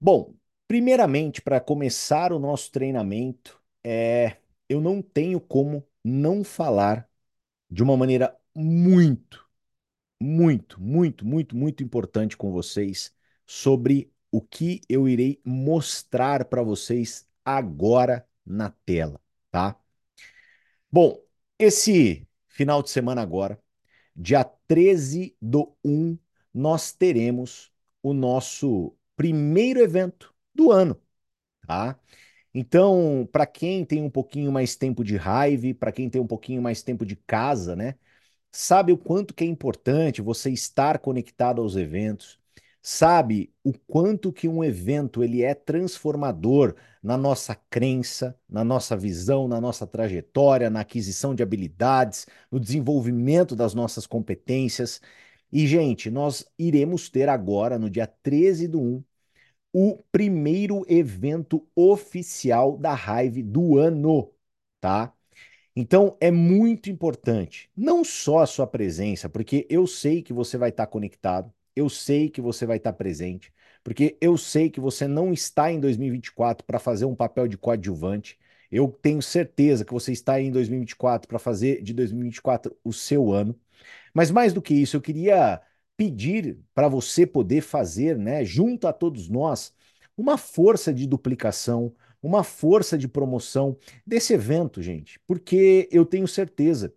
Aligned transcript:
Bom, 0.00 0.34
primeiramente, 0.68 1.40
para 1.42 1.60
começar 1.60 2.32
o 2.32 2.38
nosso 2.38 2.70
treinamento, 2.70 3.60
é, 3.82 4.36
eu 4.68 4.80
não 4.80 5.00
tenho 5.02 5.40
como 5.40 5.86
não 6.04 6.44
falar 6.44 7.08
de 7.70 7.82
uma 7.82 7.96
maneira 7.96 8.36
muito, 8.54 9.46
muito, 10.20 10.80
muito, 10.80 11.26
muito, 11.26 11.56
muito 11.56 11.82
importante 11.82 12.36
com 12.36 12.52
vocês 12.52 13.14
sobre 13.46 14.12
o 14.30 14.40
que 14.42 14.80
eu 14.88 15.08
irei 15.08 15.40
mostrar 15.44 16.46
para 16.46 16.62
vocês 16.62 17.28
agora 17.44 18.28
na 18.46 18.70
tela, 18.70 19.20
tá? 19.50 19.78
Bom, 20.90 21.20
esse 21.58 22.26
final 22.48 22.82
de 22.82 22.90
semana 22.90 23.22
agora, 23.22 23.60
dia 24.14 24.44
13 24.44 25.36
do 25.40 25.76
um, 25.84 26.18
nós 26.54 26.92
teremos 26.92 27.72
o 28.02 28.14
nosso 28.14 28.96
primeiro 29.16 29.80
evento 29.80 30.34
do 30.54 30.70
ano, 30.72 31.00
tá? 31.66 31.98
Então, 32.54 33.28
para 33.32 33.46
quem 33.46 33.84
tem 33.84 34.02
um 34.02 34.10
pouquinho 34.10 34.52
mais 34.52 34.76
tempo 34.76 35.04
de 35.04 35.16
raiva, 35.16 35.74
para 35.74 35.92
quem 35.92 36.10
tem 36.10 36.20
um 36.20 36.26
pouquinho 36.26 36.62
mais 36.62 36.82
tempo 36.82 37.06
de 37.06 37.16
casa, 37.16 37.76
né? 37.76 37.96
Sabe 38.52 38.92
o 38.92 38.98
quanto 38.98 39.34
que 39.34 39.44
é 39.44 39.46
importante 39.46 40.22
você 40.22 40.50
estar 40.50 40.98
conectado 40.98 41.60
aos 41.62 41.76
eventos, 41.76 42.38
sabe 42.82 43.52
o 43.62 43.72
quanto 43.72 44.32
que 44.32 44.48
um 44.48 44.64
evento 44.64 45.22
ele 45.22 45.42
é 45.42 45.54
transformador 45.54 46.74
na 47.02 47.16
nossa 47.18 47.54
crença, 47.68 48.38
na 48.48 48.64
nossa 48.64 48.96
visão, 48.96 49.46
na 49.48 49.60
nossa 49.60 49.86
trajetória, 49.86 50.70
na 50.70 50.80
aquisição 50.80 51.34
de 51.34 51.42
habilidades, 51.42 52.26
no 52.50 52.58
desenvolvimento 52.60 53.54
das 53.56 53.74
nossas 53.74 54.06
competências. 54.06 55.00
E, 55.52 55.66
gente, 55.66 56.10
nós 56.10 56.44
iremos 56.58 57.08
ter 57.08 57.28
agora, 57.28 57.78
no 57.78 57.88
dia 57.90 58.06
13 58.06 58.68
do 58.68 58.80
1, 58.80 59.04
o 59.72 60.02
primeiro 60.12 60.84
evento 60.88 61.66
oficial 61.74 62.76
da 62.78 62.94
Hive 62.94 63.42
do 63.42 63.78
ano, 63.78 64.32
tá? 64.80 65.12
Então 65.74 66.16
é 66.20 66.30
muito 66.30 66.90
importante, 66.90 67.70
não 67.76 68.02
só 68.04 68.40
a 68.40 68.46
sua 68.46 68.66
presença, 68.66 69.28
porque 69.28 69.66
eu 69.70 69.86
sei 69.86 70.22
que 70.22 70.32
você 70.32 70.56
vai 70.56 70.70
estar 70.70 70.86
conectado, 70.86 71.52
eu 71.74 71.88
sei 71.88 72.30
que 72.30 72.40
você 72.40 72.64
vai 72.66 72.78
estar 72.78 72.92
presente, 72.94 73.52
porque 73.84 74.16
eu 74.20 74.36
sei 74.38 74.70
que 74.70 74.80
você 74.80 75.06
não 75.06 75.32
está 75.32 75.70
em 75.70 75.78
2024 75.78 76.66
para 76.66 76.78
fazer 76.78 77.04
um 77.04 77.14
papel 77.14 77.46
de 77.46 77.58
coadjuvante. 77.58 78.38
Eu 78.70 78.88
tenho 78.88 79.22
certeza 79.22 79.84
que 79.84 79.92
você 79.92 80.12
está 80.12 80.40
em 80.40 80.50
2024 80.50 81.28
para 81.28 81.38
fazer 81.38 81.82
de 81.82 81.92
2024 81.94 82.76
o 82.82 82.92
seu 82.92 83.30
ano. 83.32 83.54
Mas 84.16 84.30
mais 84.30 84.54
do 84.54 84.62
que 84.62 84.72
isso, 84.72 84.96
eu 84.96 85.00
queria 85.02 85.60
pedir 85.94 86.58
para 86.72 86.88
você 86.88 87.26
poder 87.26 87.60
fazer, 87.60 88.16
né, 88.16 88.46
junto 88.46 88.88
a 88.88 88.92
todos 88.92 89.28
nós, 89.28 89.74
uma 90.16 90.38
força 90.38 90.90
de 90.90 91.06
duplicação, 91.06 91.94
uma 92.22 92.42
força 92.42 92.96
de 92.96 93.06
promoção 93.06 93.76
desse 94.06 94.32
evento, 94.32 94.80
gente, 94.80 95.20
porque 95.26 95.86
eu 95.92 96.06
tenho 96.06 96.26
certeza 96.26 96.94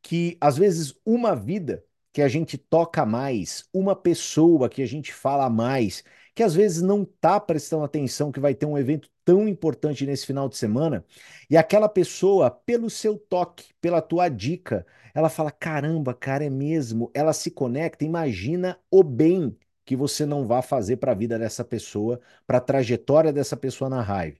que 0.00 0.38
às 0.40 0.56
vezes 0.56 0.94
uma 1.04 1.36
vida 1.36 1.84
que 2.10 2.22
a 2.22 2.28
gente 2.28 2.56
toca 2.56 3.04
mais, 3.04 3.68
uma 3.70 3.94
pessoa 3.94 4.66
que 4.70 4.80
a 4.80 4.86
gente 4.86 5.12
fala 5.12 5.50
mais, 5.50 6.02
que 6.34 6.42
às 6.42 6.54
vezes 6.54 6.80
não 6.80 7.02
está 7.02 7.38
prestando 7.38 7.84
atenção 7.84 8.32
que 8.32 8.40
vai 8.40 8.54
ter 8.54 8.64
um 8.64 8.78
evento 8.78 9.10
tão 9.26 9.46
importante 9.46 10.06
nesse 10.06 10.24
final 10.24 10.48
de 10.48 10.56
semana, 10.56 11.04
e 11.50 11.56
aquela 11.56 11.88
pessoa, 11.88 12.50
pelo 12.50 12.88
seu 12.88 13.18
toque, 13.18 13.74
pela 13.78 14.00
tua 14.00 14.30
dica, 14.30 14.86
ela 15.14 15.28
fala: 15.28 15.50
caramba, 15.50 16.14
cara, 16.14 16.44
é 16.44 16.50
mesmo. 16.50 17.10
Ela 17.14 17.32
se 17.32 17.50
conecta, 17.50 18.04
imagina 18.04 18.78
o 18.90 19.02
bem 19.02 19.56
que 19.84 19.96
você 19.96 20.24
não 20.26 20.46
vai 20.46 20.62
fazer 20.62 20.96
para 20.96 21.12
a 21.12 21.14
vida 21.14 21.38
dessa 21.38 21.64
pessoa, 21.64 22.20
para 22.46 22.58
a 22.58 22.60
trajetória 22.60 23.32
dessa 23.32 23.56
pessoa 23.56 23.90
na 23.90 24.00
raiva. 24.02 24.38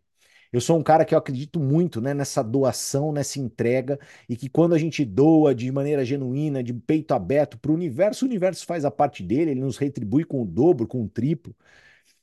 Eu 0.52 0.60
sou 0.60 0.78
um 0.78 0.82
cara 0.82 1.04
que 1.04 1.14
eu 1.14 1.18
acredito 1.18 1.58
muito, 1.58 2.00
né, 2.00 2.12
nessa 2.12 2.42
doação, 2.42 3.10
nessa 3.10 3.40
entrega, 3.40 3.98
e 4.28 4.36
que 4.36 4.48
quando 4.50 4.74
a 4.74 4.78
gente 4.78 5.04
doa 5.04 5.54
de 5.54 5.70
maneira 5.72 6.04
genuína, 6.04 6.62
de 6.62 6.74
peito 6.74 7.14
aberto 7.14 7.58
para 7.58 7.70
o 7.70 7.74
universo, 7.74 8.24
o 8.24 8.28
universo 8.28 8.66
faz 8.66 8.84
a 8.84 8.90
parte 8.90 9.22
dele, 9.22 9.52
ele 9.52 9.60
nos 9.60 9.78
retribui 9.78 10.24
com 10.24 10.42
o 10.42 10.44
dobro, 10.46 10.86
com 10.86 11.02
o 11.04 11.08
triplo. 11.08 11.54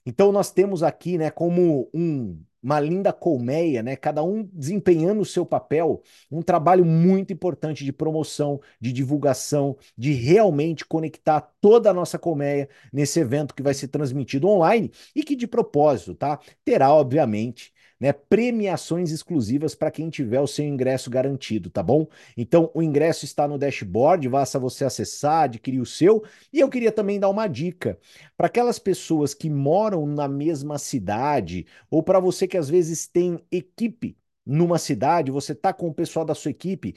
Então 0.09 0.31
nós 0.31 0.49
temos 0.51 0.81
aqui, 0.81 1.19
né, 1.19 1.29
como 1.29 1.87
um, 1.93 2.41
uma 2.63 2.79
linda 2.79 3.13
colmeia, 3.13 3.83
né, 3.83 3.95
cada 3.95 4.23
um 4.23 4.43
desempenhando 4.51 5.21
o 5.21 5.25
seu 5.25 5.45
papel, 5.45 6.01
um 6.31 6.41
trabalho 6.41 6.83
muito 6.83 7.31
importante 7.31 7.85
de 7.85 7.93
promoção, 7.93 8.59
de 8.81 8.91
divulgação, 8.91 9.77
de 9.95 10.11
realmente 10.13 10.83
conectar 10.83 11.41
toda 11.61 11.91
a 11.91 11.93
nossa 11.93 12.17
colmeia 12.17 12.67
nesse 12.91 13.19
evento 13.19 13.53
que 13.53 13.61
vai 13.61 13.75
ser 13.75 13.87
transmitido 13.89 14.47
online 14.47 14.91
e 15.15 15.23
que 15.23 15.35
de 15.35 15.45
propósito, 15.45 16.15
tá? 16.15 16.39
Terá 16.65 16.91
obviamente 16.91 17.71
né, 17.99 18.13
premiações 18.13 19.11
exclusivas 19.11 19.75
para 19.75 19.91
quem 19.91 20.09
tiver 20.09 20.39
o 20.39 20.47
seu 20.47 20.65
ingresso 20.65 21.09
garantido, 21.09 21.69
tá 21.69 21.83
bom? 21.83 22.07
Então, 22.37 22.71
o 22.73 22.81
ingresso 22.81 23.25
está 23.25 23.47
no 23.47 23.57
dashboard, 23.57 24.29
basta 24.29 24.57
você 24.57 24.85
acessar, 24.85 25.43
adquirir 25.43 25.81
o 25.81 25.85
seu. 25.85 26.23
E 26.53 26.59
eu 26.59 26.69
queria 26.69 26.91
também 26.91 27.19
dar 27.19 27.29
uma 27.29 27.47
dica 27.47 27.99
para 28.37 28.47
aquelas 28.47 28.79
pessoas 28.79 29.33
que 29.33 29.49
moram 29.49 30.05
na 30.05 30.27
mesma 30.27 30.77
cidade, 30.77 31.65
ou 31.89 32.01
para 32.01 32.19
você 32.19 32.47
que 32.47 32.57
às 32.57 32.69
vezes 32.69 33.07
tem 33.07 33.39
equipe 33.51 34.17
numa 34.45 34.77
cidade, 34.77 35.31
você 35.31 35.53
tá 35.53 35.73
com 35.73 35.87
o 35.89 35.93
pessoal 35.93 36.25
da 36.25 36.33
sua 36.33 36.51
equipe, 36.51 36.95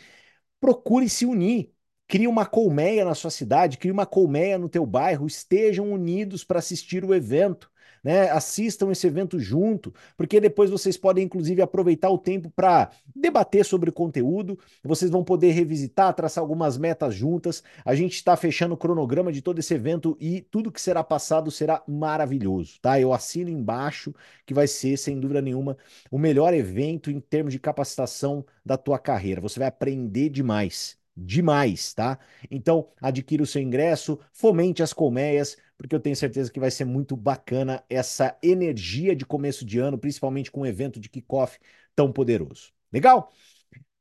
procure 0.60 1.08
se 1.08 1.26
unir. 1.26 1.72
Crie 2.08 2.28
uma 2.28 2.44
colmeia 2.44 3.04
na 3.06 3.14
sua 3.14 3.30
cidade, 3.30 3.78
crie 3.78 3.90
uma 3.90 4.04
colmeia 4.04 4.58
no 4.58 4.68
teu 4.68 4.84
bairro, 4.84 5.26
estejam 5.26 5.90
unidos 5.90 6.44
para 6.44 6.58
assistir 6.58 7.04
o 7.04 7.14
evento 7.14 7.71
né? 8.02 8.30
Assistam 8.30 8.90
esse 8.90 9.06
evento 9.06 9.38
junto, 9.38 9.94
porque 10.16 10.40
depois 10.40 10.70
vocês 10.70 10.96
podem, 10.96 11.24
inclusive, 11.24 11.62
aproveitar 11.62 12.10
o 12.10 12.18
tempo 12.18 12.50
para 12.50 12.90
debater 13.14 13.64
sobre 13.64 13.90
o 13.90 13.92
conteúdo. 13.92 14.58
Vocês 14.82 15.10
vão 15.10 15.22
poder 15.22 15.52
revisitar, 15.52 16.12
traçar 16.14 16.42
algumas 16.42 16.76
metas 16.76 17.14
juntas. 17.14 17.62
A 17.84 17.94
gente 17.94 18.14
está 18.14 18.36
fechando 18.36 18.74
o 18.74 18.76
cronograma 18.76 19.32
de 19.32 19.42
todo 19.42 19.58
esse 19.58 19.74
evento 19.74 20.16
e 20.20 20.40
tudo 20.40 20.72
que 20.72 20.80
será 20.80 21.04
passado 21.04 21.50
será 21.50 21.82
maravilhoso, 21.86 22.78
tá? 22.80 23.00
Eu 23.00 23.12
assino 23.12 23.50
embaixo 23.50 24.14
que 24.44 24.54
vai 24.54 24.66
ser, 24.66 24.96
sem 24.96 25.18
dúvida 25.18 25.40
nenhuma, 25.40 25.76
o 26.10 26.18
melhor 26.18 26.54
evento 26.54 27.10
em 27.10 27.20
termos 27.20 27.52
de 27.52 27.58
capacitação 27.58 28.44
da 28.64 28.76
tua 28.76 28.98
carreira. 28.98 29.40
Você 29.40 29.58
vai 29.58 29.68
aprender 29.68 30.28
demais 30.28 31.00
demais, 31.16 31.92
tá? 31.92 32.18
Então, 32.50 32.88
adquira 33.00 33.42
o 33.42 33.46
seu 33.46 33.60
ingresso, 33.60 34.18
fomente 34.32 34.82
as 34.82 34.92
colmeias, 34.92 35.56
porque 35.82 35.96
eu 35.96 36.00
tenho 36.00 36.14
certeza 36.16 36.50
que 36.52 36.60
vai 36.60 36.70
ser 36.70 36.84
muito 36.84 37.16
bacana 37.16 37.84
essa 37.90 38.38
energia 38.42 39.16
de 39.16 39.26
começo 39.26 39.64
de 39.64 39.80
ano, 39.80 39.98
principalmente 39.98 40.50
com 40.50 40.60
um 40.60 40.66
evento 40.66 41.00
de 41.00 41.08
kickoff 41.08 41.58
tão 41.94 42.12
poderoso. 42.12 42.72
Legal? 42.92 43.32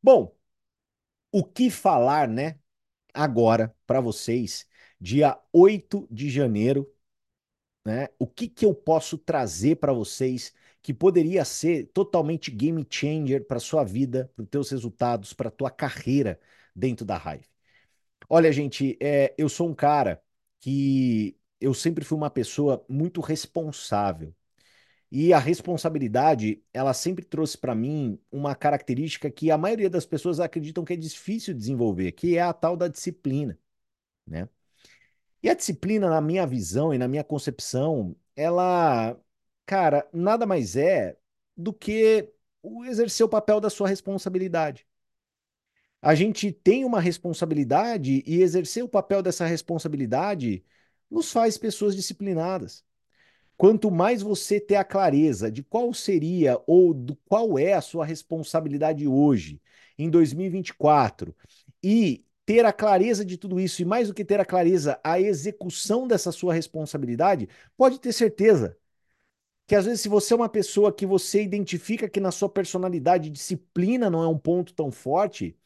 Bom, 0.03 0.35
o 1.31 1.43
que 1.43 1.69
falar, 1.69 2.27
né, 2.27 2.59
agora 3.13 3.75
para 3.87 4.01
vocês, 4.01 4.67
dia 4.99 5.39
8 5.53 6.07
de 6.11 6.29
janeiro, 6.29 6.91
né? 7.85 8.09
O 8.19 8.27
que 8.27 8.47
que 8.47 8.65
eu 8.65 8.73
posso 8.75 9.17
trazer 9.17 9.77
para 9.77 9.93
vocês 9.93 10.53
que 10.81 10.93
poderia 10.93 11.45
ser 11.45 11.87
totalmente 11.93 12.51
game 12.51 12.85
changer 12.89 13.45
para 13.47 13.59
sua 13.59 13.83
vida, 13.83 14.31
para 14.35 14.43
os 14.43 14.49
teus 14.49 14.69
resultados, 14.71 15.33
para 15.33 15.51
tua 15.51 15.71
carreira 15.71 16.39
dentro 16.75 17.05
da 17.05 17.17
Hive? 17.17 17.45
Olha, 18.29 18.51
gente, 18.51 18.97
é, 19.01 19.33
eu 19.37 19.49
sou 19.49 19.69
um 19.69 19.75
cara 19.75 20.23
que 20.59 21.37
eu 21.61 21.73
sempre 21.73 22.03
fui 22.03 22.17
uma 22.17 22.29
pessoa 22.29 22.83
muito 22.89 23.21
responsável. 23.21 24.35
E 25.11 25.33
a 25.33 25.39
responsabilidade, 25.39 26.63
ela 26.73 26.93
sempre 26.93 27.25
trouxe 27.25 27.57
para 27.57 27.75
mim 27.75 28.19
uma 28.31 28.55
característica 28.55 29.29
que 29.31 29.51
a 29.51 29.57
maioria 29.57 29.89
das 29.89 30.05
pessoas 30.05 30.39
acreditam 30.39 30.85
que 30.85 30.93
é 30.93 30.95
difícil 30.97 31.53
desenvolver, 31.53 32.13
que 32.13 32.37
é 32.37 32.41
a 32.41 32.53
tal 32.53 32.77
da 32.77 32.87
disciplina, 32.87 33.59
né? 34.27 34.49
E 35.43 35.49
a 35.49 35.53
disciplina, 35.55 36.09
na 36.09 36.21
minha 36.21 36.45
visão 36.47 36.93
e 36.93 36.97
na 36.97 37.07
minha 37.07 37.23
concepção, 37.23 38.15
ela, 38.35 39.17
cara, 39.65 40.07
nada 40.13 40.45
mais 40.45 40.75
é 40.75 41.17
do 41.57 41.73
que 41.73 42.31
o 42.61 42.85
exercer 42.85 43.25
o 43.25 43.29
papel 43.29 43.59
da 43.59 43.69
sua 43.69 43.87
responsabilidade. 43.87 44.87
A 46.01 46.15
gente 46.15 46.51
tem 46.51 46.83
uma 46.85 46.99
responsabilidade 46.99 48.23
e 48.25 48.41
exercer 48.41 48.83
o 48.83 48.89
papel 48.89 49.21
dessa 49.21 49.45
responsabilidade 49.45 50.63
nos 51.11 51.31
faz 51.31 51.57
pessoas 51.57 51.95
disciplinadas. 51.95 52.83
Quanto 53.57 53.91
mais 53.91 54.23
você 54.23 54.59
ter 54.59 54.75
a 54.75 54.83
clareza 54.83 55.51
de 55.51 55.61
qual 55.61 55.93
seria 55.93 56.59
ou 56.65 56.93
do 56.93 57.15
qual 57.27 57.59
é 57.59 57.73
a 57.73 57.81
sua 57.81 58.05
responsabilidade 58.05 59.07
hoje, 59.07 59.61
em 59.97 60.09
2024, 60.09 61.35
e 61.83 62.25
ter 62.45 62.65
a 62.65 62.73
clareza 62.73 63.23
de 63.23 63.37
tudo 63.37 63.59
isso, 63.59 63.81
e 63.81 63.85
mais 63.85 64.07
do 64.07 64.13
que 64.15 64.25
ter 64.25 64.39
a 64.39 64.45
clareza, 64.45 64.99
a 65.03 65.19
execução 65.19 66.07
dessa 66.07 66.31
sua 66.31 66.53
responsabilidade, 66.53 67.47
pode 67.77 67.99
ter 67.99 68.13
certeza 68.13 68.75
que 69.67 69.75
às 69.75 69.85
vezes 69.85 70.01
se 70.01 70.09
você 70.09 70.33
é 70.33 70.35
uma 70.35 70.49
pessoa 70.49 70.91
que 70.91 71.05
você 71.05 71.43
identifica 71.43 72.09
que 72.09 72.19
na 72.19 72.31
sua 72.31 72.49
personalidade 72.49 73.29
disciplina 73.29 74.09
não 74.09 74.23
é 74.23 74.27
um 74.27 74.37
ponto 74.37 74.73
tão 74.73 74.91
forte, 74.91 75.57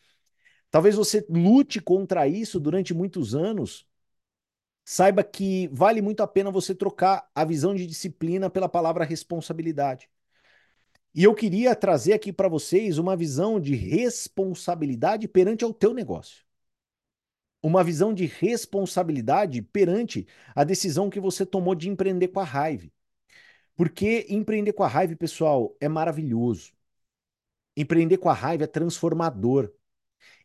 talvez 0.69 0.95
você 0.95 1.25
lute 1.29 1.79
contra 1.81 2.27
isso 2.27 2.59
durante 2.59 2.93
muitos 2.93 3.33
anos 3.33 3.87
Saiba 4.85 5.23
que 5.23 5.67
vale 5.69 5.99
muito 5.99 6.21
a 6.21 6.27
pena 6.27 6.51
você 6.51 6.75
trocar 6.75 7.27
a 7.33 7.43
visão 7.43 7.73
de 7.73 7.87
disciplina 7.87 8.51
pela 8.51 8.69
palavra 8.69 9.03
responsabilidade. 9.03 10.07
E 11.13 11.23
eu 11.23 11.33
queria 11.33 11.75
trazer 11.75 12.13
aqui 12.13 12.31
para 12.31 12.47
vocês 12.47 12.99
uma 12.99 13.15
visão 13.17 13.59
de 13.59 13.73
responsabilidade 13.73 15.27
perante 15.27 15.63
ao 15.63 15.73
teu 15.73 15.91
negócio. 15.93 16.45
Uma 17.63 17.83
visão 17.83 18.13
de 18.13 18.27
responsabilidade 18.27 19.59
perante 19.61 20.27
a 20.53 20.63
decisão 20.63 21.09
que 21.09 21.19
você 21.19 21.45
tomou 21.45 21.73
de 21.73 21.89
empreender 21.89 22.27
com 22.27 22.39
a 22.39 22.43
raiva. 22.43 22.87
Porque 23.75 24.27
empreender 24.29 24.73
com 24.73 24.83
a 24.83 24.87
raiva, 24.87 25.15
pessoal, 25.15 25.75
é 25.79 25.87
maravilhoso. 25.87 26.73
Empreender 27.75 28.17
com 28.17 28.29
a 28.29 28.33
raiva 28.33 28.65
é 28.65 28.67
transformador. 28.67 29.71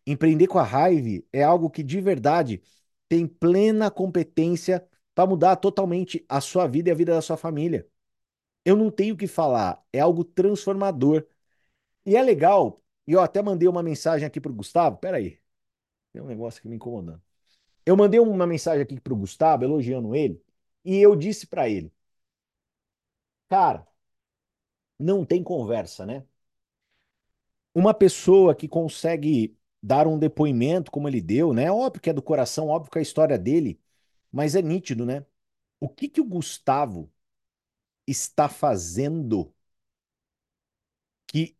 Empreender 0.06 0.46
com 0.46 0.58
a 0.58 0.64
raiva 0.64 1.22
é 1.32 1.42
algo 1.42 1.68
que 1.68 1.82
de 1.82 2.00
verdade 2.00 2.62
tem 3.10 3.26
plena 3.26 3.90
competência 3.90 4.88
para 5.16 5.26
mudar 5.26 5.56
totalmente 5.56 6.24
a 6.28 6.40
sua 6.40 6.68
vida 6.68 6.90
e 6.90 6.92
a 6.92 6.94
vida 6.94 7.12
da 7.12 7.20
sua 7.20 7.36
família. 7.36 7.88
Eu 8.64 8.76
não 8.76 8.90
tenho 8.90 9.14
o 9.14 9.18
que 9.18 9.26
falar, 9.26 9.84
é 9.92 10.00
algo 10.00 10.24
transformador. 10.24 11.26
E 12.06 12.16
é 12.16 12.22
legal, 12.22 12.82
e 13.06 13.12
eu 13.12 13.20
até 13.20 13.42
mandei 13.42 13.68
uma 13.68 13.82
mensagem 13.82 14.26
aqui 14.26 14.40
pro 14.40 14.54
Gustavo, 14.54 14.98
peraí, 14.98 15.40
tem 16.12 16.22
um 16.22 16.26
negócio 16.26 16.60
aqui 16.60 16.68
me 16.68 16.76
incomodando. 16.76 17.22
Eu 17.86 17.96
mandei 17.96 18.20
uma 18.20 18.46
mensagem 18.46 18.82
aqui 18.82 19.00
pro 19.00 19.16
Gustavo, 19.16 19.64
elogiando 19.64 20.14
ele, 20.14 20.42
e 20.84 20.98
eu 20.98 21.16
disse 21.16 21.46
para 21.48 21.68
ele, 21.68 21.92
cara, 23.48 23.86
não 24.98 25.24
tem 25.24 25.42
conversa, 25.42 26.06
né? 26.06 26.24
Uma 27.74 27.94
pessoa 27.94 28.54
que 28.54 28.68
consegue 28.68 29.56
dar 29.82 30.06
um 30.06 30.18
depoimento 30.18 30.90
como 30.90 31.08
ele 31.08 31.20
deu, 31.20 31.52
né? 31.52 31.70
Óbvio 31.70 32.02
que 32.02 32.10
é 32.10 32.12
do 32.12 32.22
coração, 32.22 32.68
óbvio 32.68 32.90
que 32.90 32.98
é 32.98 33.00
a 33.00 33.02
história 33.02 33.38
dele, 33.38 33.80
mas 34.32 34.54
é 34.54 34.62
nítido, 34.62 35.06
né? 35.06 35.24
O 35.80 35.88
que 35.88 36.08
que 36.08 36.20
o 36.20 36.24
Gustavo 36.24 37.10
está 38.06 38.48
fazendo 38.48 39.54
que 41.26 41.56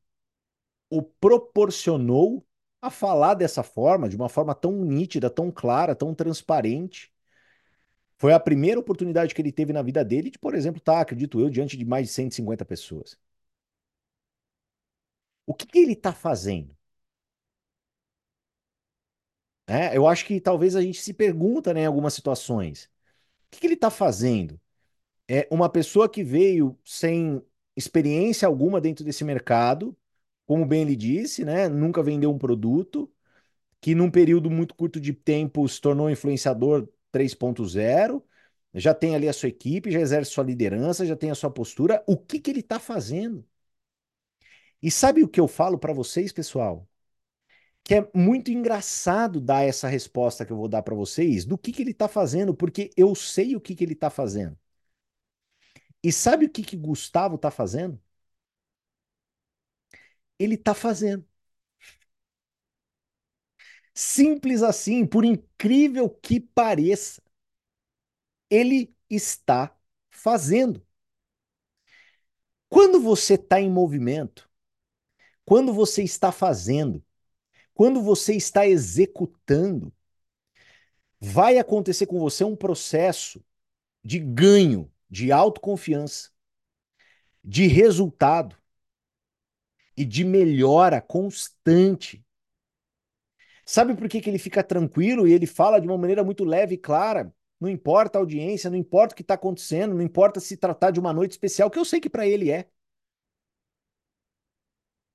o 0.91 1.03
proporcionou 1.03 2.47
a 2.83 2.91
falar 2.91 3.35
dessa 3.35 3.63
forma, 3.63 4.09
de 4.09 4.17
uma 4.17 4.29
forma 4.29 4.55
tão 4.55 4.73
nítida, 4.85 5.31
tão 5.31 5.51
clara, 5.53 5.95
tão 5.95 6.15
transparente. 6.15 7.13
Foi 8.19 8.33
a 8.33 8.39
primeira 8.41 8.79
oportunidade 8.79 9.35
que 9.35 9.43
ele 9.43 9.51
teve 9.53 9.73
na 9.73 9.83
vida 9.83 10.05
dele 10.05 10.31
de, 10.31 10.39
por 10.39 10.55
exemplo, 10.55 10.79
estar, 10.79 10.95
tá, 10.95 11.01
acredito 11.01 11.41
eu, 11.41 11.51
diante 11.51 11.77
de 11.77 11.85
mais 11.85 12.07
de 12.07 12.13
150 12.13 12.65
pessoas. 12.65 13.19
O 15.47 15.53
que, 15.55 15.67
que 15.67 15.79
ele 15.79 15.93
está 15.93 16.13
fazendo? 16.15 16.75
É, 19.71 19.97
eu 19.97 20.07
acho 20.07 20.27
que 20.27 20.41
talvez 20.41 20.75
a 20.75 20.83
gente 20.83 21.01
se 21.01 21.13
pergunta 21.15 21.73
né, 21.73 21.83
em 21.83 21.87
algumas 21.87 22.13
situações. 22.15 22.85
O 23.49 23.51
que, 23.53 23.61
que 23.61 23.67
ele 23.67 23.75
está 23.75 23.91
fazendo? 23.91 24.61
É 25.29 25.49
uma 25.51 25.69
pessoa 25.71 26.09
que 26.09 26.25
veio 26.25 26.79
sem 26.85 27.43
experiência 27.77 28.49
alguma 28.49 28.81
dentro 28.81 29.05
desse 29.05 29.25
mercado, 29.25 29.97
como 30.47 30.67
bem 30.67 30.83
ele 30.83 30.97
disse, 30.97 31.45
né? 31.45 31.69
Nunca 31.69 32.03
vendeu 32.03 32.31
um 32.33 32.39
produto, 32.39 33.13
que 33.81 33.95
num 33.95 34.11
período 34.11 34.51
muito 34.51 34.75
curto 34.75 35.01
de 35.01 35.13
tempo 35.15 35.69
se 35.69 35.81
tornou 35.81 36.11
influenciador 36.11 36.89
3.0, 37.13 38.25
já 38.75 38.95
tem 38.95 39.15
ali 39.17 39.29
a 39.29 39.33
sua 39.35 39.49
equipe, 39.51 39.91
já 39.93 40.01
exerce 40.01 40.33
sua 40.33 40.45
liderança, 40.45 41.07
já 41.07 41.17
tem 41.17 41.31
a 41.31 41.37
sua 41.37 41.51
postura. 41.51 42.03
O 42.07 42.17
que, 42.19 42.41
que 42.41 42.51
ele 42.51 42.61
está 42.61 42.79
fazendo? 42.81 43.47
E 44.83 44.91
sabe 44.91 45.23
o 45.23 45.29
que 45.29 45.41
eu 45.41 45.49
falo 45.49 45.79
para 45.79 45.93
vocês, 45.95 46.33
pessoal? 46.33 46.87
Que 47.85 47.97
é 47.97 48.11
muito 48.15 48.51
engraçado 48.51 49.41
dar 49.41 49.63
essa 49.65 49.89
resposta 49.89 50.45
que 50.47 50.53
eu 50.53 50.57
vou 50.57 50.69
dar 50.69 50.83
para 50.83 50.95
vocês 50.95 51.45
do 51.45 51.59
que, 51.59 51.73
que 51.73 51.83
ele 51.83 51.91
está 51.91 52.09
fazendo, 52.09 52.55
porque 52.55 52.91
eu 52.97 53.15
sei 53.15 53.57
o 53.57 53.61
que, 53.61 53.75
que 53.75 53.85
ele 53.85 53.95
está 53.95 54.09
fazendo. 54.11 54.57
E 56.03 56.13
sabe 56.13 56.47
o 56.47 56.51
que, 56.51 56.63
que 56.63 56.77
Gustavo 56.77 57.37
está 57.37 57.51
fazendo? 57.51 57.99
Ele 60.39 60.55
está 60.57 60.75
fazendo. 60.75 61.25
Simples 63.95 64.63
assim, 64.63 65.07
por 65.07 65.25
incrível 65.25 66.09
que 66.11 66.41
pareça, 66.41 67.23
ele 68.49 68.95
está 69.09 69.77
fazendo. 70.11 70.85
Quando 72.69 73.01
você 73.01 73.35
está 73.35 73.61
em 73.61 73.71
movimento, 73.71 74.49
quando 75.45 75.73
você 75.75 76.03
está 76.03 76.33
fazendo, 76.33 77.05
quando 77.81 78.03
você 78.03 78.35
está 78.35 78.67
executando, 78.67 79.91
vai 81.19 81.57
acontecer 81.57 82.05
com 82.05 82.19
você 82.21 82.45
um 82.45 82.55
processo 82.55 83.43
de 84.05 84.19
ganho, 84.19 84.93
de 85.09 85.33
autoconfiança, 85.33 86.31
de 87.43 87.67
resultado 87.69 88.55
e 89.97 90.05
de 90.05 90.25
melhora 90.25 91.01
constante. 91.01 92.23
Sabe 93.65 93.97
por 93.97 94.11
que, 94.11 94.21
que 94.21 94.29
ele 94.29 94.39
fica 94.39 94.63
tranquilo 94.63 95.27
e 95.27 95.33
ele 95.33 95.47
fala 95.47 95.81
de 95.81 95.87
uma 95.89 95.97
maneira 95.97 96.23
muito 96.23 96.45
leve 96.45 96.75
e 96.75 96.79
clara? 96.79 97.35
Não 97.59 97.67
importa 97.67 98.19
a 98.19 98.21
audiência, 98.21 98.69
não 98.69 98.77
importa 98.77 99.15
o 99.15 99.17
que 99.17 99.23
está 99.23 99.33
acontecendo, 99.33 99.95
não 99.95 100.03
importa 100.03 100.39
se 100.39 100.55
tratar 100.55 100.91
de 100.91 101.01
uma 101.01 101.15
noite 101.15 101.31
especial, 101.31 101.71
que 101.71 101.79
eu 101.79 101.85
sei 101.87 101.99
que 101.99 102.11
para 102.11 102.27
ele 102.27 102.51
é. 102.51 102.69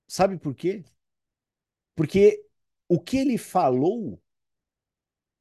Sabe 0.07 0.38
por 0.39 0.56
quê? 0.56 0.83
Porque 1.95 2.44
o 2.87 2.99
que 2.99 3.17
ele 3.17 3.37
falou, 3.37 4.21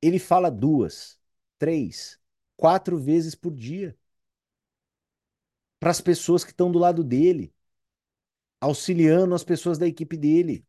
ele 0.00 0.18
fala 0.18 0.50
duas, 0.50 1.18
três, 1.58 2.20
quatro 2.56 2.98
vezes 2.98 3.34
por 3.34 3.54
dia 3.54 3.96
para 5.78 5.90
as 5.90 6.00
pessoas 6.00 6.44
que 6.44 6.50
estão 6.50 6.72
do 6.72 6.78
lado 6.78 7.04
dele, 7.04 7.52
auxiliando 8.60 9.34
as 9.34 9.44
pessoas 9.44 9.76
da 9.76 9.86
equipe 9.86 10.16
dele, 10.16 10.66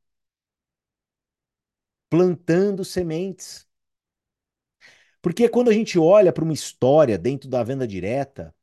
plantando 2.10 2.84
sementes. 2.84 3.68
Porque 5.22 5.50
quando 5.50 5.70
a 5.70 5.74
gente 5.74 5.98
olha 5.98 6.32
para 6.32 6.44
uma 6.44 6.54
história 6.54 7.18
dentro 7.18 7.50
da 7.50 7.64
venda 7.64 7.88
direta, 7.88 8.54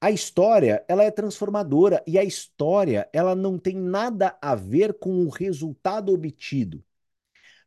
a 0.00 0.10
história, 0.10 0.84
ela 0.88 1.04
é 1.04 1.10
transformadora 1.10 2.02
e 2.06 2.18
a 2.18 2.24
história, 2.24 3.08
ela 3.12 3.34
não 3.34 3.58
tem 3.58 3.76
nada 3.76 4.36
a 4.42 4.54
ver 4.54 4.98
com 4.98 5.24
o 5.24 5.28
resultado 5.30 6.12
obtido. 6.12 6.84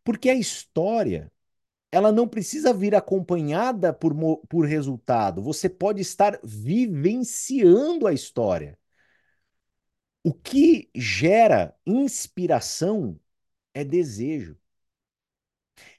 Porque 0.05 0.29
a 0.29 0.35
história, 0.35 1.31
ela 1.91 2.11
não 2.11 2.27
precisa 2.27 2.73
vir 2.73 2.95
acompanhada 2.95 3.93
por, 3.93 4.13
por 4.47 4.65
resultado. 4.65 5.41
Você 5.43 5.69
pode 5.69 6.01
estar 6.01 6.39
vivenciando 6.43 8.07
a 8.07 8.13
história. 8.13 8.77
O 10.23 10.33
que 10.33 10.89
gera 10.95 11.75
inspiração 11.85 13.19
é 13.73 13.83
desejo. 13.83 14.57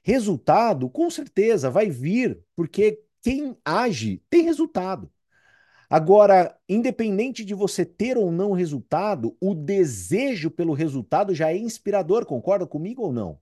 Resultado, 0.03 0.89
com 0.89 1.09
certeza, 1.09 1.69
vai 1.69 1.89
vir, 1.89 2.41
porque 2.55 3.03
quem 3.21 3.57
age 3.65 4.23
tem 4.29 4.43
resultado. 4.43 5.11
Agora, 5.89 6.57
independente 6.67 7.45
de 7.45 7.53
você 7.53 7.85
ter 7.85 8.17
ou 8.17 8.31
não 8.31 8.53
resultado, 8.53 9.35
o 9.41 9.55
desejo 9.55 10.51
pelo 10.51 10.73
resultado 10.73 11.33
já 11.35 11.51
é 11.51 11.57
inspirador, 11.57 12.25
concorda 12.25 12.65
comigo 12.67 13.03
ou 13.03 13.13
não? 13.13 13.39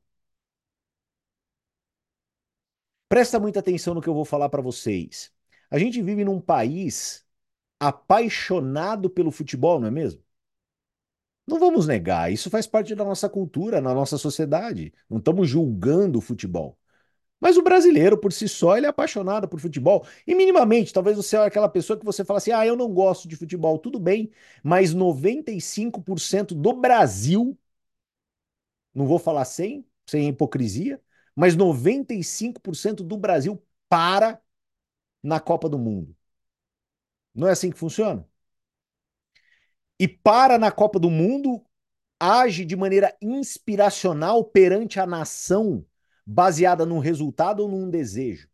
Presta 3.15 3.39
muita 3.39 3.61
atenção 3.61 3.93
no 3.93 4.01
que 4.01 4.09
eu 4.09 4.13
vou 4.13 4.25
falar 4.25 4.49
para 4.49 4.61
vocês. 4.61 5.31
A 5.71 5.79
gente 5.79 6.01
vive 6.01 6.25
num 6.25 6.41
país 6.41 7.25
apaixonado 7.79 9.09
pelo 9.09 9.31
futebol, 9.31 9.79
não 9.79 9.87
é 9.87 9.91
mesmo? 9.91 10.21
Não 11.47 11.57
vamos 11.57 11.87
negar, 11.87 12.29
isso 12.29 12.49
faz 12.49 12.67
parte 12.67 12.93
da 12.93 13.05
nossa 13.05 13.29
cultura, 13.29 13.79
na 13.79 13.93
nossa 13.93 14.17
sociedade. 14.17 14.93
Não 15.09 15.19
estamos 15.19 15.47
julgando 15.47 16.19
o 16.19 16.21
futebol. 16.21 16.77
Mas 17.39 17.57
o 17.57 17.63
brasileiro, 17.63 18.17
por 18.17 18.33
si 18.33 18.49
só, 18.49 18.77
ele 18.77 18.87
é 18.87 18.89
apaixonado 18.89 19.47
por 19.47 19.61
futebol. 19.61 20.05
E 20.27 20.35
minimamente, 20.35 20.93
talvez 20.93 21.17
você 21.17 21.37
é 21.37 21.45
aquela 21.45 21.69
pessoa 21.69 21.97
que 21.99 22.05
você 22.05 22.25
fala 22.25 22.39
assim: 22.39 22.51
ah, 22.51 22.67
eu 22.67 22.75
não 22.75 22.93
gosto 22.93 23.27
de 23.29 23.37
futebol. 23.37 23.79
Tudo 23.79 23.99
bem, 23.99 24.31
mas 24.63 24.93
95% 24.93 26.55
do 26.55 26.73
Brasil, 26.73 27.57
não 28.93 29.05
vou 29.05 29.19
falar 29.19 29.45
sem, 29.45 29.85
sem 30.05 30.29
hipocrisia, 30.29 30.99
mas 31.35 31.55
95% 31.55 33.03
do 33.03 33.17
Brasil 33.17 33.61
para 33.89 34.41
na 35.23 35.39
Copa 35.39 35.69
do 35.69 35.77
Mundo. 35.77 36.15
Não 37.33 37.47
é 37.47 37.51
assim 37.51 37.69
que 37.71 37.77
funciona? 37.77 38.27
E 39.99 40.07
para 40.07 40.57
na 40.57 40.71
Copa 40.71 40.99
do 40.99 41.09
Mundo, 41.09 41.65
age 42.19 42.65
de 42.65 42.75
maneira 42.75 43.15
inspiracional 43.21 44.43
perante 44.43 44.99
a 44.99 45.05
nação, 45.05 45.85
baseada 46.25 46.85
num 46.85 46.99
resultado 46.99 47.61
ou 47.61 47.69
num 47.69 47.89
desejo. 47.89 48.49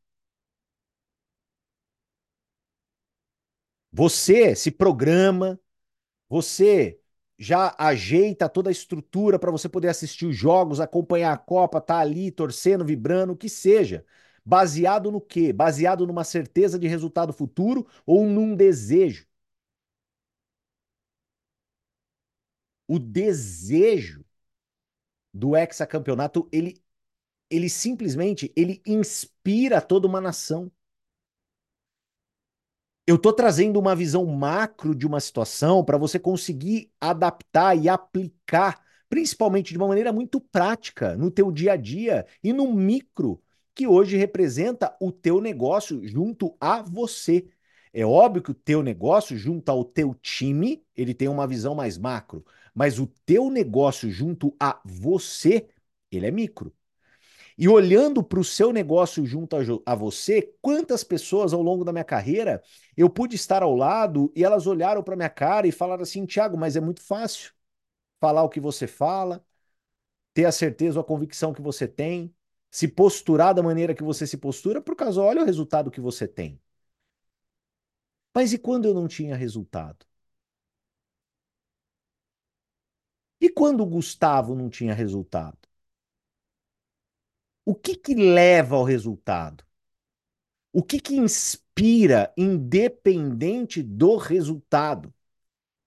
Você 3.92 4.56
se 4.56 4.72
programa, 4.72 5.60
você 6.30 7.01
já 7.42 7.76
ajeita 7.78 8.48
toda 8.48 8.70
a 8.70 8.72
estrutura 8.72 9.40
para 9.40 9.52
você 9.52 9.68
poder 9.68 9.88
assistir 9.90 10.28
os 10.28 10.36
jogos, 10.38 10.80
acompanhar 10.80 11.34
a 11.34 11.38
Copa, 11.38 11.82
tá 11.82 11.98
ali 12.00 12.32
torcendo, 12.32 12.86
vibrando, 12.86 13.34
o 13.34 13.38
que 13.38 13.50
seja. 13.50 14.06
Baseado 14.46 15.12
no 15.12 15.20
quê? 15.22 15.52
Baseado 15.54 16.06
numa 16.08 16.24
certeza 16.24 16.78
de 16.80 16.88
resultado 16.88 17.34
futuro 17.34 17.88
ou 18.06 18.26
num 18.28 18.56
desejo? 18.56 19.26
O 22.88 23.00
desejo 23.00 24.24
do 25.34 25.56
hexacampeonato, 25.56 26.48
ele, 26.52 26.82
ele 27.50 27.70
simplesmente 27.70 28.52
ele 28.56 28.82
inspira 28.86 29.82
toda 29.82 30.08
uma 30.08 30.22
nação. 30.22 30.72
Eu 33.12 33.18
estou 33.18 33.34
trazendo 33.34 33.78
uma 33.78 33.94
visão 33.94 34.26
macro 34.26 34.96
de 34.96 35.06
uma 35.06 35.20
situação 35.20 35.84
para 35.84 35.98
você 35.98 36.18
conseguir 36.18 36.90
adaptar 36.98 37.76
e 37.76 37.90
aplicar, 37.90 38.82
principalmente 39.10 39.74
de 39.74 39.78
uma 39.78 39.90
maneira 39.90 40.14
muito 40.14 40.40
prática, 40.40 41.14
no 41.18 41.30
teu 41.30 41.52
dia 41.52 41.74
a 41.74 41.76
dia 41.76 42.26
e 42.42 42.54
no 42.54 42.72
micro, 42.74 43.44
que 43.76 43.86
hoje 43.86 44.16
representa 44.16 44.96
o 44.98 45.12
teu 45.12 45.42
negócio 45.42 46.08
junto 46.08 46.56
a 46.58 46.82
você. 46.82 47.50
É 47.94 48.06
óbvio 48.06 48.42
que 48.42 48.52
o 48.52 48.54
teu 48.54 48.82
negócio 48.82 49.38
junto 49.38 49.68
ao 49.68 49.84
teu 49.84 50.16
time, 50.16 50.82
ele 50.96 51.14
tem 51.14 51.28
uma 51.28 51.46
visão 51.46 51.76
mais 51.76 51.98
macro, 51.98 52.46
mas 52.74 52.98
o 52.98 53.08
teu 53.26 53.50
negócio 53.50 54.10
junto 54.10 54.56
a 54.58 54.80
você, 54.86 55.68
ele 56.10 56.28
é 56.28 56.32
micro. 56.32 56.74
E 57.58 57.68
olhando 57.70 58.24
para 58.24 58.40
o 58.40 58.44
seu 58.44 58.72
negócio 58.74 59.26
junto 59.26 59.56
a, 59.56 59.60
a, 59.86 59.96
você, 59.96 60.54
quantas 60.62 61.04
pessoas 61.04 61.54
ao 61.54 61.62
longo 61.62 61.84
da 61.86 61.92
minha 61.92 62.04
carreira 62.04 62.62
eu 62.98 63.10
pude 63.10 63.36
estar 63.36 63.64
ao 63.64 63.76
lado 63.76 64.32
e 64.36 64.44
elas 64.44 64.68
olharam 64.68 65.04
para 65.04 65.16
minha 65.16 65.30
cara 65.30 65.68
e 65.68 65.72
falaram 65.72 66.04
assim: 66.04 66.26
Tiago, 66.26 66.58
mas 66.58 66.76
é 66.76 66.82
muito 66.82 67.02
fácil 67.04 67.52
falar 68.20 68.44
o 68.44 68.50
que 68.50 68.60
você 68.62 68.88
fala, 68.88 69.44
ter 70.34 70.46
a 70.46 70.52
certeza 70.52 71.00
ou 71.00 71.04
a 71.04 71.06
convicção 71.08 71.54
que 71.54 71.62
você 71.62 71.88
tem, 71.88 72.34
se 72.72 72.88
posturar 72.88 73.54
da 73.54 73.64
maneira 73.64 73.96
que 73.96 74.04
você 74.04 74.28
se 74.28 74.38
postura, 74.38 74.82
por 74.82 74.96
causa, 74.96 75.22
olha 75.22 75.42
o 75.44 75.46
resultado 75.46 75.92
que 75.92 76.02
você 76.02 76.28
tem. 76.28 76.60
Mas 78.36 78.52
e 78.54 78.58
quando 78.58 78.86
eu 78.86 78.94
não 78.94 79.08
tinha 79.08 79.36
resultado? 79.38 80.06
E 83.42 83.50
quando 83.50 83.82
o 83.82 83.86
Gustavo 83.86 84.56
não 84.56 84.70
tinha 84.70 84.94
resultado? 84.94 85.61
O 87.66 87.76
que 87.76 87.96
que 87.96 88.16
leva 88.16 88.76
ao 88.76 88.84
resultado? 88.84 89.64
O 90.74 90.82
que 90.82 91.00
que 91.00 91.16
inspira, 91.16 92.34
independente 92.38 93.84
do 93.84 94.16
resultado? 94.16 95.14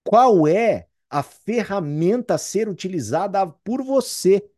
Qual 0.04 0.46
é 0.46 0.88
a 1.08 1.22
ferramenta 1.22 2.34
a 2.34 2.38
ser 2.38 2.68
utilizada 2.68 3.46
por 3.46 3.82
você 3.82 4.48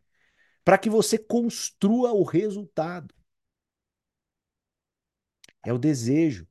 para 0.65 0.79
que 0.79 0.91
você 0.91 1.17
construa 1.19 2.13
o 2.13 2.25
resultado? 2.25 3.15
É 5.65 5.73
o 5.73 5.79
desejo. 5.79 6.47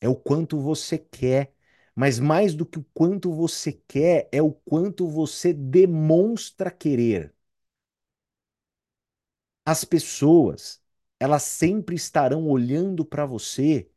É 0.00 0.08
o 0.08 0.16
quanto 0.16 0.58
você 0.58 0.98
quer. 0.98 1.54
Mas 1.94 2.18
mais 2.18 2.54
do 2.54 2.64
que 2.66 2.78
o 2.78 2.86
quanto 2.94 3.32
você 3.32 3.72
quer, 3.72 4.28
é 4.32 4.42
o 4.42 4.52
quanto 4.52 5.06
você 5.08 5.52
demonstra 5.52 6.70
querer 6.70 7.35
as 9.66 9.84
pessoas, 9.84 10.80
elas 11.20 11.44
sempre 11.44 11.96
estarão 11.96 12.48
olhando 12.48 13.04
para 13.04 13.26
você. 13.26 13.90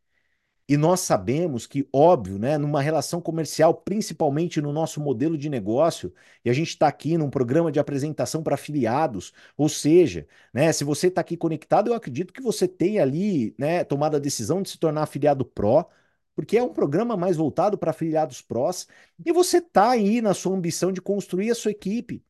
E 0.67 0.77
nós 0.77 0.99
sabemos 1.01 1.65
que, 1.65 1.88
óbvio, 1.91 2.38
né, 2.38 2.57
numa 2.57 2.81
relação 2.81 3.19
comercial, 3.21 3.73
principalmente 3.73 4.61
no 4.61 4.71
nosso 4.71 5.01
modelo 5.01 5.35
de 5.38 5.49
negócio, 5.49 6.13
e 6.45 6.49
a 6.49 6.53
gente 6.53 6.69
está 6.69 6.88
aqui 6.88 7.17
num 7.17 7.29
programa 7.29 7.71
de 7.71 7.79
apresentação 7.79 8.43
para 8.43 8.53
afiliados, 8.55 9.33
ou 9.57 9.67
seja, 9.67 10.27
né, 10.53 10.71
se 10.71 10.83
você 10.83 11.07
está 11.07 11.21
aqui 11.21 11.35
conectado, 11.35 11.89
eu 11.89 11.95
acredito 11.95 12.31
que 12.31 12.41
você 12.41 12.67
tem 12.67 12.99
ali 12.99 13.55
né, 13.57 13.83
tomado 13.83 14.15
a 14.15 14.19
decisão 14.19 14.61
de 14.61 14.69
se 14.69 14.77
tornar 14.77 15.03
afiliado 15.03 15.43
Pro, 15.43 15.85
porque 16.35 16.57
é 16.57 16.63
um 16.63 16.73
programa 16.73 17.17
mais 17.17 17.35
voltado 17.35 17.77
para 17.77 17.91
afiliados 17.91 18.41
prós, 18.41 18.88
e 19.25 19.31
você 19.31 19.57
está 19.57 19.91
aí 19.91 20.21
na 20.21 20.33
sua 20.35 20.55
ambição 20.55 20.91
de 20.91 21.01
construir 21.01 21.51
a 21.51 21.55
sua 21.55 21.71
equipe. 21.71 22.23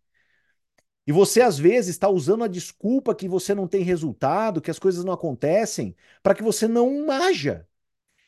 E 1.09 1.11
você, 1.11 1.41
às 1.41 1.57
vezes, 1.57 1.89
está 1.89 2.07
usando 2.07 2.43
a 2.43 2.47
desculpa 2.47 3.15
que 3.15 3.27
você 3.27 3.55
não 3.55 3.67
tem 3.67 3.81
resultado, 3.81 4.61
que 4.61 4.69
as 4.69 4.77
coisas 4.77 5.03
não 5.03 5.11
acontecem, 5.11 5.95
para 6.21 6.35
que 6.35 6.43
você 6.43 6.67
não 6.67 7.09
haja. 7.09 7.67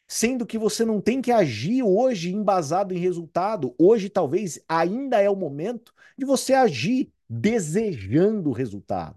Sendo 0.08 0.48
que 0.48 0.58
você 0.58 0.84
não 0.84 1.00
tem 1.00 1.22
que 1.22 1.32
agir 1.32 1.84
hoje 1.84 2.34
embasado 2.34 2.92
em 2.92 2.98
resultado. 2.98 3.76
Hoje, 3.78 4.10
talvez, 4.10 4.60
ainda 4.68 5.22
é 5.22 5.30
o 5.30 5.36
momento 5.36 5.94
de 6.18 6.26
você 6.26 6.54
agir 6.54 7.14
desejando 7.30 8.50
o 8.50 8.52
resultado. 8.52 9.16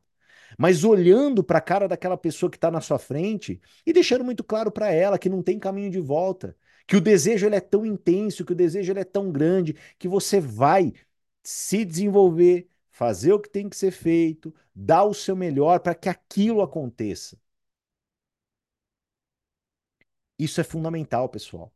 Mas 0.59 0.85
olhando 0.85 1.43
para 1.43 1.57
a 1.57 1.63
cara 1.63 1.89
daquela 1.89 2.19
pessoa 2.19 2.51
que 2.51 2.59
está 2.59 2.71
na 2.71 2.83
sua 2.83 2.99
frente 2.99 3.63
e 3.87 3.95
deixando 3.95 4.23
muito 4.23 4.45
claro 4.45 4.71
para 4.71 4.93
ela 4.93 5.19
que 5.19 5.31
não 5.31 5.43
tem 5.43 5.59
caminho 5.59 5.91
de 5.91 6.01
volta, 6.01 6.55
que 6.87 6.97
o 6.97 7.01
desejo 7.01 7.47
ele 7.47 7.57
é 7.57 7.61
tão 7.61 7.87
intenso, 7.87 8.45
que 8.45 8.53
o 8.53 8.55
desejo 8.55 8.93
ele 8.93 9.01
é 9.01 9.05
tão 9.05 9.33
grande, 9.33 9.75
que 9.99 10.07
você 10.07 10.39
vai 10.39 10.93
se 11.43 11.83
desenvolver, 11.83 12.69
fazer 12.95 13.33
o 13.33 13.41
que 13.41 13.51
tem 13.51 13.69
que 13.69 13.77
ser 13.77 13.91
feito, 13.91 14.55
dar 14.75 15.05
o 15.05 15.13
seu 15.13 15.35
melhor 15.37 15.81
para 15.81 15.97
que 15.97 16.09
aquilo 16.09 16.63
aconteça. 16.63 17.37
Isso 20.39 20.61
é 20.61 20.65
fundamental, 20.65 21.29
pessoal. 21.29 21.75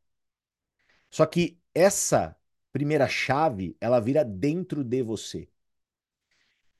Só 1.10 1.26
que 1.26 1.58
essa 1.75 2.37
primeira 2.72 3.08
chave, 3.08 3.76
ela 3.80 4.00
vira 4.00 4.25
dentro 4.25 4.84
de 4.84 5.02
você. 5.02 5.48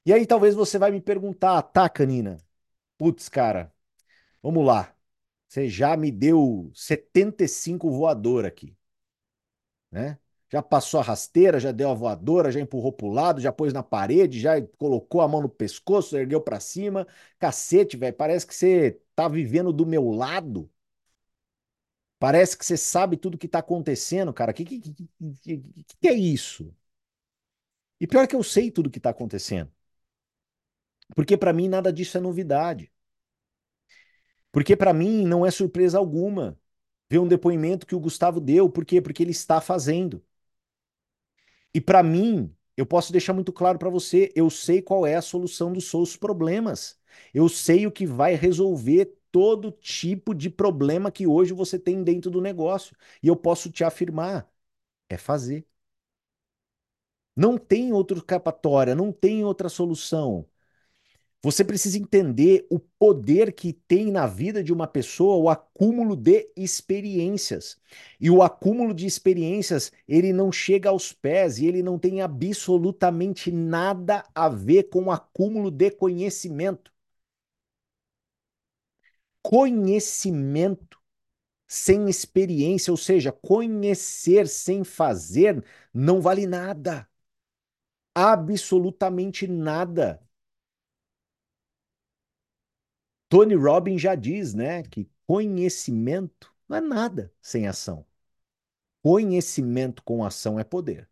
E 0.05 0.13
aí 0.13 0.27
talvez 0.27 0.55
você 0.55 0.79
vai 0.79 0.91
me 0.91 1.01
perguntar, 1.01 1.61
tá, 1.63 1.89
Canina? 1.89 2.39
Putz, 2.99 3.29
cara, 3.29 3.73
vamos 4.43 4.67
lá. 4.67 4.95
Você 5.49 5.69
já 5.69 5.97
me 5.97 6.11
deu 6.13 6.71
75 6.75 7.91
voador 7.91 8.47
aqui, 8.47 8.77
né? 9.91 10.19
Já 10.51 10.63
passou 10.63 11.01
a 11.01 11.03
rasteira, 11.03 11.61
já 11.61 11.73
deu 11.73 11.91
a 11.91 11.95
voadora, 11.95 12.51
já 12.51 12.61
empurrou 12.61 12.93
pro 12.93 13.09
lado, 13.09 13.41
já 13.41 13.53
pôs 13.53 13.73
na 13.73 13.83
parede, 13.83 14.41
já 14.41 14.61
colocou 14.79 15.21
a 15.21 15.29
mão 15.29 15.43
no 15.43 15.49
pescoço, 15.49 16.17
ergueu 16.17 16.41
para 16.41 16.61
cima. 16.61 17.07
Cacete, 17.39 17.97
velho, 17.97 18.15
parece 18.17 18.47
que 18.47 18.55
você 18.55 19.01
tá 19.15 19.29
vivendo 19.29 19.73
do 19.73 19.87
meu 19.87 20.11
lado. 20.11 20.71
Parece 22.19 22.57
que 22.59 22.65
você 22.67 22.77
sabe 22.77 23.17
tudo 23.17 23.39
que 23.39 23.47
tá 23.49 23.61
acontecendo, 23.61 24.33
cara. 24.33 24.53
Que 24.53 24.65
que, 24.65 24.81
que, 24.81 24.95
que, 25.43 25.63
que 26.01 26.09
é 26.09 26.13
isso? 26.15 26.75
E 28.03 28.07
pior 28.09 28.27
que 28.29 28.35
eu 28.37 28.43
sei 28.43 28.71
tudo 28.73 28.91
que 28.91 28.99
tá 29.01 29.11
acontecendo. 29.11 29.71
Porque 31.15 31.37
para 31.37 31.53
mim 31.53 31.69
nada 31.69 31.93
disso 31.93 32.17
é 32.17 32.21
novidade. 32.23 32.91
Porque 34.53 34.77
para 34.77 34.93
mim 34.93 35.25
não 35.27 35.45
é 35.47 35.51
surpresa 35.51 35.99
alguma 35.99 36.59
ver 37.11 37.19
um 37.19 37.29
depoimento 37.29 37.87
que 37.87 37.95
o 37.95 38.01
Gustavo 38.01 38.41
deu. 38.41 38.69
Por 38.71 38.85
quê? 38.85 39.01
Porque 39.01 39.23
ele 39.23 39.31
está 39.33 39.61
fazendo. 39.61 40.23
E 41.79 41.81
para 41.81 42.03
mim, 42.03 42.53
eu 42.77 42.85
posso 42.87 43.13
deixar 43.13 43.33
muito 43.33 43.53
claro 43.53 43.79
para 43.79 43.89
você, 43.91 44.33
eu 44.35 44.51
sei 44.51 44.83
qual 44.83 45.07
é 45.07 45.15
a 45.15 45.23
solução 45.23 45.73
dos 45.73 45.89
seus 45.91 46.17
problemas. 46.17 46.99
Eu 47.33 47.49
sei 47.49 47.87
o 47.87 47.93
que 47.93 48.05
vai 48.07 48.35
resolver 48.35 49.17
todo 49.31 49.71
tipo 49.73 50.35
de 50.35 50.51
problema 50.51 51.11
que 51.13 51.25
hoje 51.27 51.53
você 51.53 51.79
tem 51.79 52.03
dentro 52.03 52.31
do 52.31 52.41
negócio. 52.41 52.97
E 53.23 53.29
eu 53.29 53.37
posso 53.37 53.71
te 53.71 53.85
afirmar, 53.85 54.51
é 55.09 55.17
fazer. 55.19 55.67
Não 57.37 57.57
tem 57.57 57.93
outra 57.93 58.19
escapatória, 58.19 58.95
não 58.95 59.13
tem 59.13 59.45
outra 59.45 59.69
solução. 59.69 60.47
Você 61.43 61.65
precisa 61.65 61.97
entender 61.99 62.67
o 62.69 62.81
poder 62.81 63.53
que 63.53 63.73
tem 63.73 64.11
na 64.11 64.27
vida 64.27 64.63
de 64.63 64.73
uma 64.73 64.89
pessoa 64.89 65.37
o 65.37 65.49
acúmulo 65.49 66.17
de 66.17 66.51
experiências. 66.57 67.77
E 68.21 68.29
o 68.29 68.43
acúmulo 68.43 68.93
de 68.93 69.07
experiências, 69.07 69.93
ele 70.09 70.33
não 70.33 70.51
chega 70.51 70.91
aos 70.91 71.13
pés 71.13 71.59
e 71.59 71.67
ele 71.67 71.83
não 71.83 71.97
tem 71.99 72.21
absolutamente 72.23 73.53
nada 73.53 74.25
a 74.35 74.49
ver 74.49 74.85
com 74.85 75.05
o 75.05 75.11
acúmulo 75.13 75.71
de 75.71 75.91
conhecimento. 75.93 76.91
Conhecimento 79.43 80.99
sem 81.69 82.09
experiência, 82.11 82.93
ou 82.93 82.97
seja, 82.99 83.33
conhecer 83.33 84.49
sem 84.49 84.85
fazer, 84.85 85.65
não 85.95 86.21
vale 86.21 86.47
nada. 86.47 87.09
Absolutamente 88.15 89.47
nada. 89.47 90.21
Tony 93.29 93.55
Robbins 93.55 94.01
já 94.03 94.15
diz, 94.15 94.55
né, 94.55 94.83
que 94.83 95.09
conhecimento 95.27 96.55
não 96.69 96.77
é 96.79 96.81
nada 96.81 97.33
sem 97.43 97.67
ação. 97.67 98.05
Conhecimento 99.03 100.03
com 100.05 100.25
ação 100.25 100.59
é 100.61 100.65
poder. 100.65 101.09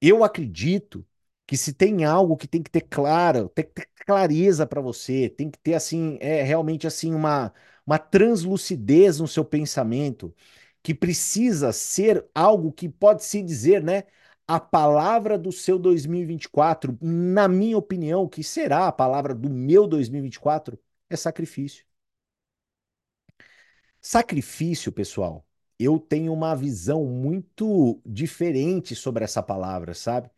Eu 0.00 0.22
acredito 0.24 1.06
que 1.46 1.56
se 1.56 1.72
tem 1.72 2.04
algo 2.04 2.36
que 2.36 2.46
tem 2.48 2.62
que 2.62 2.70
ter 2.70 2.82
claro, 2.82 3.48
tem 3.48 3.64
que 3.64 3.72
ter 3.74 3.88
clareza 4.04 4.66
para 4.66 4.80
você, 4.80 5.28
tem 5.28 5.50
que 5.50 5.58
ter 5.58 5.74
assim, 5.74 6.18
é 6.20 6.42
realmente 6.42 6.86
assim 6.86 7.14
uma 7.14 7.52
uma 7.86 7.98
translucidez 8.00 9.20
no 9.20 9.28
seu 9.28 9.44
pensamento, 9.44 10.34
que 10.82 10.92
precisa 10.92 11.72
ser 11.72 12.26
algo 12.34 12.72
que 12.72 12.88
pode 12.88 13.22
se 13.24 13.40
dizer, 13.42 13.80
né, 13.82 14.02
A 14.48 14.60
palavra 14.60 15.36
do 15.38 15.50
seu 15.52 15.78
2024, 15.78 16.96
na 17.00 17.48
minha 17.48 17.76
opinião, 17.76 18.28
que 18.28 18.44
será 18.44 18.86
a 18.86 18.92
palavra 18.92 19.34
do 19.34 19.50
meu 19.50 19.86
2024, 19.86 20.78
é 21.10 21.16
sacrifício. 21.16 21.84
Sacrifício, 24.00 24.92
pessoal, 24.92 25.46
eu 25.78 25.98
tenho 25.98 26.32
uma 26.32 26.54
visão 26.54 27.04
muito 27.04 28.00
diferente 28.06 28.94
sobre 28.94 29.24
essa 29.24 29.42
palavra, 29.42 29.94
sabe? 29.94 30.30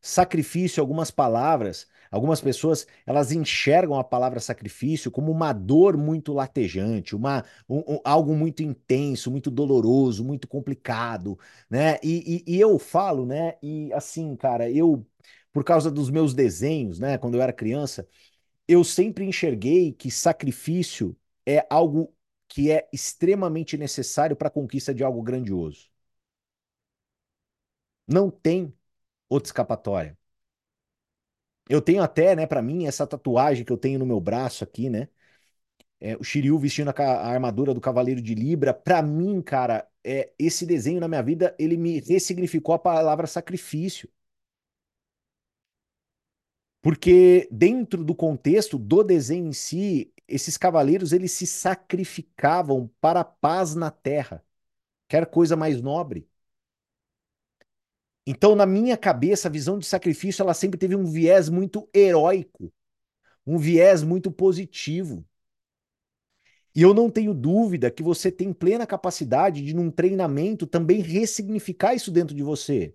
Sacrifício, 0.00 0.80
algumas 0.80 1.10
palavras, 1.10 1.86
algumas 2.12 2.40
pessoas, 2.40 2.86
elas 3.06 3.32
enxergam 3.32 3.98
a 3.98 4.04
palavra 4.04 4.40
sacrifício 4.40 5.10
como 5.10 5.32
uma 5.32 5.52
dor 5.52 5.96
muito 5.96 6.32
latejante, 6.32 7.16
uma, 7.16 7.44
um- 7.68 7.94
um- 7.96 8.00
algo 8.04 8.34
muito 8.36 8.62
intenso, 8.62 9.30
muito 9.32 9.50
doloroso, 9.50 10.24
muito 10.24 10.46
complicado, 10.48 11.38
né? 11.70 11.98
E, 12.04 12.44
e, 12.46 12.54
e 12.56 12.60
eu 12.60 12.78
falo, 12.78 13.26
né? 13.26 13.54
E 13.62 13.92
assim, 13.94 14.36
cara, 14.36 14.70
eu, 14.70 15.04
por 15.52 15.64
causa 15.64 15.90
dos 15.90 16.10
meus 16.10 16.34
desenhos, 16.34 16.98
né? 17.00 17.18
Quando 17.18 17.34
eu 17.36 17.42
era 17.42 17.52
criança, 17.52 18.06
eu 18.68 18.84
sempre 18.84 19.24
enxerguei 19.24 19.92
que 19.92 20.10
sacrifício 20.10 21.16
é 21.46 21.66
algo 21.70 22.14
que 22.48 22.70
é 22.70 22.88
extremamente 22.92 23.76
necessário 23.76 24.36
para 24.36 24.48
a 24.48 24.50
conquista 24.50 24.94
de 24.94 25.04
algo 25.04 25.22
grandioso. 25.22 25.88
Não 28.06 28.30
tem 28.30 28.72
outra 29.30 29.48
escapatória. 29.48 30.18
Eu 31.68 31.80
tenho 31.80 32.02
até, 32.02 32.34
né, 32.36 32.46
para 32.46 32.60
mim, 32.62 32.86
essa 32.86 33.06
tatuagem 33.06 33.64
que 33.64 33.72
eu 33.72 33.78
tenho 33.78 33.98
no 33.98 34.06
meu 34.06 34.20
braço 34.20 34.64
aqui, 34.64 34.90
né? 34.90 35.08
É, 36.00 36.16
o 36.16 36.24
Shiryu 36.24 36.58
vestindo 36.58 36.90
a, 36.90 36.94
a 37.02 37.28
armadura 37.32 37.74
do 37.74 37.80
Cavaleiro 37.80 38.20
de 38.22 38.34
Libra. 38.34 38.74
Para 38.74 39.02
mim, 39.02 39.40
cara, 39.42 39.88
é, 40.04 40.32
esse 40.38 40.66
desenho 40.66 41.00
na 41.00 41.08
minha 41.08 41.22
vida, 41.22 41.54
ele 41.58 41.76
me 41.76 42.00
ressignificou 42.00 42.74
a 42.74 42.78
palavra 42.78 43.26
sacrifício. 43.26 44.08
Porque 46.80 47.48
dentro 47.50 48.04
do 48.04 48.14
contexto 48.14 48.78
do 48.78 49.02
desenho 49.04 49.46
em 49.48 49.52
si, 49.52 50.12
esses 50.26 50.56
cavaleiros, 50.56 51.12
eles 51.12 51.30
se 51.32 51.46
sacrificavam 51.46 52.90
para 53.00 53.20
a 53.20 53.24
paz 53.24 53.74
na 53.74 53.90
terra. 53.90 54.44
Quer 55.08 55.26
coisa 55.26 55.56
mais 55.56 55.82
nobre. 55.82 56.28
Então, 58.26 58.54
na 58.54 58.66
minha 58.66 58.96
cabeça, 58.96 59.48
a 59.48 59.50
visão 59.50 59.78
de 59.78 59.86
sacrifício, 59.86 60.42
ela 60.42 60.54
sempre 60.54 60.78
teve 60.78 60.94
um 60.96 61.04
viés 61.04 61.48
muito 61.48 61.88
heróico, 61.94 62.72
um 63.46 63.58
viés 63.58 64.02
muito 64.02 64.30
positivo. 64.32 65.24
E 66.74 66.80
eu 66.82 66.94
não 66.94 67.10
tenho 67.10 67.34
dúvida 67.34 67.90
que 67.90 68.02
você 68.02 68.30
tem 68.32 68.52
plena 68.52 68.86
capacidade 68.86 69.62
de, 69.62 69.74
num 69.74 69.90
treinamento, 69.90 70.66
também 70.66 71.00
ressignificar 71.00 71.94
isso 71.94 72.10
dentro 72.10 72.34
de 72.34 72.42
você. 72.42 72.94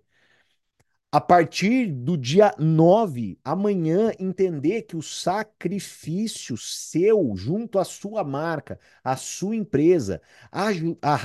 A 1.10 1.22
partir 1.22 1.90
do 1.90 2.18
dia 2.18 2.54
9, 2.58 3.38
amanhã, 3.42 4.12
entender 4.18 4.82
que 4.82 4.94
o 4.94 5.02
sacrifício 5.02 6.54
seu, 6.58 7.34
junto 7.34 7.78
à 7.78 7.84
sua 7.84 8.22
marca, 8.22 8.78
à 9.02 9.16
sua 9.16 9.56
empresa, 9.56 10.20
a, 10.52 10.66
a 11.00 11.18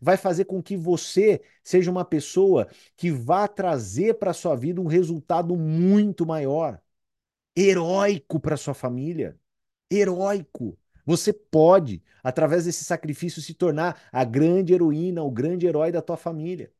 vai 0.00 0.16
fazer 0.16 0.46
com 0.46 0.60
que 0.60 0.76
você 0.76 1.40
seja 1.62 1.88
uma 1.88 2.04
pessoa 2.04 2.66
que 2.96 3.12
vá 3.12 3.46
trazer 3.46 4.14
para 4.14 4.32
a 4.32 4.34
sua 4.34 4.56
vida 4.56 4.80
um 4.80 4.86
resultado 4.86 5.56
muito 5.56 6.26
maior, 6.26 6.80
heróico 7.56 8.40
para 8.40 8.56
sua 8.56 8.74
família. 8.74 9.38
Heróico. 9.90 10.78
Você 11.06 11.32
pode, 11.32 12.02
através 12.24 12.64
desse 12.64 12.84
sacrifício, 12.84 13.42
se 13.42 13.54
tornar 13.54 14.02
a 14.12 14.24
grande 14.24 14.74
heroína, 14.74 15.22
o 15.22 15.30
grande 15.30 15.66
herói 15.66 15.92
da 15.92 16.02
tua 16.02 16.16
família. 16.16 16.72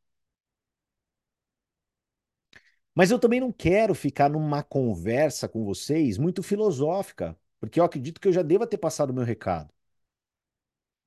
Mas 2.94 3.10
eu 3.10 3.18
também 3.18 3.40
não 3.40 3.52
quero 3.52 3.94
ficar 3.94 4.30
numa 4.30 4.62
conversa 4.62 5.48
com 5.48 5.64
vocês 5.64 6.18
muito 6.18 6.42
filosófica, 6.42 7.36
porque 7.60 7.80
eu 7.80 7.84
acredito 7.84 8.20
que 8.20 8.28
eu 8.28 8.32
já 8.32 8.42
deva 8.42 8.66
ter 8.66 8.78
passado 8.78 9.10
o 9.10 9.14
meu 9.14 9.24
recado. 9.24 9.72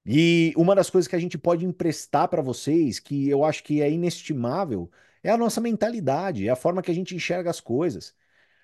E 0.06 0.54
uma 0.56 0.76
das 0.76 0.90
coisas 0.90 1.08
que 1.08 1.16
a 1.16 1.20
gente 1.20 1.38
pode 1.38 1.66
emprestar 1.66 2.28
para 2.28 2.42
vocês, 2.42 3.00
que 3.00 3.28
eu 3.30 3.44
acho 3.44 3.64
que 3.64 3.82
é 3.82 3.90
inestimável, 3.90 4.92
é 5.24 5.32
a 5.32 5.38
nossa 5.38 5.60
mentalidade, 5.60 6.48
é 6.48 6.52
a 6.52 6.56
forma 6.56 6.82
que 6.82 6.92
a 6.92 6.94
gente 6.94 7.16
enxerga 7.16 7.50
as 7.50 7.60
coisas. 7.60 8.16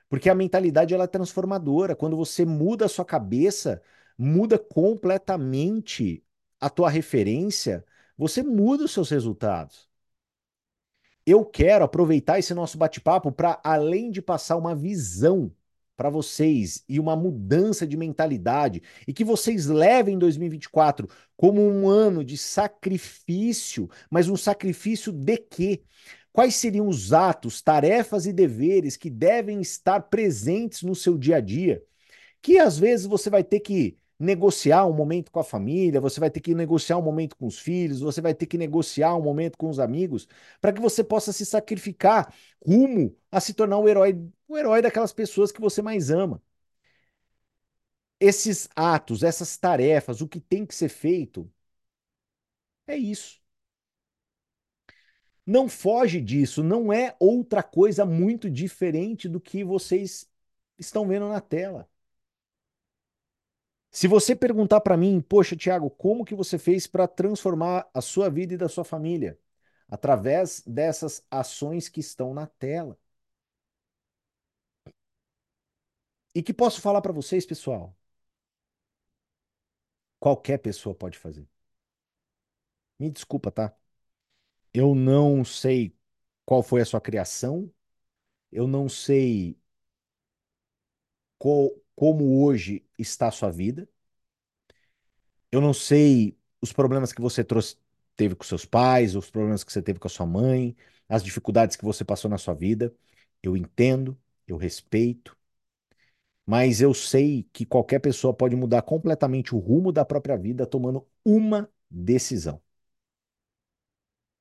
Porque 0.10 0.30
a 0.30 0.36
mentalidade 0.36 0.94
ela 0.96 1.06
é 1.06 1.08
transformadora. 1.08 1.96
Quando 1.98 2.18
você 2.18 2.46
muda 2.46 2.86
a 2.86 2.90
sua 2.90 3.06
cabeça, 3.06 3.84
muda 4.18 4.60
completamente 4.60 6.26
a 6.62 6.70
tua 6.72 6.90
referência, 6.90 7.86
você 8.18 8.44
muda 8.44 8.86
os 8.86 8.94
seus 8.94 9.12
resultados. 9.12 9.91
Eu 11.26 11.46
quero 11.46 11.86
aproveitar 11.86 12.40
esse 12.40 12.54
nosso 12.54 12.78
bate-papo 12.78 13.32
para, 13.32 13.60
além 13.64 14.12
de 14.12 14.22
passar 14.22 14.58
uma 14.58 14.76
visão 14.76 15.52
para 15.96 16.10
vocês 16.10 16.84
e 16.90 17.00
uma 17.00 17.16
mudança 17.16 17.86
de 17.86 17.96
mentalidade, 17.96 18.82
e 19.08 19.14
que 19.14 19.24
vocês 19.24 19.68
levem 19.68 20.18
2024 20.18 21.08
como 21.38 21.62
um 21.62 21.88
ano 21.88 22.24
de 22.24 22.38
sacrifício, 22.38 23.88
mas 24.10 24.28
um 24.28 24.36
sacrifício 24.36 25.12
de 25.12 25.38
quê? 25.38 25.84
Quais 26.34 26.56
seriam 26.56 26.88
os 26.88 27.14
atos, 27.14 27.62
tarefas 27.62 28.26
e 28.26 28.34
deveres 28.34 28.98
que 28.98 29.10
devem 29.10 29.62
estar 29.62 30.00
presentes 30.02 30.82
no 30.82 30.96
seu 30.96 31.18
dia 31.18 31.38
a 31.38 31.42
dia? 31.42 31.84
que 32.42 32.58
às 32.58 32.78
vezes 32.78 33.06
você 33.06 33.30
vai 33.30 33.44
ter 33.44 33.60
que 33.60 33.96
negociar 34.22 34.86
um 34.86 34.94
momento 34.94 35.32
com 35.32 35.40
a 35.40 35.44
família, 35.44 36.00
você 36.02 36.20
vai 36.20 36.30
ter 36.30 36.40
que 36.42 36.54
negociar 36.56 36.98
um 36.98 37.02
momento 37.02 37.36
com 37.36 37.48
os 37.48 37.60
filhos, 37.60 38.00
você 38.02 38.22
vai 38.22 38.34
ter 38.36 38.46
que 38.46 38.58
negociar 38.58 39.16
um 39.16 39.22
momento 39.22 39.58
com 39.58 39.70
os 39.70 39.80
amigos, 39.80 40.28
para 40.62 40.72
que 40.74 40.80
você 40.82 41.04
possa 41.04 41.34
se 41.34 41.46
sacrificar 41.46 42.34
rumo 42.66 43.16
a 43.32 43.40
se 43.40 43.54
tornar 43.54 43.78
o 43.80 43.88
herói, 43.90 44.20
o 44.48 44.58
herói 44.58 44.82
daquelas 44.82 45.14
pessoas 45.14 45.52
que 45.52 45.62
você 45.62 45.82
mais 45.82 46.12
ama. 46.12 46.42
Esses 48.22 48.70
atos, 48.76 49.22
essas 49.24 49.58
tarefas, 49.58 50.22
o 50.22 50.28
que 50.28 50.40
tem 50.40 50.66
que 50.66 50.74
ser 50.76 50.88
feito, 50.90 51.52
é 52.88 52.96
isso. 52.98 53.42
Não 55.46 55.68
foge 55.70 56.20
disso, 56.22 56.64
não 56.64 56.92
é 56.94 57.16
outra 57.20 57.62
coisa 57.64 58.06
muito 58.06 58.50
diferente 58.50 59.28
do 59.30 59.40
que 59.42 59.64
vocês 59.64 60.28
estão 60.80 61.08
vendo 61.08 61.28
na 61.30 61.42
tela. 61.42 61.90
Se 63.92 64.08
você 64.08 64.36
perguntar 64.36 64.82
para 64.82 64.96
mim, 64.98 65.22
poxa, 65.22 65.56
Thiago, 65.56 65.90
como 65.90 66.24
que 66.26 66.34
você 66.36 66.58
fez 66.58 66.88
para 66.88 67.08
transformar 67.08 67.90
a 67.94 68.02
sua 68.02 68.30
vida 68.30 68.54
e 68.54 68.58
da 68.58 68.70
sua 68.70 68.84
família? 68.86 69.38
Através 69.90 70.64
dessas 70.66 71.26
ações 71.30 71.90
que 71.90 72.00
estão 72.00 72.34
na 72.34 72.48
tela. 72.48 72.98
E 76.36 76.42
que 76.44 76.54
posso 76.54 76.82
falar 76.82 77.02
para 77.02 77.14
vocês, 77.14 77.46
pessoal? 77.46 77.96
Qualquer 80.20 80.58
pessoa 80.60 80.96
pode 80.96 81.18
fazer. 81.18 81.46
Me 83.00 83.10
desculpa, 83.12 83.52
tá? 83.52 83.76
Eu 84.74 84.96
não 84.96 85.44
sei 85.46 85.96
qual 86.46 86.64
foi 86.64 86.82
a 86.82 86.86
sua 86.86 87.02
criação, 87.02 87.72
eu 88.52 88.68
não 88.68 88.90
sei 88.90 89.58
co- 91.38 91.81
como 92.02 92.44
hoje 92.44 92.84
está 92.98 93.28
a 93.28 93.32
sua 93.32 93.52
vida, 93.52 93.88
eu 95.52 95.62
não 95.62 95.74
sei 95.74 96.38
os 96.62 96.72
problemas 96.74 97.12
que 97.14 97.22
você 97.22 97.44
trouxe, 97.44 97.78
teve 98.16 98.36
com 98.36 98.44
seus 98.44 98.66
pais, 98.66 99.16
os 99.16 99.30
problemas 99.30 99.64
que 99.64 99.72
você 99.72 99.82
teve 99.82 100.00
com 100.00 100.08
a 100.08 100.10
sua 100.10 100.26
mãe, 100.26 100.76
as 101.10 101.24
dificuldades 101.24 101.76
que 101.76 101.86
você 101.86 102.04
passou 102.06 102.30
na 102.30 102.38
sua 102.38 102.54
vida. 102.54 102.94
Eu 103.44 103.58
entendo, 103.58 104.18
eu 104.48 104.58
respeito, 104.58 105.36
mas 106.46 106.82
eu 106.82 106.94
sei 106.94 107.48
que 107.54 107.66
qualquer 107.66 108.00
pessoa 108.00 108.34
pode 108.34 108.56
mudar 108.56 108.82
completamente 108.82 109.56
o 109.56 109.60
rumo 109.60 109.92
da 109.92 110.04
própria 110.06 110.38
vida 110.38 110.66
tomando 110.68 111.08
uma 111.26 111.70
decisão. 111.90 112.62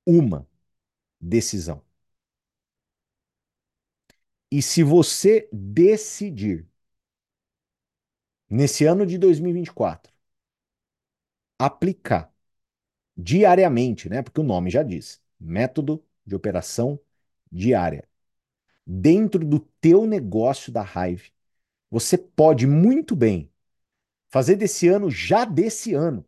Uma 0.05 0.47
decisão. 1.21 1.83
E 4.51 4.61
se 4.61 4.83
você 4.83 5.49
decidir, 5.51 6.67
nesse 8.51 8.85
ano 8.85 9.05
de 9.07 9.17
2024, 9.19 10.13
aplicar 11.59 12.33
diariamente, 13.17 14.09
né? 14.09 14.21
Porque 14.23 14.39
o 14.41 14.43
nome 14.43 14.69
já 14.71 14.83
diz, 14.83 15.21
método 15.39 16.03
de 16.25 16.35
operação 16.35 16.99
diária, 17.51 18.07
dentro 18.87 19.45
do 19.45 19.59
teu 19.81 20.07
negócio 20.07 20.71
da 20.71 20.83
Hive, 20.83 21.31
você 21.91 22.17
pode 22.17 22.67
muito 22.67 23.15
bem 23.15 23.51
fazer 24.31 24.55
desse 24.57 24.87
ano, 24.89 25.09
já 25.11 25.45
desse 25.45 25.93
ano, 25.95 26.25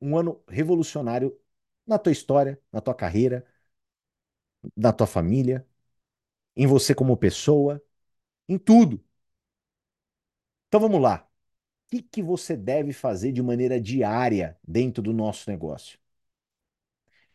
um 0.00 0.16
ano 0.16 0.42
revolucionário 0.48 1.38
na 1.86 1.98
tua 1.98 2.12
história, 2.12 2.60
na 2.72 2.80
tua 2.80 2.94
carreira, 2.94 3.46
na 4.76 4.92
tua 4.92 5.06
família, 5.06 5.66
em 6.56 6.66
você 6.66 6.94
como 6.94 7.16
pessoa, 7.18 7.82
em 8.48 8.58
tudo. 8.58 9.04
Então 10.68 10.80
vamos 10.80 11.00
lá. 11.00 11.28
Que 11.92 12.02
que 12.02 12.20
você 12.24 12.56
deve 12.56 12.92
fazer 12.92 13.30
de 13.32 13.40
maneira 13.42 13.80
diária 13.80 14.58
dentro 14.66 15.00
do 15.02 15.12
nosso 15.12 15.48
negócio? 15.48 15.96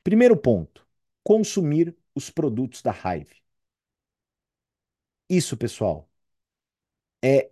Primeiro 0.04 0.36
ponto: 0.38 0.86
consumir 1.24 1.96
os 2.16 2.30
produtos 2.32 2.82
da 2.82 2.92
Hive. 2.92 3.36
Isso, 5.30 5.56
pessoal, 5.58 6.10
é 7.24 7.52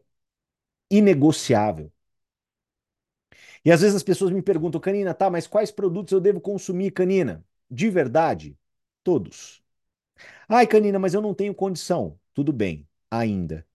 inegociável. 0.91 1.91
E 3.63 3.71
às 3.71 3.81
vezes 3.81 3.95
as 3.95 4.03
pessoas 4.03 4.31
me 4.31 4.41
perguntam, 4.41 4.79
Canina, 4.81 5.13
tá, 5.13 5.29
mas 5.29 5.47
quais 5.47 5.71
produtos 5.71 6.11
eu 6.13 6.21
devo 6.21 6.39
consumir, 6.41 6.91
Canina? 6.91 7.43
De 7.69 7.89
verdade, 7.89 8.57
todos. 9.03 9.63
Ai, 10.49 10.67
Canina, 10.67 10.99
mas 10.99 11.13
eu 11.13 11.21
não 11.21 11.33
tenho 11.35 11.55
condição. 11.55 12.19
Tudo 12.33 12.53
bem, 12.53 12.87
ainda. 13.11 13.67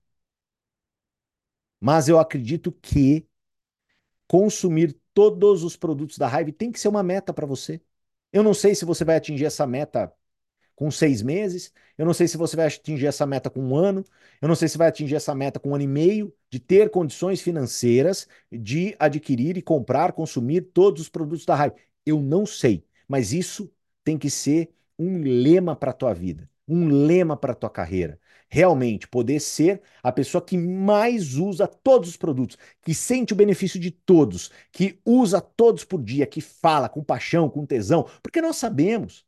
Mas 1.81 2.09
eu 2.09 2.19
acredito 2.19 2.73
que 2.73 3.27
consumir 4.27 4.97
todos 5.15 5.65
os 5.65 5.77
produtos 5.77 6.19
da 6.19 6.29
Hive 6.41 6.53
tem 6.53 6.71
que 6.71 6.81
ser 6.81 6.89
uma 6.89 7.03
meta 7.03 7.33
para 7.33 7.47
você. 7.47 7.81
Eu 8.33 8.43
não 8.43 8.55
sei 8.55 8.75
se 8.75 8.85
você 8.85 9.05
vai 9.05 9.17
atingir 9.17 9.45
essa 9.45 9.67
meta 9.67 10.13
com 10.77 10.91
seis 10.91 11.21
meses. 11.21 11.73
Eu 11.99 12.07
não 12.07 12.15
sei 12.15 12.27
se 12.29 12.37
você 12.39 12.57
vai 12.57 12.67
atingir 12.67 13.07
essa 13.07 13.27
meta 13.27 13.51
com 13.51 13.61
um 13.61 13.77
ano. 13.77 14.05
Eu 14.41 14.49
não 14.49 14.55
sei 14.55 14.69
se 14.69 14.79
vai 14.79 14.89
atingir 14.89 15.17
essa 15.17 15.35
meta 15.35 15.61
com 15.61 15.71
um 15.71 15.75
ano 15.75 15.85
e 15.85 15.87
meio 15.87 16.35
de 16.49 16.59
ter 16.59 16.91
condições 16.91 17.41
financeiras 17.43 18.27
de 18.51 18.97
adquirir 18.99 19.57
e 19.59 19.63
comprar, 19.63 20.13
consumir 20.13 20.63
todos 20.73 21.03
os 21.03 21.09
produtos 21.09 21.45
da 21.45 21.67
Hive. 21.67 21.77
Eu 22.07 22.21
não 22.23 22.47
sei, 22.47 22.85
mas 23.07 23.33
isso 23.33 23.71
tem 24.05 24.17
que 24.17 24.31
ser 24.31 24.71
um 24.99 25.21
lema 25.23 25.77
para 25.77 25.91
a 25.91 25.95
tua 25.95 26.15
vida, 26.15 26.49
um 26.75 26.89
lema 26.89 27.37
para 27.37 27.53
a 27.53 27.55
tua 27.55 27.71
carreira. 27.71 28.19
Realmente 28.49 29.07
poder 29.09 29.41
ser 29.41 29.81
a 30.03 30.11
pessoa 30.13 30.43
que 30.45 30.57
mais 30.59 31.37
usa 31.37 31.67
todos 31.69 32.09
os 32.11 32.17
produtos, 32.17 32.57
que 32.83 32.95
sente 32.95 33.33
o 33.33 33.37
benefício 33.37 33.79
de 33.79 33.91
todos, 33.91 34.51
que 34.73 34.99
usa 35.05 35.41
todos 35.41 35.85
por 35.85 36.03
dia, 36.03 36.27
que 36.27 36.41
fala 36.41 36.89
com 36.89 37.03
paixão, 37.03 37.49
com 37.49 37.65
tesão, 37.67 38.07
porque 38.23 38.41
nós 38.43 38.57
sabemos 38.57 39.25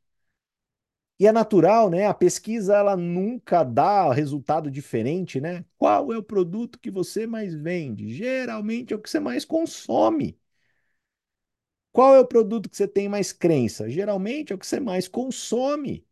e 1.19 1.27
é 1.27 1.33
natural, 1.33 1.89
né? 1.91 2.07
A 2.07 2.15
pesquisa 2.15 2.77
ela 2.77 2.97
nunca 2.97 3.63
dá 3.63 4.13
resultado 4.13 4.71
diferente, 4.71 5.41
né? 5.41 5.65
Qual 5.79 6.13
é 6.13 6.19
o 6.19 6.23
produto 6.23 6.79
que 6.79 6.91
você 6.91 7.27
mais 7.27 7.55
vende? 7.55 8.13
Geralmente 8.15 8.93
é 8.93 8.97
o 8.97 9.01
que 9.01 9.09
você 9.11 9.21
mais 9.21 9.45
consome. 9.45 10.39
Qual 11.93 12.15
é 12.15 12.21
o 12.21 12.27
produto 12.27 12.69
que 12.69 12.77
você 12.77 12.87
tem 12.89 13.09
mais 13.09 13.33
crença? 13.33 13.89
Geralmente 13.89 14.53
é 14.53 14.57
o 14.57 14.59
que 14.59 14.67
você 14.67 14.79
mais 14.81 15.09
consome. 15.09 16.07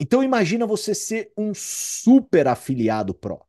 Então 0.00 0.22
imagina 0.24 0.66
você 0.66 0.94
ser 0.94 1.32
um 1.36 1.52
super 1.54 2.48
afiliado 2.48 3.14
pro. 3.14 3.40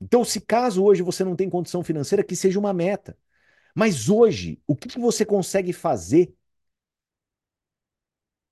Então, 0.00 0.24
se 0.24 0.40
caso 0.40 0.84
hoje 0.84 1.02
você 1.02 1.24
não 1.24 1.34
tem 1.36 1.48
condição 1.48 1.82
financeira, 1.82 2.24
que 2.24 2.36
seja 2.36 2.58
uma 2.58 2.72
meta. 2.72 3.16
Mas 3.74 4.10
hoje, 4.10 4.60
o 4.66 4.76
que 4.76 4.98
você 5.00 5.24
consegue 5.26 5.72
fazer 5.74 6.34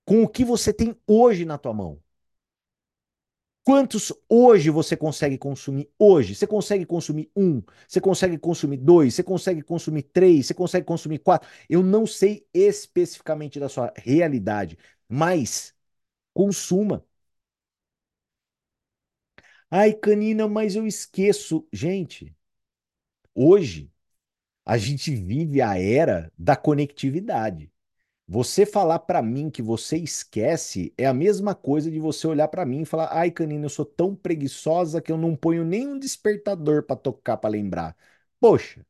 com 0.07 0.23
o 0.23 0.29
que 0.29 0.45
você 0.47 0.73
tem 0.73 0.97
hoje 1.07 1.45
na 1.45 1.59
tua 1.59 1.73
mão? 1.75 2.01
Quantos 3.65 4.13
hoje 4.29 4.69
você 4.71 4.95
consegue 4.97 5.39
consumir? 5.39 5.89
Hoje, 5.99 6.35
você 6.35 6.47
consegue 6.47 6.85
consumir 6.85 7.31
um, 7.35 7.63
você 7.89 7.99
consegue 8.01 8.37
consumir 8.39 8.77
dois, 8.77 9.15
você 9.15 9.23
consegue 9.23 9.63
consumir 9.63 10.03
três, 10.03 10.47
você 10.47 10.55
consegue 10.55 10.87
consumir 10.87 11.19
quatro. 11.21 11.49
Eu 11.69 11.83
não 11.83 12.07
sei 12.07 12.47
especificamente 12.53 13.59
da 13.59 13.69
sua 13.69 13.91
realidade, 13.97 14.77
mas 15.09 15.75
consuma. 16.35 17.05
Ai, 19.71 19.93
Canina, 19.95 20.49
mas 20.49 20.75
eu 20.77 20.87
esqueço. 20.87 21.67
Gente, 21.73 22.35
hoje 23.35 23.91
a 24.67 24.79
gente 24.79 25.15
vive 25.17 25.63
a 25.63 25.79
era 25.81 26.33
da 26.39 26.57
conectividade. 26.57 27.73
Você 28.27 28.65
falar 28.65 29.01
para 29.01 29.21
mim 29.23 29.51
que 29.51 29.61
você 29.63 29.99
esquece 29.99 30.93
é 30.97 31.07
a 31.07 31.13
mesma 31.15 31.55
coisa 31.55 31.91
de 31.91 31.99
você 32.01 32.27
olhar 32.27 32.49
para 32.49 32.65
mim 32.65 32.83
e 32.83 32.85
falar: 32.87 33.09
"Ai, 33.13 33.31
Canina, 33.31 33.67
eu 33.67 33.71
sou 33.71 33.85
tão 33.85 34.15
preguiçosa 34.17 35.01
que 35.03 35.13
eu 35.13 35.19
não 35.19 35.37
ponho 35.37 35.65
nenhum 35.65 35.99
despertador 35.99 36.83
para 36.85 36.97
tocar 36.97 37.37
para 37.37 37.51
lembrar". 37.51 37.95
Poxa, 38.41 38.85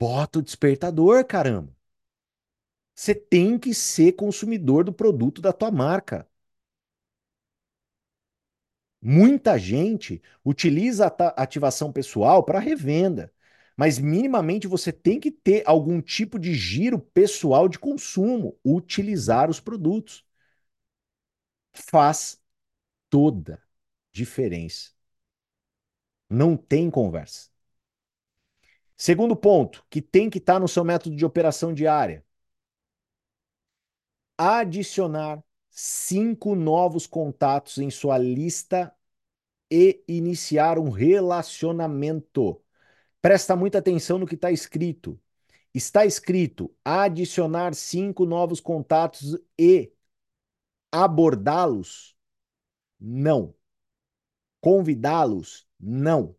bota 0.00 0.38
o 0.38 0.42
despertador, 0.42 1.22
caramba. 1.26 1.70
Você 2.96 3.14
tem 3.14 3.58
que 3.60 3.72
ser 3.72 4.12
consumidor 4.14 4.82
do 4.84 4.92
produto 4.92 5.40
da 5.40 5.52
tua 5.52 5.70
marca. 5.70 6.26
Muita 9.00 9.58
gente 9.58 10.20
utiliza 10.44 11.06
a 11.06 11.42
ativação 11.42 11.92
pessoal 11.92 12.42
para 12.44 12.58
revenda, 12.58 13.32
mas 13.76 13.98
minimamente 13.98 14.66
você 14.66 14.92
tem 14.92 15.20
que 15.20 15.30
ter 15.30 15.62
algum 15.66 16.00
tipo 16.00 16.38
de 16.38 16.54
giro 16.54 16.98
pessoal 16.98 17.68
de 17.68 17.78
consumo, 17.78 18.58
utilizar 18.64 19.50
os 19.50 19.60
produtos. 19.60 20.24
Faz 21.72 22.42
toda 23.10 23.62
diferença. 24.12 24.92
Não 26.30 26.56
tem 26.56 26.90
conversa. 26.90 27.50
Segundo 28.96 29.36
ponto, 29.36 29.84
que 29.90 30.00
tem 30.02 30.30
que 30.30 30.38
estar 30.38 30.54
tá 30.54 30.60
no 30.60 30.68
seu 30.68 30.84
método 30.84 31.14
de 31.16 31.24
operação 31.24 31.72
diária: 31.74 32.24
adicionar 34.38 35.42
cinco 35.70 36.54
novos 36.54 37.06
contatos 37.06 37.78
em 37.78 37.90
sua 37.90 38.16
lista 38.18 38.94
e 39.70 40.02
iniciar 40.08 40.78
um 40.78 40.90
relacionamento. 40.90 42.62
Presta 43.20 43.56
muita 43.56 43.78
atenção 43.78 44.18
no 44.18 44.26
que 44.26 44.34
está 44.34 44.50
escrito. 44.50 45.20
Está 45.74 46.06
escrito 46.06 46.74
adicionar 46.84 47.74
cinco 47.74 48.24
novos 48.24 48.60
contatos 48.60 49.36
e 49.58 49.92
abordá-los? 50.90 52.16
Não. 52.98 53.54
Convidá-los? 54.60 55.66
Não. 55.78 56.34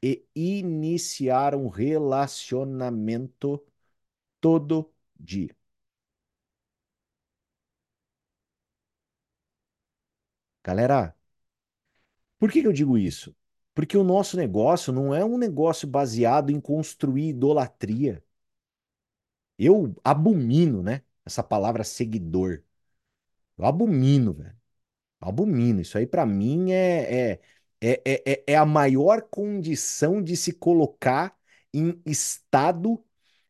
e 0.02 0.24
iniciar 0.34 1.54
um 1.54 1.68
relacionamento 1.68 3.62
todo 4.40 4.92
dia. 5.18 5.54
Galera, 10.62 11.14
por 12.38 12.50
que 12.50 12.60
eu 12.60 12.72
digo 12.72 12.98
isso? 12.98 13.34
Porque 13.74 13.96
o 13.96 14.02
nosso 14.04 14.36
negócio 14.36 14.92
não 14.92 15.14
é 15.14 15.24
um 15.24 15.38
negócio 15.38 15.86
baseado 15.88 16.50
em 16.50 16.60
construir 16.60 17.28
idolatria. 17.30 18.22
Eu 19.58 19.94
abomino, 20.04 20.82
né? 20.82 21.02
Essa 21.24 21.42
palavra 21.42 21.84
seguidor. 21.84 22.62
Eu 23.58 23.66
abomino, 23.66 24.34
velho. 24.34 24.56
Abomino. 25.20 25.80
Isso 25.82 25.98
aí, 25.98 26.06
para 26.06 26.26
mim, 26.26 26.72
é, 26.72 27.32
é, 27.34 27.42
é, 27.80 28.00
é, 28.04 28.32
é 28.32 28.44
é 28.48 28.56
a 28.56 28.66
maior 28.66 29.22
condição 29.22 30.22
de 30.22 30.36
se 30.36 30.52
colocar 30.52 31.36
em 31.72 32.00
estado 32.06 33.02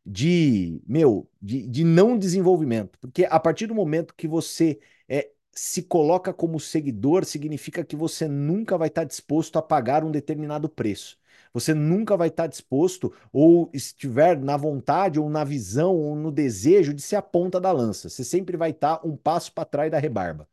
de, 0.05 0.83
meu, 0.87 1.29
de, 1.41 1.67
de 1.67 1.85
não 1.85 2.19
desenvolvimento. 2.19 2.99
Porque 2.99 3.25
a 3.25 3.39
partir 3.41 3.67
do 3.67 3.75
momento 3.75 4.15
que 4.15 4.27
você 4.29 4.79
é, 5.09 5.31
se 5.53 5.83
coloca 5.83 6.33
como 6.33 6.59
seguidor, 6.61 7.25
significa 7.25 7.85
que 7.85 7.97
você 7.97 8.27
nunca 8.29 8.79
vai 8.79 8.89
estar 8.89 9.05
disposto 9.05 9.57
a 9.59 9.63
pagar 9.63 10.05
um 10.05 10.11
determinado 10.11 10.69
preço. 10.69 11.19
Você 11.53 11.75
nunca 11.75 12.17
vai 12.17 12.29
estar 12.29 12.47
disposto, 12.47 13.13
ou 13.33 13.69
estiver 13.73 14.39
na 14.39 14.57
vontade, 14.57 15.19
ou 15.19 15.29
na 15.29 15.43
visão, 15.45 15.97
ou 15.97 16.15
no 16.15 16.31
desejo 16.31 16.95
de 16.95 17.03
ser 17.03 17.17
a 17.17 17.23
ponta 17.23 17.61
da 17.61 17.73
lança. 17.73 18.09
Você 18.09 18.25
sempre 18.25 18.57
vai 18.57 18.71
estar 18.71 19.01
um 19.05 19.17
passo 19.17 19.53
para 19.53 19.65
trás 19.65 19.91
da 19.91 19.99
rebarba. 19.99 20.49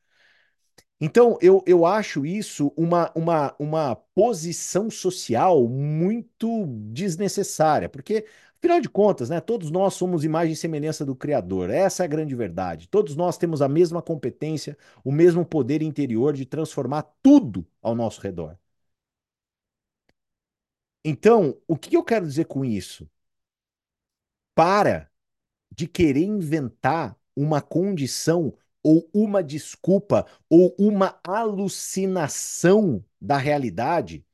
Então, 1.00 1.38
eu, 1.42 1.64
eu 1.68 1.86
acho 1.86 2.26
isso 2.26 2.74
uma, 2.76 3.12
uma, 3.16 3.56
uma 3.60 3.96
posição 4.16 4.90
social 4.90 5.68
muito 5.68 6.66
desnecessária, 6.92 7.88
porque, 7.88 8.26
afinal 8.58 8.82
de 8.82 8.90
contas, 8.90 9.30
né, 9.30 9.40
todos 9.40 9.70
nós 9.70 9.94
somos 9.94 10.24
imagem 10.24 10.54
e 10.54 10.56
semelhança 10.56 11.06
do 11.06 11.16
Criador. 11.16 11.70
Essa 11.70 12.04
é 12.04 12.06
a 12.06 12.08
grande 12.08 12.34
verdade. 12.36 12.88
Todos 12.90 13.16
nós 13.16 13.38
temos 13.38 13.62
a 13.62 13.70
mesma 13.70 14.02
competência, 14.02 14.76
o 15.04 15.12
mesmo 15.12 15.46
poder 15.46 15.84
interior 15.84 16.34
de 16.34 16.46
transformar 16.46 17.04
tudo 17.22 17.66
ao 17.82 17.94
nosso 17.96 18.20
redor. 18.22 18.58
Então, 21.04 21.60
o 21.68 21.76
que 21.78 21.96
eu 21.98 22.04
quero 22.04 22.26
dizer 22.28 22.46
com 22.46 22.64
isso? 22.66 23.10
Para 24.56 25.10
de 25.72 25.88
querer 25.88 26.24
inventar 26.26 27.18
uma 27.36 27.62
condição 27.62 28.54
ou 28.88 29.10
uma 29.14 29.44
desculpa 29.44 30.26
ou 30.50 30.74
uma 30.80 31.20
alucinação 31.26 33.04
da 33.20 33.36
realidade 33.36 34.26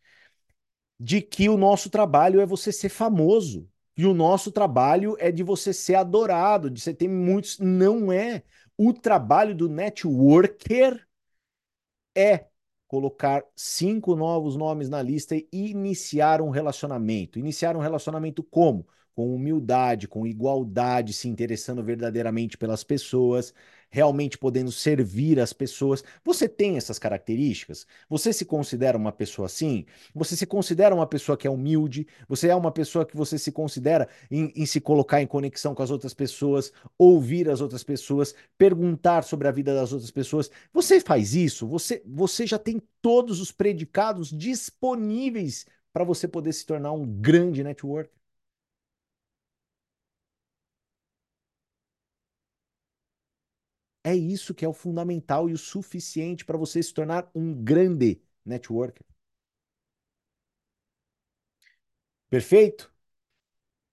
de 0.99 1.21
que 1.21 1.49
o 1.49 1.57
nosso 1.57 1.89
trabalho 1.89 2.39
é 2.39 2.45
você 2.45 2.71
ser 2.71 2.89
famoso. 2.89 3.67
E 3.97 4.05
o 4.05 4.13
nosso 4.13 4.51
trabalho 4.51 5.15
é 5.19 5.31
de 5.31 5.41
você 5.41 5.73
ser 5.73 5.95
adorado, 5.95 6.69
de 6.69 6.79
você 6.79 6.93
ter 6.93 7.07
muitos. 7.07 7.57
Não 7.57 8.11
é. 8.11 8.43
O 8.77 8.93
trabalho 8.93 9.55
do 9.55 9.67
networker 9.67 11.03
é 12.15 12.45
colocar 12.87 13.43
cinco 13.55 14.15
novos 14.15 14.55
nomes 14.55 14.87
na 14.87 15.01
lista 15.01 15.35
e 15.35 15.47
iniciar 15.51 16.41
um 16.41 16.49
relacionamento. 16.51 17.39
Iniciar 17.39 17.75
um 17.75 17.79
relacionamento 17.79 18.43
como? 18.43 18.87
Com 19.15 19.33
humildade, 19.33 20.07
com 20.07 20.25
igualdade, 20.27 21.13
se 21.13 21.27
interessando 21.27 21.83
verdadeiramente 21.83 22.57
pelas 22.57 22.83
pessoas, 22.83 23.53
realmente 23.93 24.39
podendo 24.39 24.71
servir 24.71 25.39
as 25.39 25.53
pessoas. 25.53 26.03
Você 26.25 26.49
tem 26.49 26.77
essas 26.77 26.97
características? 26.97 27.85
Você 28.09 28.33
se 28.33 28.43
considera 28.43 28.97
uma 28.97 29.11
pessoa 29.11 29.45
assim? 29.45 29.85
Você 30.15 30.35
se 30.35 30.47
considera 30.47 30.95
uma 30.95 31.05
pessoa 31.05 31.37
que 31.37 31.45
é 31.45 31.49
humilde? 31.49 32.07
Você 32.27 32.47
é 32.47 32.55
uma 32.55 32.71
pessoa 32.71 33.05
que 33.05 33.15
você 33.15 33.37
se 33.37 33.51
considera 33.51 34.09
em, 34.31 34.51
em 34.55 34.65
se 34.65 34.81
colocar 34.81 35.21
em 35.21 35.27
conexão 35.27 35.75
com 35.75 35.83
as 35.83 35.91
outras 35.91 36.11
pessoas, 36.11 36.73
ouvir 36.97 37.47
as 37.47 37.61
outras 37.61 37.83
pessoas, 37.83 38.33
perguntar 38.57 39.23
sobre 39.23 39.47
a 39.47 39.51
vida 39.51 39.75
das 39.75 39.93
outras 39.93 40.09
pessoas? 40.09 40.49
Você 40.73 40.99
faz 40.99 41.35
isso? 41.35 41.67
Você, 41.67 42.01
você 42.03 42.47
já 42.47 42.57
tem 42.57 42.81
todos 42.99 43.39
os 43.39 43.51
predicados 43.51 44.31
disponíveis 44.31 45.67
para 45.93 46.03
você 46.03 46.27
poder 46.27 46.51
se 46.51 46.65
tornar 46.65 46.93
um 46.93 47.05
grande 47.05 47.63
network. 47.63 48.09
É 54.03 54.15
isso 54.15 54.53
que 54.53 54.63
é 54.65 54.67
o 54.67 54.73
fundamental 54.73 55.49
e 55.49 55.53
o 55.53 55.57
suficiente 55.57 56.45
para 56.45 56.57
você 56.57 56.81
se 56.81 56.93
tornar 56.93 57.29
um 57.35 57.53
grande 57.53 58.21
networker. 58.45 59.05
Perfeito? 62.29 62.91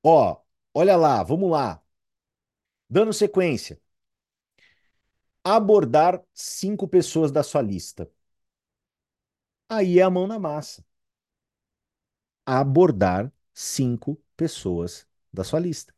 Ó, 0.02 0.42
olha 0.74 0.94
lá, 0.96 1.22
vamos 1.22 1.50
lá. 1.50 1.82
Dando 2.90 3.12
sequência. 3.14 3.80
Abordar 5.44 6.22
cinco 6.32 6.88
pessoas 6.88 7.30
da 7.32 7.42
sua 7.42 7.60
lista. 7.62 8.10
Aí 9.70 9.98
é 9.98 10.02
a 10.02 10.10
mão 10.10 10.26
na 10.26 10.38
massa. 10.38 10.84
Abordar 12.46 13.32
cinco 13.54 14.20
pessoas 14.36 15.06
da 15.32 15.42
sua 15.44 15.58
lista. 15.60 15.94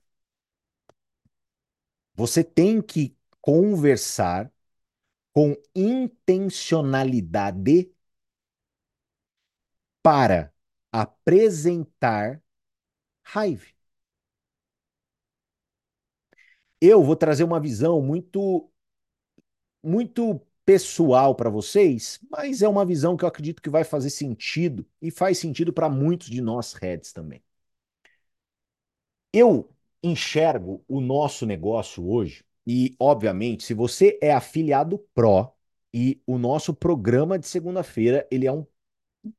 Você 2.14 2.42
tem 2.44 2.80
que 2.82 3.14
conversar 3.42 4.52
com 5.34 5.56
intencionalidade 5.74 7.92
para 10.02 10.52
apresentar 10.92 12.40
raiva. 13.24 13.66
Eu 16.80 17.02
vou 17.02 17.16
trazer 17.16 17.44
uma 17.44 17.60
visão 17.60 18.00
muito 18.02 18.68
muito 19.82 20.40
pessoal 20.64 21.34
para 21.34 21.50
vocês, 21.50 22.20
mas 22.30 22.62
é 22.62 22.68
uma 22.68 22.84
visão 22.86 23.16
que 23.16 23.24
eu 23.24 23.28
acredito 23.28 23.60
que 23.62 23.70
vai 23.70 23.84
fazer 23.84 24.10
sentido 24.10 24.86
e 25.00 25.10
faz 25.10 25.38
sentido 25.38 25.72
para 25.72 25.88
muitos 25.88 26.28
de 26.28 26.40
nós 26.40 26.72
heads 26.74 27.12
também. 27.12 27.42
Eu 29.32 29.68
enxergo 30.02 30.82
o 30.88 31.00
nosso 31.00 31.44
negócio 31.46 32.06
hoje 32.08 32.44
e, 32.66 32.94
obviamente, 32.98 33.64
se 33.64 33.74
você 33.74 34.18
é 34.22 34.32
afiliado 34.32 34.98
Pro 35.14 35.52
e 35.92 36.22
o 36.26 36.38
nosso 36.38 36.74
programa 36.74 37.38
de 37.38 37.46
segunda-feira, 37.46 38.26
ele 38.30 38.46
é 38.46 38.52
um 38.52 38.66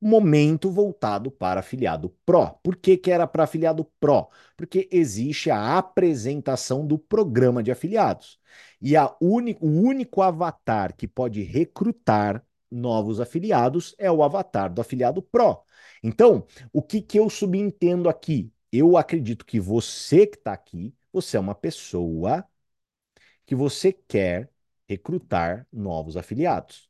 momento 0.01 0.71
voltado 0.71 1.31
para 1.31 1.59
afiliado 1.59 2.09
Pro. 2.25 2.51
Por 2.63 2.75
que, 2.75 2.97
que 2.97 3.11
era 3.11 3.27
para 3.27 3.43
afiliado 3.43 3.85
Pro? 3.99 4.29
Porque 4.55 4.87
existe 4.91 5.49
a 5.51 5.77
apresentação 5.77 6.85
do 6.85 6.97
programa 6.97 7.61
de 7.63 7.71
afiliados. 7.71 8.39
E 8.81 8.95
a 8.95 9.13
o 9.19 9.37
único 9.67 10.21
avatar 10.21 10.95
que 10.95 11.07
pode 11.07 11.41
recrutar 11.43 12.45
novos 12.71 13.19
afiliados 13.19 13.95
é 13.97 14.11
o 14.11 14.23
avatar 14.23 14.73
do 14.73 14.81
afiliado 14.81 15.21
Pro. 15.21 15.63
Então, 16.01 16.45
o 16.71 16.81
que, 16.81 17.01
que 17.01 17.19
eu 17.19 17.29
subentendo 17.29 18.09
aqui? 18.09 18.51
Eu 18.71 18.97
acredito 18.97 19.45
que 19.45 19.59
você 19.59 20.25
que 20.25 20.37
está 20.37 20.53
aqui, 20.53 20.93
você 21.11 21.37
é 21.37 21.39
uma 21.39 21.55
pessoa 21.55 22.45
que 23.45 23.55
você 23.55 23.91
quer 23.93 24.49
recrutar 24.87 25.67
novos 25.71 26.17
afiliados. 26.17 26.89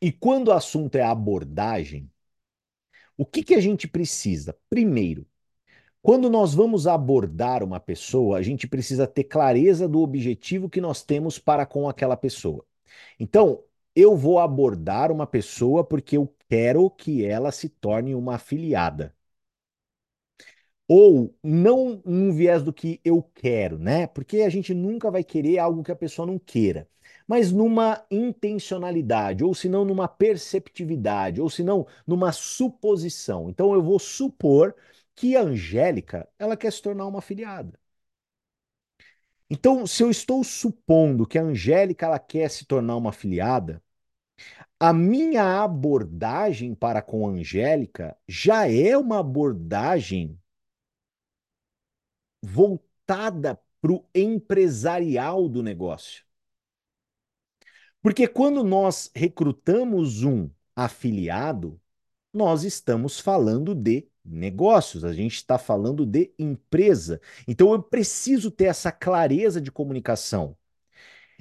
E 0.00 0.10
quando 0.10 0.48
o 0.48 0.52
assunto 0.52 0.96
é 0.96 1.02
abordagem, 1.02 2.10
o 3.16 3.24
que, 3.24 3.42
que 3.42 3.54
a 3.54 3.60
gente 3.60 3.86
precisa? 3.86 4.56
Primeiro, 4.68 5.26
quando 6.02 6.28
nós 6.28 6.54
vamos 6.54 6.86
abordar 6.86 7.62
uma 7.62 7.78
pessoa, 7.78 8.38
a 8.38 8.42
gente 8.42 8.66
precisa 8.66 9.06
ter 9.06 9.24
clareza 9.24 9.88
do 9.88 10.00
objetivo 10.00 10.68
que 10.68 10.80
nós 10.80 11.02
temos 11.02 11.38
para 11.38 11.64
com 11.64 11.88
aquela 11.88 12.16
pessoa. 12.16 12.66
Então, 13.20 13.62
eu 13.94 14.16
vou 14.16 14.38
abordar 14.40 15.12
uma 15.12 15.26
pessoa 15.26 15.84
porque 15.84 16.16
eu 16.16 16.34
quero 16.48 16.90
que 16.90 17.24
ela 17.24 17.52
se 17.52 17.68
torne 17.68 18.14
uma 18.14 18.34
afiliada 18.36 19.14
ou 20.94 21.34
não 21.42 22.02
num 22.04 22.30
viés 22.32 22.62
do 22.62 22.70
que 22.70 23.00
eu 23.02 23.22
quero, 23.34 23.78
né? 23.78 24.06
Porque 24.06 24.42
a 24.42 24.50
gente 24.50 24.74
nunca 24.74 25.10
vai 25.10 25.24
querer 25.24 25.58
algo 25.58 25.82
que 25.82 25.90
a 25.90 25.96
pessoa 25.96 26.26
não 26.26 26.38
queira, 26.38 26.86
mas 27.26 27.50
numa 27.50 28.04
intencionalidade, 28.10 29.42
ou 29.42 29.54
se 29.54 29.70
não 29.70 29.86
numa 29.86 30.06
perceptividade, 30.06 31.40
ou 31.40 31.48
se 31.48 31.62
não 31.62 31.86
numa 32.06 32.30
suposição. 32.30 33.48
Então 33.48 33.72
eu 33.72 33.82
vou 33.82 33.98
supor 33.98 34.74
que 35.14 35.34
a 35.34 35.40
Angélica, 35.42 36.28
ela 36.38 36.58
quer 36.58 36.70
se 36.70 36.82
tornar 36.82 37.06
uma 37.06 37.20
afiliada. 37.20 37.78
Então, 39.48 39.86
se 39.86 40.02
eu 40.02 40.10
estou 40.10 40.44
supondo 40.44 41.26
que 41.26 41.38
a 41.38 41.42
Angélica 41.42 42.04
ela 42.06 42.18
quer 42.18 42.50
se 42.50 42.66
tornar 42.66 42.96
uma 42.96 43.10
afiliada, 43.10 43.82
a 44.78 44.92
minha 44.92 45.62
abordagem 45.62 46.74
para 46.74 47.00
com 47.02 47.26
a 47.26 47.30
Angélica 47.30 48.16
já 48.28 48.68
é 48.68 48.96
uma 48.96 49.20
abordagem 49.20 50.38
voltada 52.42 53.60
para 53.80 53.92
o 53.92 54.04
empresarial 54.14 55.48
do 55.48 55.62
negócio. 55.62 56.24
Porque 58.00 58.26
quando 58.26 58.64
nós 58.64 59.10
recrutamos 59.14 60.24
um 60.24 60.50
afiliado, 60.74 61.80
nós 62.32 62.64
estamos 62.64 63.20
falando 63.20 63.74
de 63.74 64.08
negócios, 64.24 65.04
a 65.04 65.12
gente 65.12 65.36
está 65.36 65.58
falando 65.58 66.06
de 66.06 66.32
empresa. 66.38 67.20
Então 67.46 67.72
eu 67.72 67.82
preciso 67.82 68.50
ter 68.50 68.64
essa 68.64 68.90
clareza 68.90 69.60
de 69.60 69.70
comunicação. 69.70 70.56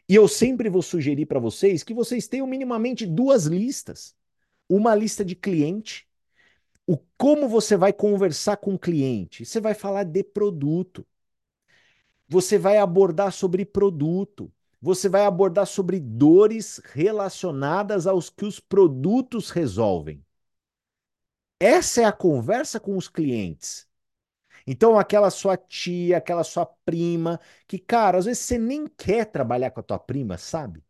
E 0.07 0.15
eu 0.15 0.27
sempre 0.27 0.69
vou 0.69 0.81
sugerir 0.81 1.25
para 1.25 1.39
vocês 1.39 1.83
que 1.83 1.93
vocês 1.93 2.27
tenham 2.27 2.45
minimamente 2.45 3.05
duas 3.05 3.45
listas. 3.45 4.15
Uma 4.67 4.93
lista 4.93 5.23
de 5.23 5.35
cliente 5.35 6.07
o 6.87 6.97
como 7.17 7.47
você 7.49 7.75
vai 7.77 7.91
conversar 7.93 8.57
com 8.57 8.73
o 8.75 8.79
cliente? 8.79 9.45
Você 9.45 9.59
vai 9.59 9.73
falar 9.73 10.03
de 10.03 10.23
produto. 10.23 11.05
Você 12.27 12.57
vai 12.57 12.77
abordar 12.77 13.31
sobre 13.31 13.63
produto. 13.65 14.51
você 14.81 15.07
vai 15.07 15.23
abordar 15.25 15.67
sobre 15.67 15.99
dores 15.99 16.81
relacionadas 16.93 18.07
aos 18.07 18.29
que 18.31 18.43
os 18.45 18.59
produtos 18.59 19.51
resolvem. 19.51 20.25
Essa 21.59 22.01
é 22.01 22.05
a 22.05 22.11
conversa 22.11 22.79
com 22.79 22.97
os 22.97 23.07
clientes. 23.07 23.87
Então, 24.67 24.99
aquela 24.99 25.29
sua 25.31 25.57
tia, 25.57 26.17
aquela 26.17 26.43
sua 26.45 26.65
prima, 26.65 27.39
que, 27.67 27.79
cara, 27.79 28.17
às 28.19 28.25
vezes 28.25 28.43
você 28.43 28.57
nem 28.59 28.87
quer 28.87 29.25
trabalhar 29.25 29.71
com 29.71 29.79
a 29.81 29.83
tua 29.83 29.99
prima, 29.99 30.37
sabe? 30.37 30.83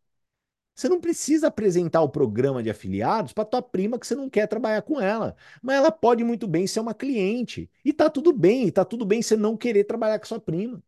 Você 0.74 0.88
não 0.88 1.00
precisa 1.00 1.48
apresentar 1.48 2.00
o 2.02 2.08
programa 2.08 2.62
de 2.62 2.70
afiliados 2.70 3.32
para 3.32 3.44
tua 3.44 3.62
prima 3.62 3.98
que 3.98 4.06
você 4.06 4.14
não 4.14 4.28
quer 4.30 4.46
trabalhar 4.48 4.82
com 4.82 5.00
ela. 5.00 5.36
Mas 5.62 5.76
ela 5.76 5.92
pode 5.92 6.24
muito 6.24 6.46
bem 6.48 6.66
ser 6.66 6.80
uma 6.80 6.94
cliente. 6.94 7.70
E 7.84 7.92
tá 7.92 8.08
tudo 8.10 8.32
bem, 8.32 8.66
e 8.68 8.72
tá 8.72 8.84
tudo 8.84 9.04
bem 9.04 9.22
você 9.22 9.36
não 9.36 9.56
querer 9.56 9.84
trabalhar 9.84 10.18
com 10.18 10.26
sua 10.26 10.40
prima. 10.40 10.82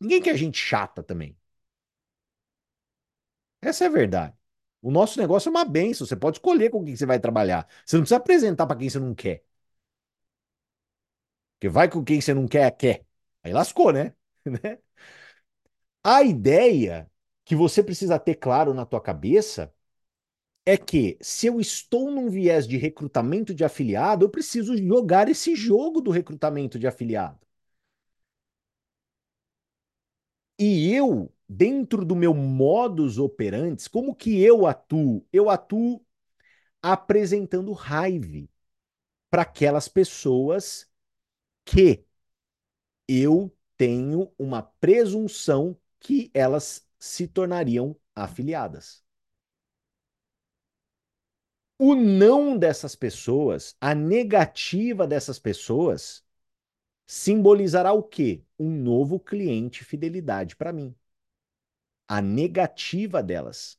Ninguém 0.00 0.22
quer 0.22 0.36
gente 0.36 0.56
chata 0.58 1.02
também. 1.02 1.36
Essa 3.60 3.84
é 3.84 3.86
a 3.88 3.90
verdade. 3.90 4.34
O 4.82 4.90
nosso 4.90 5.18
negócio 5.18 5.48
é 5.48 5.50
uma 5.50 5.64
benção. 5.64 6.06
Você 6.06 6.16
pode 6.16 6.36
escolher 6.38 6.70
com 6.70 6.84
quem 6.84 6.94
você 6.96 7.06
vai 7.06 7.18
trabalhar. 7.18 7.66
Você 7.84 7.96
não 7.96 8.02
precisa 8.02 8.16
apresentar 8.18 8.66
para 8.66 8.76
quem 8.76 8.88
você 8.90 8.98
não 8.98 9.14
quer. 9.14 9.44
Porque 11.58 11.68
vai 11.68 11.88
com 11.90 12.04
quem 12.04 12.20
você 12.20 12.34
não 12.34 12.46
quer, 12.48 12.70
quer. 12.76 13.06
Aí 13.42 13.52
lascou, 13.52 13.92
né? 13.92 14.14
né? 14.44 14.78
A 16.02 16.22
ideia 16.22 17.10
que 17.44 17.54
você 17.56 17.82
precisa 17.82 18.18
ter 18.18 18.36
claro 18.36 18.74
na 18.74 18.86
tua 18.86 19.00
cabeça 19.00 19.72
é 20.66 20.76
que 20.78 21.18
se 21.22 21.46
eu 21.46 21.60
estou 21.60 22.10
num 22.10 22.28
viés 22.30 22.66
de 22.68 22.76
recrutamento 22.76 23.54
de 23.54 23.64
afiliado, 23.64 24.24
eu 24.26 24.30
preciso 24.30 24.76
jogar 24.76 25.28
esse 25.28 25.54
jogo 25.56 26.00
do 26.00 26.10
recrutamento 26.10 26.78
de 26.78 26.86
afiliado. 26.86 27.38
E 30.58 30.92
eu, 30.94 31.32
dentro 31.48 32.04
do 32.04 32.14
meu 32.16 32.32
modus 32.34 33.18
operandi, 33.18 33.88
como 33.90 34.14
que 34.14 34.40
eu 34.40 34.66
atuo? 34.66 35.26
Eu 35.32 35.50
atuo 35.50 36.04
apresentando 36.82 37.72
raiva 37.72 38.48
para 39.30 39.42
aquelas 39.42 39.88
pessoas 39.88 40.88
que 41.64 42.04
eu 43.08 43.54
tenho 43.76 44.32
uma 44.38 44.62
presunção 44.62 45.76
que 46.00 46.30
elas 46.34 46.83
se 47.04 47.28
tornariam 47.28 47.94
afiliadas. 48.16 49.04
O 51.78 51.94
não 51.94 52.56
dessas 52.56 52.96
pessoas, 52.96 53.76
a 53.78 53.94
negativa 53.94 55.06
dessas 55.06 55.38
pessoas, 55.38 56.24
simbolizará 57.06 57.92
o 57.92 58.02
quê? 58.02 58.42
Um 58.58 58.70
novo 58.70 59.20
cliente 59.20 59.84
fidelidade 59.84 60.56
para 60.56 60.72
mim. 60.72 60.94
A 62.08 62.22
negativa 62.22 63.22
delas. 63.22 63.78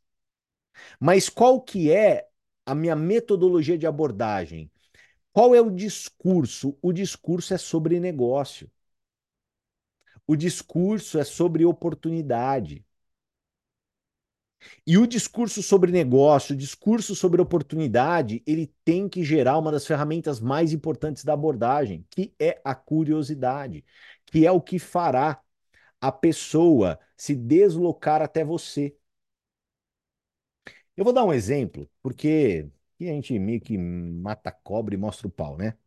Mas 1.00 1.28
qual 1.28 1.60
que 1.60 1.92
é 1.92 2.30
a 2.64 2.76
minha 2.76 2.96
metodologia 2.96 3.78
de 3.78 3.88
abordagem? 3.88 4.70
Qual 5.34 5.56
é 5.56 5.62
o 5.62 5.72
discurso? 5.72 6.78
O 6.82 6.94
discurso 6.94 7.56
é 7.56 7.58
sobre 7.58 8.00
negócio. 8.00 8.72
O 10.28 10.36
discurso 10.36 11.18
é 11.18 11.24
sobre 11.24 11.66
oportunidade. 11.66 12.85
E 14.86 14.98
o 14.98 15.08
discurso 15.08 15.62
sobre 15.64 15.92
negócio, 15.92 16.54
o 16.56 16.58
discurso 16.58 17.16
sobre 17.16 17.42
oportunidade, 17.42 18.42
ele 18.46 18.74
tem 18.84 19.10
que 19.10 19.24
gerar 19.24 19.58
uma 19.58 19.72
das 19.72 19.86
ferramentas 19.86 20.40
mais 20.40 20.74
importantes 20.74 21.24
da 21.24 21.34
abordagem, 21.34 22.06
que 22.10 22.34
é 22.40 22.62
a 22.64 22.76
curiosidade, 22.76 23.84
que 24.26 24.46
é 24.46 24.52
o 24.52 24.62
que 24.62 24.80
fará 24.80 25.42
a 26.02 26.12
pessoa 26.12 27.00
se 27.18 27.36
deslocar 27.36 28.22
até 28.22 28.44
você. 28.44 28.96
Eu 30.96 31.04
vou 31.04 31.14
dar 31.14 31.24
um 31.26 31.34
exemplo, 31.34 31.90
porque 32.02 32.70
a 33.02 33.04
gente 33.06 33.38
meio 33.40 33.62
que 33.62 33.78
mata 33.78 34.50
a 34.50 34.52
cobra 34.54 34.96
e 34.96 34.98
mostra 34.98 35.28
o 35.28 35.32
pau, 35.32 35.58
né? 35.58 35.78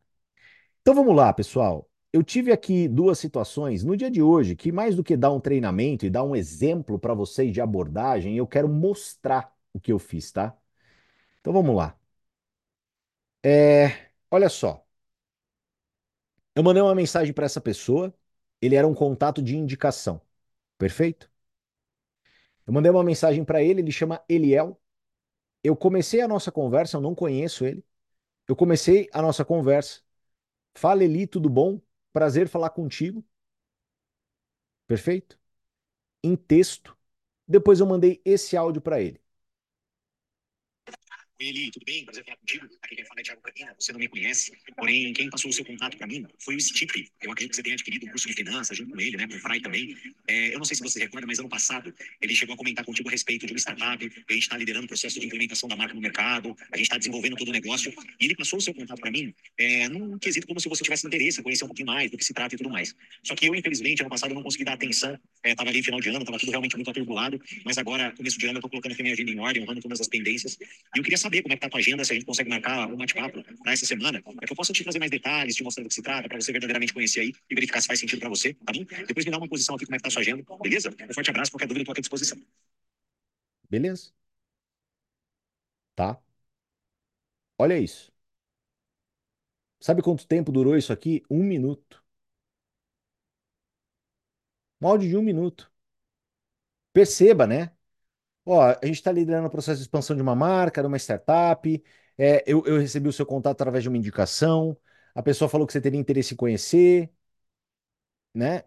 Então 0.82 0.94
vamos 0.94 1.16
lá, 1.16 1.32
pessoal. 1.32 1.87
Eu 2.12 2.22
tive 2.22 2.52
aqui 2.52 2.88
duas 2.88 3.18
situações 3.18 3.84
no 3.84 3.96
dia 3.96 4.10
de 4.10 4.22
hoje 4.22 4.56
que, 4.56 4.72
mais 4.72 4.96
do 4.96 5.04
que 5.04 5.16
dar 5.16 5.30
um 5.32 5.40
treinamento 5.40 6.06
e 6.06 6.10
dar 6.10 6.24
um 6.24 6.34
exemplo 6.34 6.98
para 6.98 7.12
vocês 7.14 7.52
de 7.52 7.60
abordagem, 7.60 8.36
eu 8.36 8.46
quero 8.46 8.68
mostrar 8.68 9.54
o 9.72 9.80
que 9.80 9.92
eu 9.92 9.98
fiz, 9.98 10.32
tá? 10.32 10.56
Então 11.40 11.52
vamos 11.52 11.76
lá. 11.76 11.98
É, 13.42 14.10
olha 14.30 14.48
só. 14.48 14.86
Eu 16.54 16.62
mandei 16.62 16.82
uma 16.82 16.94
mensagem 16.94 17.32
para 17.32 17.46
essa 17.46 17.60
pessoa, 17.60 18.12
ele 18.60 18.74
era 18.74 18.86
um 18.86 18.94
contato 18.94 19.40
de 19.42 19.56
indicação, 19.56 20.20
perfeito? 20.78 21.30
Eu 22.66 22.72
mandei 22.72 22.90
uma 22.90 23.04
mensagem 23.04 23.44
para 23.44 23.62
ele, 23.62 23.80
ele 23.80 23.90
chama 23.92 24.22
Eliel. 24.28 24.80
Eu 25.64 25.76
comecei 25.76 26.20
a 26.22 26.28
nossa 26.28 26.52
conversa, 26.52 26.96
eu 26.98 27.00
não 27.00 27.14
conheço 27.14 27.66
ele. 27.66 27.84
Eu 28.48 28.56
comecei 28.56 29.08
a 29.12 29.22
nossa 29.22 29.44
conversa. 29.44 30.02
Fala, 30.74 31.04
Eli, 31.04 31.26
tudo 31.26 31.50
bom? 31.50 31.80
Prazer 32.12 32.48
falar 32.48 32.70
contigo. 32.70 33.24
Perfeito? 34.86 35.38
Em 36.24 36.36
texto. 36.36 36.96
Depois 37.48 37.80
eu 37.80 37.86
mandei 37.86 38.20
esse 38.24 38.56
áudio 38.56 38.82
para 38.82 39.00
ele. 39.02 39.20
Eli, 41.40 41.70
tudo 41.70 41.84
bem? 41.84 42.04
Prazer 42.04 42.24
falar 42.24 42.36
contigo. 42.36 42.66
Aqui 42.82 42.96
quem 42.96 43.04
fala 43.04 43.20
é 43.20 43.22
Thiago 43.22 43.40
Canina, 43.40 43.72
você 43.78 43.92
não 43.92 44.00
me 44.00 44.08
conhece, 44.08 44.52
porém 44.76 45.12
quem 45.12 45.30
passou 45.30 45.48
o 45.48 45.54
seu 45.54 45.64
contato 45.64 45.96
para 45.96 46.04
mim 46.04 46.26
foi 46.40 46.56
o 46.56 46.60
Stipe. 46.60 47.08
Eu 47.22 47.30
acredito 47.30 47.50
que 47.50 47.56
você 47.56 47.62
tenha 47.62 47.74
adquirido 47.74 48.06
um 48.06 48.10
curso 48.10 48.26
de 48.26 48.34
finanças 48.34 48.76
junto 48.76 48.90
com 48.90 49.00
ele, 49.00 49.16
né, 49.16 49.28
com 49.28 49.36
o 49.36 49.38
Fry 49.38 49.60
também. 49.60 49.96
É, 50.26 50.52
eu 50.52 50.58
não 50.58 50.64
sei 50.64 50.76
se 50.76 50.82
você 50.82 50.98
recorda, 50.98 51.28
mas 51.28 51.38
ano 51.38 51.48
passado 51.48 51.94
ele 52.20 52.34
chegou 52.34 52.54
a 52.54 52.58
comentar 52.58 52.84
contigo 52.84 53.08
a 53.08 53.12
respeito 53.12 53.46
de 53.46 53.52
uma 53.52 53.58
startup, 53.60 54.04
a 54.04 54.32
gente 54.32 54.42
está 54.42 54.56
liderando 54.56 54.86
o 54.86 54.88
processo 54.88 55.20
de 55.20 55.26
implementação 55.26 55.68
da 55.68 55.76
marca 55.76 55.94
no 55.94 56.00
mercado, 56.00 56.56
a 56.72 56.76
gente 56.76 56.86
está 56.86 56.98
desenvolvendo 56.98 57.36
todo 57.36 57.50
o 57.50 57.52
negócio, 57.52 57.94
e 58.18 58.24
ele 58.24 58.34
passou 58.34 58.58
o 58.58 58.62
seu 58.62 58.74
contato 58.74 58.98
para 58.98 59.12
mim 59.12 59.32
é, 59.56 59.88
num 59.88 60.18
quesito 60.18 60.44
como 60.44 60.58
se 60.58 60.68
você 60.68 60.82
tivesse 60.82 61.06
interesse 61.06 61.38
em 61.38 61.44
conhecer 61.44 61.62
um 61.62 61.68
pouquinho 61.68 61.86
mais 61.86 62.10
do 62.10 62.18
que 62.18 62.24
se 62.24 62.34
trata 62.34 62.56
e 62.56 62.58
tudo 62.58 62.68
mais. 62.68 62.96
Só 63.22 63.36
que 63.36 63.46
eu, 63.46 63.54
infelizmente, 63.54 64.00
ano 64.00 64.10
passado 64.10 64.30
eu 64.30 64.34
não 64.34 64.42
consegui 64.42 64.64
dar 64.64 64.72
atenção, 64.72 65.16
estava 65.44 65.70
é, 65.70 65.72
ali 65.72 65.84
final 65.84 66.00
de 66.00 66.08
ano, 66.08 66.18
estava 66.18 66.36
tudo 66.36 66.50
realmente 66.50 66.74
muito 66.74 66.90
atribulado, 66.90 67.40
mas 67.64 67.78
agora, 67.78 68.10
começo 68.16 68.36
de 68.36 68.46
ano, 68.46 68.56
eu 68.56 68.58
estou 68.58 68.70
colocando 68.70 68.90
aqui 68.90 69.02
minha 69.04 69.14
agenda 69.14 69.30
em 69.30 69.38
ordem, 69.38 69.62
honrando 69.62 69.80
todas 69.80 70.00
as 70.00 70.08
pendências, 70.08 70.58
e 70.60 70.98
eu 70.98 71.02
queria 71.04 71.16
saber 71.16 71.27
como 71.42 71.52
é 71.52 71.56
que 71.56 71.60
tá 71.60 71.66
a 71.66 71.70
tua 71.70 71.80
agenda, 71.80 72.04
se 72.04 72.12
a 72.12 72.14
gente 72.16 72.26
consegue 72.26 72.50
marcar 72.50 72.88
um 72.88 72.96
bate-papo 72.96 73.42
para 73.62 73.72
essa 73.72 73.86
semana, 73.86 74.22
para 74.22 74.46
que 74.46 74.52
eu 74.52 74.56
possa 74.56 74.72
te 74.72 74.82
trazer 74.82 74.98
mais 74.98 75.10
detalhes, 75.10 75.54
te 75.56 75.62
mostrando 75.62 75.86
do 75.86 75.88
que 75.88 75.94
se 75.94 76.02
trata, 76.02 76.28
para 76.28 76.40
você 76.40 76.52
verdadeiramente 76.52 76.92
conhecer 76.94 77.20
aí 77.20 77.32
e 77.50 77.54
verificar 77.54 77.80
se 77.80 77.86
faz 77.86 78.00
sentido 78.00 78.20
para 78.20 78.28
você, 78.28 78.54
tá 78.54 78.72
bom? 78.72 78.84
Depois 79.06 79.24
me 79.26 79.30
dá 79.32 79.38
uma 79.38 79.48
posição 79.48 79.74
aqui 79.76 79.84
como 79.86 79.96
é 79.96 79.98
que 79.98 80.02
tá 80.02 80.08
a 80.08 80.10
sua 80.10 80.22
agenda, 80.22 80.44
beleza? 80.62 80.90
Um 81.10 81.14
forte 81.14 81.30
abraço, 81.30 81.50
qualquer 81.52 81.66
dúvida, 81.66 81.82
estou 81.82 81.92
aqui 81.92 82.00
à 82.00 82.02
disposição. 82.02 82.38
Beleza? 83.70 84.12
Tá? 85.94 86.20
Olha 87.58 87.78
isso. 87.78 88.10
Sabe 89.80 90.02
quanto 90.02 90.24
tempo 90.26 90.52
durou 90.52 90.76
isso 90.76 90.92
aqui? 90.92 91.22
Um 91.30 91.42
minuto. 91.42 92.00
Um 94.80 94.88
áudio 94.88 95.08
de 95.08 95.16
um 95.16 95.22
minuto. 95.22 95.70
Perceba, 96.92 97.46
né? 97.46 97.72
Ó, 98.50 98.62
a 98.62 98.78
gente 98.86 98.96
está 98.96 99.12
liderando 99.12 99.46
o 99.48 99.50
processo 99.50 99.76
de 99.78 99.82
expansão 99.82 100.16
de 100.16 100.22
uma 100.22 100.34
marca, 100.34 100.80
de 100.80 100.88
uma 100.88 100.96
startup. 100.98 101.82
É, 102.16 102.42
eu, 102.46 102.64
eu 102.66 102.78
recebi 102.80 103.08
o 103.08 103.12
seu 103.12 103.26
contato 103.26 103.52
através 103.52 103.82
de 103.82 103.88
uma 103.88 103.98
indicação. 103.98 104.76
A 105.14 105.22
pessoa 105.22 105.48
falou 105.48 105.66
que 105.66 105.72
você 105.72 105.80
teria 105.80 106.00
interesse 106.00 106.32
em 106.34 106.36
conhecer, 106.36 107.10
né? 108.34 108.64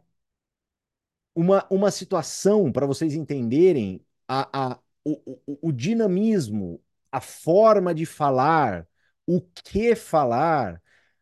Uma, 1.34 1.66
uma 1.72 1.92
situação 1.92 2.72
para 2.72 2.86
vocês 2.86 3.14
entenderem 3.14 4.06
a, 4.28 4.74
a, 4.74 4.80
o, 5.06 5.40
o, 5.48 5.70
o 5.70 5.72
dinamismo, 5.72 6.82
a 7.12 7.22
forma 7.22 7.94
de 7.96 8.06
falar, 8.06 8.86
o 9.26 9.40
que 9.42 9.96
falar. 9.96 10.82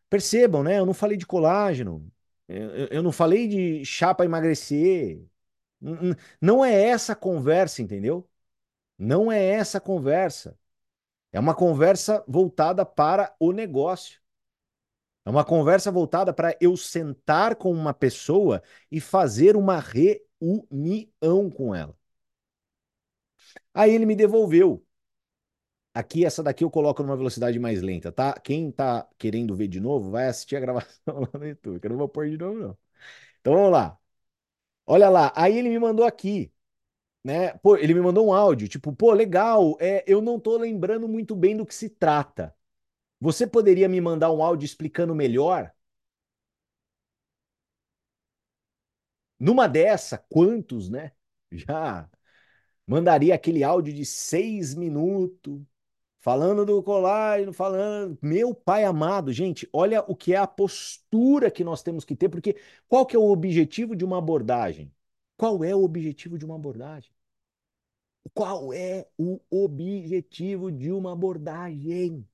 Percebam, 0.10 0.64
né? 0.64 0.80
Eu 0.80 0.86
não 0.86 0.94
falei 0.96 1.16
de 1.18 1.26
colágeno, 1.28 2.12
eu, 2.48 2.88
eu 2.88 3.04
não 3.04 3.12
falei 3.12 3.48
de 3.48 3.86
chá 3.86 4.14
para 4.14 4.26
emagrecer. 4.26 5.22
Não 6.42 6.64
é 6.64 6.74
essa 6.90 7.14
a 7.14 7.16
conversa, 7.16 7.82
entendeu? 7.82 8.28
Não 9.00 9.32
é 9.32 9.44
essa 9.44 9.80
a 9.80 9.82
conversa. 9.82 10.58
É 11.32 11.40
uma 11.40 11.56
conversa 11.56 12.24
voltada 12.28 12.86
para 12.86 13.36
o 13.40 13.52
negócio. 13.54 14.20
É 15.26 15.30
uma 15.30 15.46
conversa 15.46 15.92
voltada 15.92 16.34
para 16.34 16.56
eu 16.60 16.76
sentar 16.76 17.56
com 17.56 17.72
uma 17.72 17.94
pessoa 17.94 18.62
e 18.92 19.00
fazer 19.00 19.56
uma 19.56 19.80
reunião 19.80 21.50
com 21.50 21.74
ela. 21.76 21.96
Aí 23.74 23.92
ele 23.94 24.06
me 24.06 24.16
devolveu. 24.16 24.86
Aqui, 25.94 26.24
essa 26.26 26.44
daqui 26.44 26.64
eu 26.64 26.70
coloco 26.72 27.02
numa 27.04 27.18
velocidade 27.18 27.60
mais 27.60 27.82
lenta, 27.82 28.12
tá? 28.12 28.34
Quem 28.40 28.72
tá 28.72 29.08
querendo 29.18 29.56
ver 29.56 29.68
de 29.68 29.80
novo, 29.80 30.12
vai 30.12 30.28
assistir 30.28 30.56
a 30.56 30.60
gravação 30.62 31.20
lá 31.22 31.30
no 31.40 31.46
YouTube, 31.48 31.80
que 31.80 31.88
eu 31.88 31.92
não 31.92 31.98
vou 31.98 32.08
pôr 32.10 32.30
de 32.30 32.38
novo, 32.38 32.60
não. 32.60 32.78
Então 33.42 33.54
vamos 33.54 33.72
lá. 33.72 33.98
Olha 34.86 35.10
lá, 35.10 35.34
aí 35.36 35.58
ele 35.58 35.70
me 35.70 35.80
mandou 35.80 36.06
aqui 36.06 36.52
né? 37.24 37.54
Pô, 37.60 37.76
ele 37.78 37.94
me 37.94 38.02
mandou 38.02 38.28
um 38.28 38.34
áudio, 38.34 38.68
tipo, 38.68 38.94
pô, 38.96 39.12
legal, 39.14 39.78
é, 39.80 40.04
eu 40.08 40.22
não 40.22 40.40
tô 40.40 40.58
lembrando 40.58 41.08
muito 41.08 41.36
bem 41.36 41.56
do 41.58 41.66
que 41.66 41.76
se 41.76 41.90
trata. 41.90 42.56
Você 43.22 43.48
poderia 43.48 43.90
me 43.90 44.02
mandar 44.02 44.32
um 44.32 44.44
áudio 44.44 44.66
explicando 44.66 45.16
melhor? 45.16 45.74
Numa 49.40 49.68
dessa, 49.68 50.18
quantos, 50.30 50.90
né? 50.90 51.12
Já 51.52 52.10
mandaria 52.88 53.36
aquele 53.36 53.64
áudio 53.64 53.94
de 53.94 54.06
seis 54.06 54.76
minutos, 54.76 55.62
falando 56.22 56.66
do 56.66 56.84
colágeno, 56.84 57.54
falando. 57.54 58.18
Meu 58.22 58.56
pai 58.56 58.86
amado, 58.86 59.34
gente, 59.34 59.70
olha 59.74 60.02
o 60.08 60.16
que 60.16 60.34
é 60.36 60.38
a 60.38 60.48
postura 60.48 61.52
que 61.52 61.64
nós 61.64 61.84
temos 61.84 62.06
que 62.06 62.16
ter, 62.16 62.30
porque 62.30 62.58
qual 62.88 63.06
que 63.06 63.16
é 63.16 63.20
o 63.20 63.32
objetivo 63.32 63.96
de 63.96 64.06
uma 64.06 64.20
abordagem? 64.20 64.94
Qual 65.40 65.64
é 65.64 65.74
o 65.76 65.84
objetivo 65.84 66.38
de 66.38 66.46
uma 66.46 66.56
abordagem? 66.56 67.12
Qual 68.34 68.74
é 68.74 69.08
o 69.18 69.40
objetivo 69.52 70.72
de 70.72 70.92
uma 70.92 71.14
abordagem? 71.14 72.28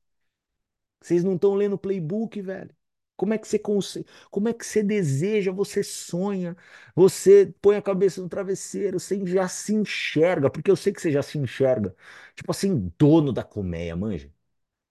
Vocês 1.01 1.24
não 1.24 1.36
estão 1.36 1.53
lendo 1.56 1.78
playbook, 1.78 2.41
velho. 2.41 2.74
Como 3.18 3.34
é 3.34 3.38
que 3.38 3.47
você 3.47 3.58
consegue, 3.58 4.06
como 4.30 4.49
é 4.49 4.53
que 4.53 4.66
você 4.66 4.84
deseja, 4.84 5.49
você 5.51 5.82
sonha, 5.84 6.56
você 6.93 7.53
põe 7.62 7.78
a 7.78 7.82
cabeça 7.82 8.22
no 8.22 8.28
travesseiro, 8.28 8.99
você 8.99 9.26
já 9.26 9.47
se 9.47 9.74
enxerga, 9.74 10.49
porque 10.49 10.70
eu 10.70 10.76
sei 10.76 10.91
que 10.91 11.01
você 11.01 11.10
já 11.12 11.24
se 11.24 11.38
enxerga. 11.38 11.95
Tipo 12.36 12.51
assim, 12.51 12.91
dono 12.99 13.32
da 13.32 13.41
colmeia, 13.43 13.95
manja. 13.95 14.30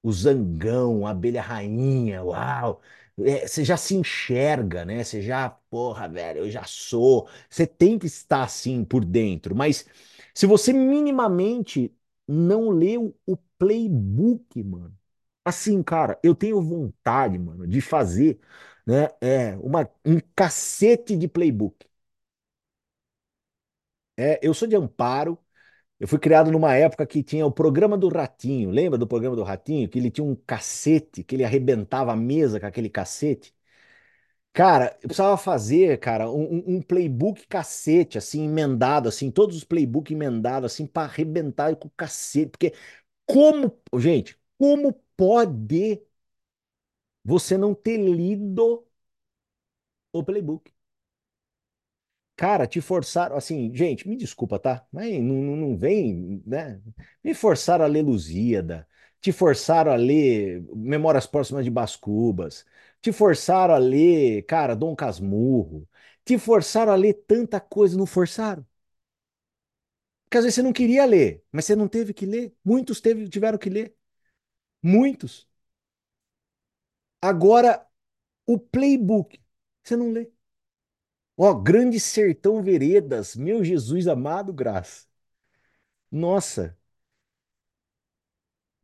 O 0.03 0.13
zangão, 0.13 1.07
a 1.07 1.11
abelha 1.13 1.43
rainha, 1.43 2.23
uau. 2.25 2.83
É, 3.21 3.47
você 3.47 3.65
já 3.65 3.77
se 3.77 3.95
enxerga, 3.95 4.85
né? 4.85 5.05
Você 5.05 5.23
já, 5.23 5.49
porra, 5.71 6.09
velho, 6.09 6.41
eu 6.41 6.51
já 6.51 6.65
sou. 6.65 7.29
Você 7.49 7.67
tem 7.67 7.99
que 7.99 8.07
estar 8.07 8.43
assim 8.45 8.85
por 8.85 9.05
dentro, 9.05 9.55
mas 9.55 9.87
se 10.35 10.47
você 10.47 10.73
minimamente 10.73 11.95
não 12.27 12.71
leu 12.71 13.17
o 13.27 13.37
playbook, 13.59 14.63
mano 14.63 14.97
Assim, 15.47 15.83
cara, 15.83 16.19
eu 16.23 16.35
tenho 16.35 16.61
vontade, 16.63 17.39
mano, 17.39 17.67
de 17.69 17.81
fazer, 17.81 18.41
né, 18.87 19.09
é, 19.21 19.57
uma, 19.59 19.89
um 20.05 20.19
cacete 20.35 21.17
de 21.17 21.29
playbook. 21.29 21.87
É, 24.17 24.39
eu 24.43 24.55
sou 24.55 24.69
de 24.69 24.77
Amparo, 24.77 25.39
eu 26.01 26.09
fui 26.09 26.19
criado 26.19 26.51
numa 26.51 26.75
época 26.75 27.07
que 27.07 27.23
tinha 27.23 27.47
o 27.47 27.53
programa 27.53 27.97
do 27.97 28.09
Ratinho. 28.09 28.71
Lembra 28.71 28.99
do 28.99 29.07
programa 29.07 29.37
do 29.37 29.43
Ratinho? 29.43 29.89
Que 29.89 29.99
ele 29.99 30.11
tinha 30.11 30.25
um 30.25 30.35
cacete, 30.35 31.23
que 31.25 31.37
ele 31.37 31.45
arrebentava 31.45 32.13
a 32.13 32.17
mesa 32.17 32.61
com 32.61 32.67
aquele 32.67 32.89
cacete. 32.91 33.55
Cara, 34.53 34.97
eu 35.03 35.09
precisava 35.09 35.37
fazer, 35.37 35.99
cara, 35.99 36.31
um, 36.31 36.77
um- 36.77 36.83
playbook 36.83 37.45
cacete, 37.49 38.17
assim, 38.19 38.45
emendado, 38.45 39.09
assim, 39.09 39.29
todos 39.31 39.57
os 39.57 39.65
playbook 39.65 40.13
emendados, 40.13 40.73
assim, 40.73 40.87
para 40.87 41.09
arrebentar 41.11 41.75
com 41.77 41.89
o 41.89 41.91
cacete. 41.97 42.51
Porque 42.51 42.73
como, 43.27 43.79
gente, 43.99 44.39
como 44.59 44.93
pode 45.17 46.03
você 47.25 47.57
não 47.59 47.75
ter 47.75 47.99
lido 47.99 48.87
o 50.13 50.25
playbook. 50.25 50.73
Cara, 52.37 52.67
te 52.67 52.81
forçaram, 52.81 53.37
assim, 53.37 53.73
gente, 53.75 54.09
me 54.09 54.17
desculpa, 54.17 54.59
tá? 54.59 54.85
Mas 54.93 55.13
não, 55.23 55.35
não, 55.57 55.77
vem, 55.79 56.43
né? 56.45 56.81
Me 57.23 57.33
forçaram 57.33 57.85
a 57.85 57.89
ler 57.89 58.03
Lusíada, 58.03 58.89
te 59.21 59.31
forçaram 59.33 59.93
a 59.93 59.97
ler 59.97 60.61
Memórias 60.75 61.27
Próximas 61.29 61.65
de 61.65 61.71
Brás 61.71 61.95
Cubas, 61.95 62.67
te 63.01 63.13
forçaram 63.13 63.75
a 63.75 63.79
ler, 63.79 64.43
cara, 64.47 64.75
Dom 64.75 64.97
Casmurro, 64.97 65.89
te 66.25 66.37
forçaram 66.37 66.93
a 66.93 66.97
ler 66.97 67.15
tanta 67.27 67.61
coisa, 67.61 67.97
não 67.97 68.07
forçaram? 68.07 68.67
Porque 70.25 70.39
às 70.39 70.45
vezes 70.45 70.57
você 70.57 70.63
não 70.63 70.73
queria 70.73 71.05
ler, 71.05 71.45
mas 71.53 71.65
você 71.65 71.77
não 71.77 71.89
teve 71.89 72.13
que 72.15 72.27
ler. 72.27 72.55
Muitos 72.65 73.01
teve, 73.01 73.29
tiveram 73.29 73.59
que 73.59 73.71
ler. 73.71 73.97
Muitos. 74.83 75.49
Agora, 77.21 77.85
o 78.47 78.59
playbook, 78.61 79.41
você 79.85 79.97
não 79.97 80.13
lê. 80.13 80.31
Ó, 81.37 81.55
Grande 81.55 82.01
Sertão 82.01 82.61
Veredas, 82.63 83.37
meu 83.37 83.63
Jesus 83.65 84.07
amado, 84.09 84.53
graça. 84.53 85.07
Nossa, 86.11 86.79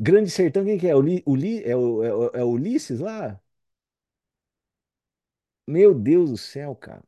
Grande 0.00 0.30
Sertão, 0.30 0.64
quem 0.64 0.76
que 0.78 0.88
é? 0.88 0.94
O, 0.96 1.00
Li, 1.02 1.62
é, 1.64 1.76
o, 1.76 2.02
é, 2.04 2.12
o, 2.14 2.30
é 2.34 2.44
o 2.44 2.48
Ulisses 2.50 2.98
lá? 3.00 3.40
Meu 5.66 5.94
Deus 5.94 6.28
do 6.30 6.36
céu, 6.36 6.74
cara. 6.76 7.02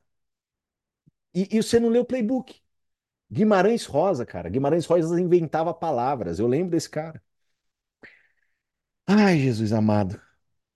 E, 1.35 1.49
e 1.59 1.63
você 1.63 1.79
não 1.81 1.89
leu 1.89 2.03
o 2.03 2.05
playbook. 2.05 2.61
Guimarães 3.33 3.87
Rosa, 3.87 4.27
cara. 4.27 4.49
Guimarães 4.51 4.87
Rosa 4.87 5.21
inventava 5.21 5.75
palavras. 5.75 6.39
Eu 6.39 6.47
lembro 6.49 6.73
desse 6.73 6.91
cara. 6.91 7.23
Ai, 9.07 9.39
Jesus 9.39 9.73
amado. 9.73 10.21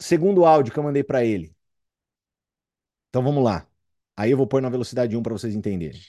Segundo 0.01 0.45
áudio 0.47 0.73
que 0.73 0.79
eu 0.79 0.85
mandei 0.85 1.05
pra 1.05 1.25
ele. 1.25 1.55
Então 3.09 3.23
vamos 3.23 3.43
lá. 3.45 3.67
Aí 4.17 4.31
eu 4.31 4.37
vou 4.37 4.47
pôr 4.47 4.63
na 4.63 4.71
velocidade 4.71 5.17
um 5.17 5.23
para 5.23 5.33
vocês 5.33 5.55
entenderem. 5.55 6.01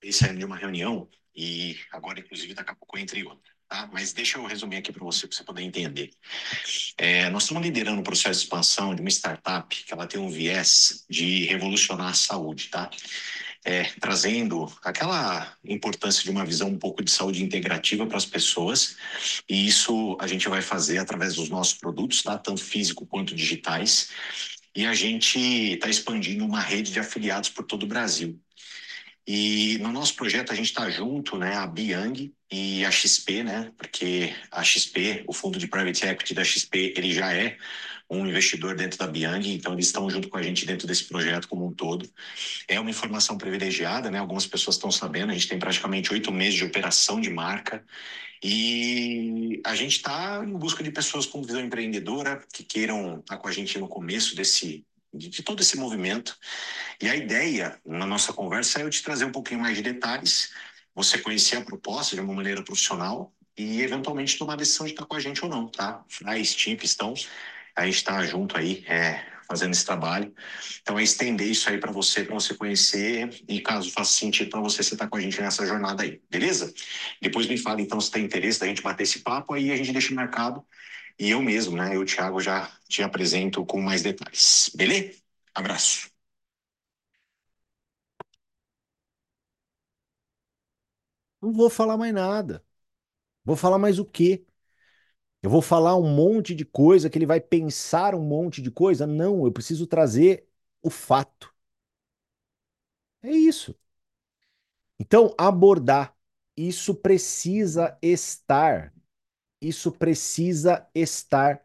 Eles 0.00 0.16
saíram 0.16 0.38
de 0.38 0.44
uma 0.44 0.56
reunião 0.56 1.08
e 1.34 1.76
agora, 1.92 2.18
inclusive, 2.18 2.54
daqui 2.54 2.70
a 2.70 2.74
pouco 2.74 2.96
eu 2.96 3.02
entrei 3.02 3.24
outra. 3.24 3.52
Tá? 3.68 3.86
Mas 3.92 4.14
deixa 4.14 4.38
eu 4.38 4.46
resumir 4.46 4.76
aqui 4.76 4.90
para 4.90 5.04
você, 5.04 5.26
para 5.26 5.36
você 5.36 5.44
poder 5.44 5.62
entender. 5.62 6.10
É, 6.96 7.28
nós 7.28 7.42
estamos 7.42 7.62
liderando 7.62 8.00
um 8.00 8.02
processo 8.02 8.40
de 8.40 8.46
expansão 8.46 8.94
de 8.94 9.02
uma 9.02 9.10
startup 9.10 9.84
que 9.84 9.92
ela 9.92 10.06
tem 10.06 10.18
um 10.18 10.30
viés 10.30 11.04
de 11.10 11.44
revolucionar 11.44 12.08
a 12.08 12.14
saúde, 12.14 12.68
tá? 12.68 12.88
É, 13.64 13.84
trazendo 14.00 14.72
aquela 14.82 15.54
importância 15.62 16.24
de 16.24 16.30
uma 16.30 16.46
visão 16.46 16.68
um 16.68 16.78
pouco 16.78 17.04
de 17.04 17.10
saúde 17.10 17.44
integrativa 17.44 18.06
para 18.06 18.16
as 18.16 18.24
pessoas, 18.24 18.96
e 19.46 19.66
isso 19.66 20.16
a 20.18 20.26
gente 20.26 20.48
vai 20.48 20.62
fazer 20.62 20.96
através 20.96 21.34
dos 21.34 21.50
nossos 21.50 21.74
produtos, 21.74 22.22
tá? 22.22 22.38
Tanto 22.38 22.64
físico 22.64 23.06
quanto 23.06 23.34
digitais. 23.34 24.08
E 24.74 24.86
a 24.86 24.94
gente 24.94 25.38
está 25.38 25.88
expandindo 25.88 26.44
uma 26.44 26.60
rede 26.60 26.92
de 26.92 27.00
afiliados 27.00 27.48
por 27.48 27.64
todo 27.64 27.82
o 27.84 27.86
Brasil. 27.86 28.40
E 29.26 29.76
no 29.78 29.92
nosso 29.92 30.14
projeto 30.14 30.52
a 30.52 30.54
gente 30.54 30.68
está 30.68 30.88
junto, 30.88 31.36
né, 31.36 31.54
a 31.54 31.66
Biang 31.66 32.34
e 32.50 32.82
a 32.84 32.90
XP, 32.90 33.42
né, 33.42 33.70
porque 33.76 34.34
a 34.50 34.64
XP, 34.64 35.24
o 35.26 35.34
fundo 35.34 35.58
de 35.58 35.68
private 35.68 36.06
equity 36.06 36.32
da 36.32 36.42
XP, 36.42 36.94
ele 36.96 37.12
já 37.12 37.34
é 37.34 37.58
um 38.10 38.26
investidor 38.26 38.74
dentro 38.74 38.98
da 38.98 39.06
Biang, 39.06 39.52
então 39.52 39.72
eles 39.74 39.86
estão 39.86 40.08
junto 40.08 40.28
com 40.28 40.38
a 40.38 40.42
gente 40.42 40.64
dentro 40.64 40.86
desse 40.86 41.04
projeto 41.04 41.48
como 41.48 41.66
um 41.66 41.72
todo. 41.72 42.08
É 42.66 42.80
uma 42.80 42.90
informação 42.90 43.36
privilegiada, 43.36 44.10
né, 44.10 44.18
algumas 44.18 44.46
pessoas 44.46 44.76
estão 44.76 44.90
sabendo, 44.90 45.30
a 45.30 45.34
gente 45.34 45.48
tem 45.48 45.58
praticamente 45.58 46.12
oito 46.12 46.32
meses 46.32 46.54
de 46.54 46.64
operação 46.64 47.20
de 47.20 47.28
marca 47.28 47.84
e 48.42 49.60
a 49.64 49.74
gente 49.74 49.96
está 49.96 50.42
em 50.44 50.56
busca 50.56 50.82
de 50.82 50.90
pessoas 50.90 51.26
com 51.26 51.42
visão 51.42 51.60
empreendedora 51.60 52.42
que 52.52 52.62
queiram 52.62 53.18
estar 53.18 53.36
com 53.36 53.48
a 53.48 53.52
gente 53.52 53.78
no 53.78 53.88
começo 53.88 54.34
desse 54.34 54.86
de, 55.12 55.42
todo 55.42 55.60
esse 55.60 55.76
movimento. 55.76 56.36
E 57.00 57.08
a 57.08 57.16
ideia 57.16 57.80
na 57.84 58.06
nossa 58.06 58.32
conversa 58.32 58.80
é 58.80 58.84
eu 58.84 58.90
te 58.90 59.02
trazer 59.02 59.24
um 59.24 59.32
pouquinho 59.32 59.60
mais 59.60 59.76
de 59.76 59.82
detalhes, 59.82 60.52
você 60.94 61.18
conhecer 61.18 61.56
a 61.56 61.64
proposta 61.64 62.14
de 62.14 62.20
uma 62.20 62.34
maneira 62.34 62.62
profissional 62.62 63.32
e 63.56 63.82
eventualmente 63.82 64.38
tomar 64.38 64.54
a 64.54 64.56
decisão 64.56 64.86
de 64.86 64.92
estar 64.92 65.06
com 65.06 65.16
a 65.16 65.20
gente 65.20 65.44
ou 65.44 65.50
não, 65.50 65.68
tá? 65.68 66.04
A 66.24 66.44
Steve 66.44 66.84
estão, 66.84 67.14
a 67.82 67.86
gente 67.86 67.96
está 67.96 68.24
junto 68.24 68.56
aí, 68.58 68.84
é, 68.86 69.24
fazendo 69.48 69.72
esse 69.72 69.84
trabalho. 69.84 70.34
Então 70.82 70.98
é 70.98 71.02
estender 71.02 71.46
isso 71.48 71.68
aí 71.70 71.78
para 71.78 71.92
você, 71.92 72.24
para 72.24 72.34
você 72.34 72.54
conhecer 72.54 73.30
e 73.48 73.60
caso 73.60 73.90
faça 73.90 74.12
sentido 74.12 74.50
para 74.50 74.60
você, 74.60 74.82
você 74.82 74.96
tá 74.96 75.06
com 75.08 75.16
a 75.16 75.20
gente 75.20 75.40
nessa 75.40 75.66
jornada 75.66 76.02
aí, 76.02 76.22
beleza? 76.30 76.72
Depois 77.22 77.46
me 77.46 77.56
fala 77.58 77.80
então 77.80 78.00
se 78.00 78.10
tem 78.10 78.24
interesse 78.24 78.60
da 78.60 78.66
gente 78.66 78.82
bater 78.82 79.04
esse 79.04 79.20
papo, 79.20 79.54
aí 79.54 79.70
a 79.72 79.76
gente 79.76 79.92
deixa 79.92 80.14
marcado 80.14 80.64
e 81.18 81.30
eu 81.30 81.42
mesmo, 81.42 81.76
né? 81.76 81.96
Eu, 81.96 82.04
Thiago, 82.04 82.40
já 82.40 82.70
te 82.88 83.02
apresento 83.02 83.64
com 83.66 83.80
mais 83.80 84.02
detalhes, 84.02 84.70
beleza? 84.76 85.18
Abraço. 85.54 86.10
Não 91.40 91.52
vou 91.52 91.70
falar 91.70 91.96
mais 91.96 92.12
nada. 92.14 92.64
Vou 93.44 93.56
falar 93.56 93.78
mais 93.78 94.00
o 94.00 94.06
quê? 94.06 94.46
Eu 95.42 95.50
vou 95.50 95.62
falar 95.62 95.96
um 95.96 96.08
monte 96.14 96.54
de 96.54 96.64
coisa 96.64 97.08
que 97.08 97.16
ele 97.18 97.26
vai 97.26 97.40
pensar 97.40 98.14
um 98.14 98.22
monte 98.22 98.60
de 98.62 98.70
coisa? 98.70 99.06
Não, 99.06 99.44
eu 99.46 99.52
preciso 99.52 99.86
trazer 99.86 100.48
o 100.82 100.90
fato. 100.90 101.52
É 103.22 103.30
isso. 103.30 103.74
Então, 104.98 105.34
abordar. 105.38 106.14
Isso 106.56 106.94
precisa 106.94 107.96
estar. 108.02 108.92
Isso 109.60 109.92
precisa 109.92 110.88
estar 110.94 111.62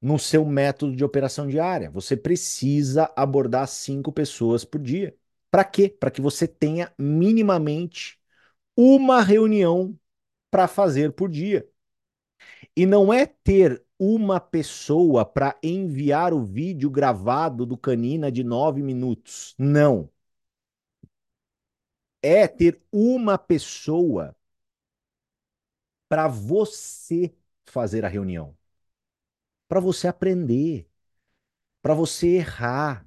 no 0.00 0.18
seu 0.18 0.44
método 0.44 0.96
de 0.96 1.04
operação 1.04 1.48
diária. 1.48 1.90
Você 1.90 2.16
precisa 2.16 3.12
abordar 3.16 3.68
cinco 3.68 4.12
pessoas 4.12 4.64
por 4.64 4.80
dia. 4.80 5.16
Para 5.50 5.64
quê? 5.64 5.88
Para 5.90 6.10
que 6.10 6.20
você 6.20 6.48
tenha 6.48 6.92
minimamente 6.98 8.20
uma 8.76 9.22
reunião 9.22 9.98
para 10.50 10.68
fazer 10.68 11.12
por 11.14 11.30
dia. 11.30 11.68
E 12.76 12.86
não 12.86 13.12
é 13.12 13.26
ter 13.26 13.82
uma 13.98 14.40
pessoa 14.40 15.24
para 15.24 15.56
enviar 15.62 16.32
o 16.32 16.42
vídeo 16.42 16.90
gravado 16.90 17.64
do 17.66 17.76
Canina 17.76 18.30
de 18.30 18.42
nove 18.44 18.82
minutos. 18.82 19.54
Não. 19.58 20.10
É 22.22 22.48
ter 22.48 22.82
uma 22.90 23.38
pessoa 23.38 24.34
para 26.08 26.28
você 26.28 27.34
fazer 27.66 28.04
a 28.04 28.08
reunião, 28.08 28.56
para 29.68 29.80
você 29.80 30.08
aprender, 30.08 30.88
para 31.82 31.94
você 31.94 32.28
errar, 32.38 33.06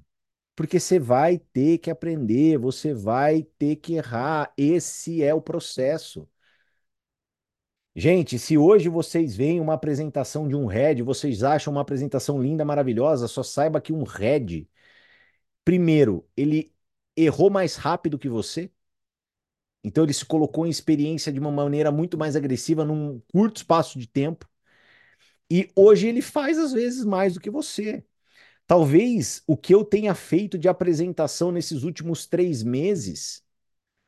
Porque 0.56 0.80
você 0.80 1.00
vai 1.00 1.40
ter 1.40 1.80
que 1.80 1.92
aprender, 1.92 2.58
você 2.60 2.94
vai 2.94 3.44
ter 3.60 3.78
que 3.78 3.96
errar. 3.96 4.54
Esse 4.58 5.24
é 5.24 5.34
o 5.34 5.42
processo. 5.42 6.30
Gente, 8.00 8.38
se 8.38 8.56
hoje 8.60 8.90
vocês 8.90 9.36
veem 9.36 9.60
uma 9.60 9.74
apresentação 9.74 10.48
de 10.48 10.56
um 10.56 10.68
Red, 10.68 11.02
vocês 11.02 11.42
acham 11.42 11.74
uma 11.74 11.82
apresentação 11.82 12.40
linda, 12.40 12.64
maravilhosa, 12.64 13.28
só 13.28 13.42
saiba 13.42 13.82
que 13.82 13.92
um 13.92 14.04
Red, 14.04 14.68
primeiro, 15.66 16.24
ele 16.38 16.72
errou 17.16 17.50
mais 17.50 17.76
rápido 17.76 18.20
que 18.20 18.30
você. 18.30 18.72
Então 19.84 20.04
ele 20.04 20.14
se 20.14 20.26
colocou 20.26 20.68
em 20.68 20.70
experiência 20.70 21.32
de 21.34 21.40
uma 21.40 21.52
maneira 21.52 21.92
muito 21.92 22.20
mais 22.20 22.36
agressiva 22.36 22.86
num 22.86 23.20
curto 23.32 23.58
espaço 23.58 23.98
de 23.98 24.08
tempo. 24.08 24.48
E 25.50 25.68
hoje 25.76 26.08
ele 26.08 26.22
faz 26.22 26.60
às 26.60 26.74
vezes 26.74 27.04
mais 27.04 27.34
do 27.34 27.40
que 27.40 27.50
você. 27.50 28.06
Talvez 28.68 29.44
o 29.48 29.58
que 29.58 29.74
eu 29.74 29.84
tenha 29.84 30.14
feito 30.14 30.58
de 30.58 30.70
apresentação 30.70 31.52
nesses 31.52 31.82
últimos 31.82 32.28
três 32.28 32.62
meses, 32.62 33.44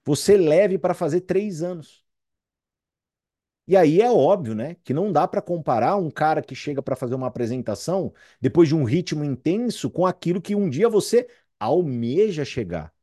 você 0.05 0.37
leve 0.37 0.77
para 0.77 0.93
fazer 0.93 1.21
três 1.21 1.63
anos. 1.63 2.07
E 3.69 3.77
aí 3.77 4.01
é 4.01 4.11
óbvio, 4.11 4.55
né, 4.55 4.75
que 4.83 4.93
não 4.93 5.11
dá 5.13 5.27
para 5.27 5.41
comparar 5.41 5.95
um 5.95 6.09
cara 6.11 6.41
que 6.41 6.55
chega 6.55 6.81
para 6.81 6.95
fazer 6.97 7.15
uma 7.15 7.27
apresentação 7.27 8.13
depois 8.41 8.67
de 8.67 8.75
um 8.75 8.83
ritmo 8.83 9.23
intenso 9.23 9.89
com 9.91 10.05
aquilo 10.07 10.41
que 10.41 10.55
um 10.55 10.69
dia 10.69 10.89
você 10.89 11.27
almeja 11.59 12.43
chegar. 12.45 12.93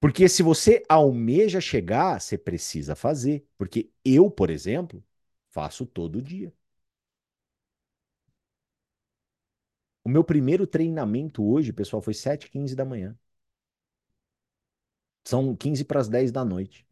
Porque 0.00 0.28
se 0.28 0.42
você 0.42 0.82
almeja 0.88 1.60
chegar, 1.60 2.20
você 2.20 2.38
precisa 2.38 2.94
fazer. 2.94 3.46
Porque 3.58 3.90
eu, 4.04 4.30
por 4.30 4.50
exemplo, 4.50 5.04
faço 5.50 5.84
todo 5.86 6.22
dia. 6.22 6.52
O 10.04 10.08
meu 10.10 10.22
primeiro 10.22 10.66
treinamento 10.66 11.42
hoje, 11.42 11.72
pessoal, 11.72 12.02
foi 12.02 12.12
7h15 12.14 12.74
da 12.76 12.84
manhã. 12.84 13.16
São 15.24 15.56
15 15.56 15.82
para 15.84 15.98
as 16.00 16.08
10 16.10 16.30
da 16.30 16.44
noite. 16.44 16.86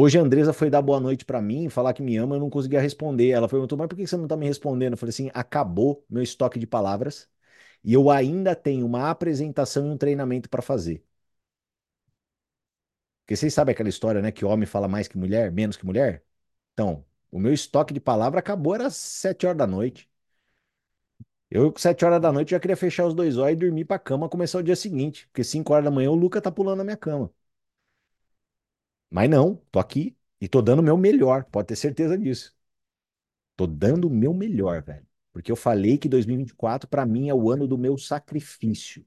Hoje 0.00 0.16
a 0.18 0.22
Andresa 0.22 0.52
foi 0.52 0.70
dar 0.70 0.80
boa 0.80 0.98
noite 1.00 1.24
para 1.24 1.42
mim, 1.42 1.68
falar 1.68 1.92
que 1.92 2.02
me 2.02 2.16
ama, 2.16 2.36
eu 2.36 2.40
não 2.40 2.48
conseguia 2.50 2.80
responder. 2.80 3.30
Ela 3.30 3.48
perguntou, 3.48 3.76
mas 3.76 3.88
por 3.88 3.96
que 3.96 4.06
você 4.06 4.16
não 4.16 4.28
tá 4.28 4.36
me 4.36 4.46
respondendo? 4.46 4.92
Eu 4.92 4.96
falei 4.98 5.10
assim, 5.10 5.30
acabou 5.34 6.04
meu 6.08 6.22
estoque 6.22 6.58
de 6.58 6.66
palavras 6.66 7.28
e 7.84 7.94
eu 7.94 8.10
ainda 8.10 8.54
tenho 8.56 8.86
uma 8.86 9.10
apresentação 9.10 9.88
e 9.88 9.90
um 9.92 9.98
treinamento 9.98 10.48
para 10.50 10.62
fazer. 10.62 11.04
Porque 13.22 13.36
vocês 13.36 13.52
sabem 13.54 13.72
aquela 13.72 13.88
história, 13.88 14.22
né, 14.22 14.32
que 14.32 14.44
homem 14.44 14.66
fala 14.66 14.88
mais 14.88 15.06
que 15.08 15.18
mulher, 15.18 15.52
menos 15.52 15.76
que 15.76 15.84
mulher? 15.86 16.24
Então, 16.72 17.04
o 17.30 17.38
meu 17.38 17.52
estoque 17.52 17.92
de 17.94 18.00
palavra 18.00 18.40
acabou, 18.40 18.74
era 18.74 18.90
7 18.90 19.46
horas 19.46 19.58
da 19.58 19.66
noite. 19.66 20.10
Eu, 21.50 21.70
com 21.72 21.78
7 21.78 22.04
horas 22.04 22.20
da 22.20 22.32
noite, 22.32 22.50
já 22.52 22.60
queria 22.60 22.76
fechar 22.76 23.06
os 23.06 23.14
dois 23.14 23.36
olhos 23.38 23.56
e 23.56 23.60
dormir 23.66 23.84
pra 23.84 23.98
cama, 23.98 24.28
começar 24.28 24.58
o 24.58 24.62
dia 24.62 24.76
seguinte. 24.76 25.26
Porque 25.28 25.42
5 25.44 25.72
horas 25.72 25.84
da 25.84 25.90
manhã 25.90 26.10
o 26.10 26.14
Luca 26.14 26.40
tá 26.42 26.50
pulando 26.52 26.78
na 26.78 26.84
minha 26.84 26.96
cama. 26.96 27.30
Mas 29.10 29.28
não, 29.30 29.56
tô 29.70 29.78
aqui 29.78 30.16
e 30.40 30.48
tô 30.48 30.62
dando 30.62 30.80
o 30.80 30.82
meu 30.82 30.96
melhor, 30.96 31.44
pode 31.44 31.68
ter 31.68 31.76
certeza 31.76 32.16
disso. 32.18 32.54
Tô 33.56 33.66
dando 33.66 34.06
o 34.08 34.10
meu 34.10 34.32
melhor, 34.32 34.82
velho. 34.82 35.06
Porque 35.32 35.52
eu 35.52 35.56
falei 35.56 35.98
que 35.98 36.08
2024 36.08 36.88
para 36.88 37.04
mim 37.06 37.28
é 37.28 37.34
o 37.34 37.50
ano 37.50 37.66
do 37.68 37.76
meu 37.78 37.96
sacrifício. 37.98 39.04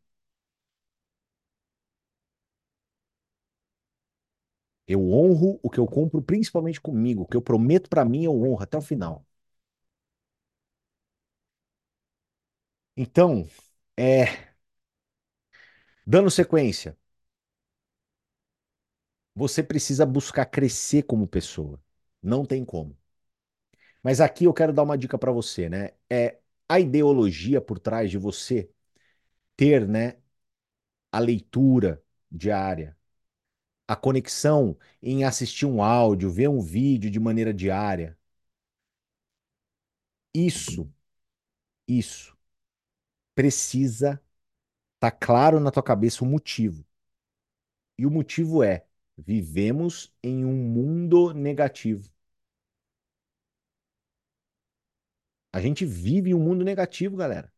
Eu 4.87 5.11
honro 5.11 5.59
o 5.63 5.69
que 5.71 5.79
eu 5.79 5.87
compro 5.87 6.21
principalmente 6.21 6.79
comigo, 6.81 7.23
o 7.23 7.27
que 7.27 7.35
eu 7.37 7.41
prometo 7.41 7.89
para 7.89 8.05
mim 8.05 8.25
eu 8.25 8.33
honro 8.43 8.61
até 8.61 8.77
o 8.77 8.81
final. 8.81 9.25
Então, 12.95 13.47
é 13.97 14.51
dando 16.05 16.29
sequência, 16.29 16.95
você 19.35 19.63
precisa 19.63 20.05
buscar 20.05 20.45
crescer 20.45 21.03
como 21.03 21.27
pessoa. 21.27 21.79
Não 22.21 22.45
tem 22.45 22.63
como. 22.65 22.97
Mas 24.03 24.19
aqui 24.21 24.45
eu 24.45 24.53
quero 24.53 24.73
dar 24.73 24.83
uma 24.83 24.97
dica 24.97 25.17
para 25.17 25.31
você, 25.31 25.69
né? 25.69 25.91
É 26.09 26.39
a 26.67 26.79
ideologia 26.79 27.61
por 27.61 27.79
trás 27.79 28.09
de 28.11 28.17
você 28.17 28.69
ter, 29.57 29.87
né, 29.87 30.17
a 31.11 31.19
leitura 31.19 32.03
diária, 32.31 32.97
a 33.87 33.95
conexão 33.95 34.77
em 35.01 35.23
assistir 35.25 35.65
um 35.67 35.83
áudio, 35.83 36.31
ver 36.31 36.49
um 36.49 36.61
vídeo 36.61 37.11
de 37.11 37.19
maneira 37.19 37.53
diária. 37.53 38.17
Isso, 40.33 40.91
isso 41.87 42.35
precisa 43.35 44.21
estar 44.95 45.11
tá 45.11 45.11
claro 45.11 45.59
na 45.59 45.71
tua 45.71 45.83
cabeça 45.83 46.23
o 46.23 46.27
motivo. 46.27 46.85
E 47.97 48.05
o 48.05 48.11
motivo 48.11 48.63
é: 48.63 48.85
vivemos 49.25 50.13
em 50.23 50.45
um 50.45 50.53
mundo 50.53 51.33
negativo. 51.33 52.09
A 55.53 55.59
gente 55.61 55.85
vive 55.85 56.31
em 56.31 56.33
um 56.33 56.39
mundo 56.39 56.63
negativo, 56.63 57.15
galera. 57.17 57.51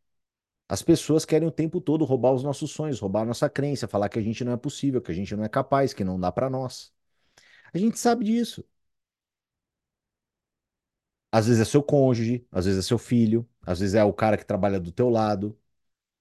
As 0.70 0.82
pessoas 0.84 1.26
querem 1.26 1.48
o 1.48 1.52
tempo 1.52 1.82
todo 1.82 2.06
roubar 2.06 2.34
os 2.34 2.44
nossos 2.44 2.72
sonhos, 2.72 3.00
roubar 3.00 3.24
a 3.24 3.26
nossa 3.26 3.50
crença, 3.50 3.88
falar 3.88 4.10
que 4.10 4.20
a 4.20 4.22
gente 4.22 4.44
não 4.44 4.54
é 4.54 4.58
possível, 4.58 5.02
que 5.02 5.12
a 5.12 5.16
gente 5.16 5.36
não 5.36 5.44
é 5.46 5.50
capaz, 5.50 5.94
que 5.94 6.04
não 6.04 6.20
dá 6.20 6.32
para 6.32 6.50
nós. 6.50 6.94
A 7.74 7.78
gente 7.80 8.00
sabe 8.00 8.26
disso. 8.26 8.66
Às 11.32 11.48
vezes 11.48 11.62
é 11.62 11.66
seu 11.66 11.82
cônjuge, 11.84 12.46
às 12.52 12.66
vezes 12.66 12.86
é 12.86 12.88
seu 12.88 12.98
filho, 12.98 13.48
às 13.62 13.80
vezes 13.80 13.96
é 13.96 14.04
o 14.04 14.14
cara 14.14 14.38
que 14.38 14.46
trabalha 14.46 14.80
do 14.80 14.92
teu 14.92 15.10
lado, 15.10 15.58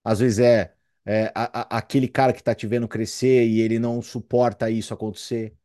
às 0.05 0.21
vezes 0.21 0.39
é, 0.41 0.77
é 1.05 1.33
a, 1.35 1.77
a, 1.77 1.79
aquele 1.79 2.09
cara 2.09 2.33
que 2.33 2.41
está 2.41 2.55
te 2.55 2.67
vendo 2.67 2.89
crescer 2.89 3.47
e 3.47 3.61
ele 3.61 3.79
não 3.79 4.01
suporta 4.03 4.71
isso 4.71 4.95
acontecer. 4.95 5.57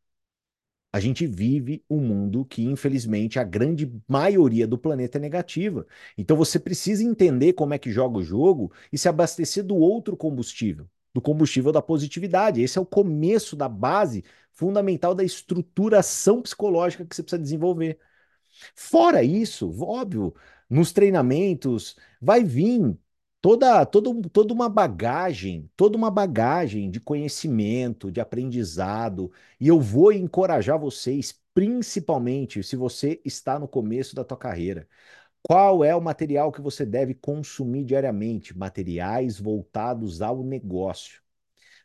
A 0.91 0.99
gente 0.99 1.27
vive 1.27 1.83
um 1.89 1.99
mundo 1.99 2.45
que, 2.45 2.63
infelizmente, 2.63 3.37
a 3.37 3.43
grande 3.43 3.91
maioria 4.07 4.65
do 4.65 4.77
planeta 4.77 5.17
é 5.17 5.21
negativa. 5.21 5.85
Então 6.17 6.35
você 6.35 6.59
precisa 6.59 7.03
entender 7.03 7.53
como 7.53 7.73
é 7.73 7.77
que 7.77 7.91
joga 7.91 8.17
o 8.17 8.23
jogo 8.23 8.71
e 8.91 8.97
se 8.97 9.07
abastecer 9.07 9.63
do 9.63 9.75
outro 9.75 10.17
combustível, 10.17 10.89
do 11.13 11.21
combustível 11.21 11.71
da 11.71 11.81
positividade. 11.81 12.61
Esse 12.61 12.77
é 12.77 12.81
o 12.81 12.85
começo 12.85 13.55
da 13.55 13.69
base 13.69 14.23
fundamental 14.53 15.13
da 15.13 15.23
estruturação 15.23 16.41
psicológica 16.41 17.05
que 17.05 17.15
você 17.15 17.21
precisa 17.21 17.41
desenvolver. 17.41 17.99
Fora 18.75 19.23
isso, 19.23 19.71
óbvio, 19.83 20.33
nos 20.69 20.91
treinamentos 20.91 21.95
vai 22.21 22.43
vir 22.43 22.97
toda, 23.47 23.85
toda, 23.85 24.29
toda 24.29 24.53
uma 24.53 24.67
bagagem, 24.67 25.71
toda 25.77 25.95
uma 25.95 26.11
bagagem 26.11 26.91
de 26.91 26.99
conhecimento, 26.99 28.11
de 28.11 28.19
aprendizado, 28.19 29.31
e 29.57 29.69
eu 29.69 29.79
vou 29.79 30.11
encorajar 30.11 30.77
vocês, 30.77 31.33
principalmente 31.53 32.61
se 32.61 32.75
você 32.75 33.21
está 33.23 33.57
no 33.57 33.65
começo 33.65 34.13
da 34.13 34.25
tua 34.25 34.37
carreira. 34.37 34.85
Qual 35.41 35.81
é 35.81 35.95
o 35.95 36.01
material 36.01 36.51
que 36.51 36.61
você 36.61 36.85
deve 36.85 37.13
consumir 37.13 37.85
diariamente? 37.85 38.57
Materiais 38.57 39.39
voltados 39.39 40.21
ao 40.21 40.43
negócio. 40.43 41.21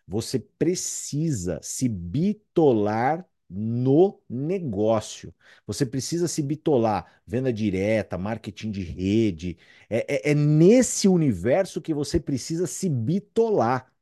Você 0.07 0.41
precisa 0.41 1.61
se 1.63 1.89
bitolar 1.89 3.25
no 3.55 4.21
negócio. 4.29 5.35
Você 5.67 5.85
precisa 5.87 6.27
se 6.29 6.43
bitolar, 6.43 7.21
venda 7.27 7.53
direta, 7.53 8.17
marketing 8.19 8.71
de 8.71 8.83
rede. 8.83 9.59
É, 9.91 10.31
é, 10.31 10.31
é 10.33 10.35
nesse 10.35 11.09
universo 11.09 11.81
que 11.83 11.93
você 11.95 12.19
precisa 12.21 12.67
se 12.67 12.89
bitolar. 12.89 13.93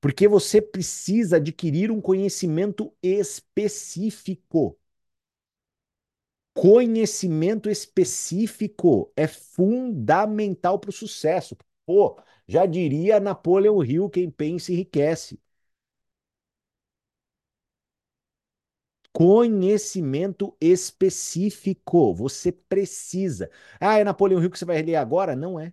Porque 0.00 0.26
você 0.28 0.60
precisa 0.60 1.36
adquirir 1.36 1.90
um 1.90 2.00
conhecimento 2.00 2.92
específico. 3.02 4.76
Conhecimento 6.54 7.70
específico 7.70 9.12
é 9.16 9.26
fundamental 9.28 10.78
para 10.78 10.90
o 10.90 10.92
sucesso. 10.92 11.56
Pô, 11.86 12.20
já 12.48 12.66
diria 12.66 13.20
Napoleão 13.20 13.82
Hill, 13.84 14.10
quem 14.10 14.28
pensa 14.30 14.72
enriquece. 14.72 15.38
Conhecimento 19.12 20.56
específico. 20.60 22.14
Você 22.14 22.52
precisa. 22.52 23.50
Ah, 23.80 23.98
é 23.98 24.04
Napoleão 24.04 24.40
Hill 24.42 24.50
que 24.50 24.58
você 24.58 24.64
vai 24.64 24.82
ler 24.82 24.96
agora? 24.96 25.34
Não 25.36 25.58
é. 25.58 25.72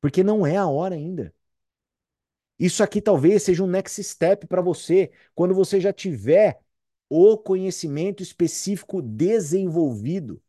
Porque 0.00 0.22
não 0.24 0.46
é 0.46 0.56
a 0.56 0.66
hora 0.66 0.94
ainda. 0.94 1.34
Isso 2.58 2.82
aqui 2.82 3.00
talvez 3.02 3.42
seja 3.42 3.62
um 3.62 3.66
next 3.66 4.02
step 4.02 4.46
para 4.46 4.62
você 4.62 5.10
quando 5.34 5.54
você 5.54 5.80
já 5.80 5.92
tiver 5.92 6.58
o 7.08 7.36
conhecimento 7.38 8.22
específico 8.22 9.02
desenvolvido. 9.02 10.42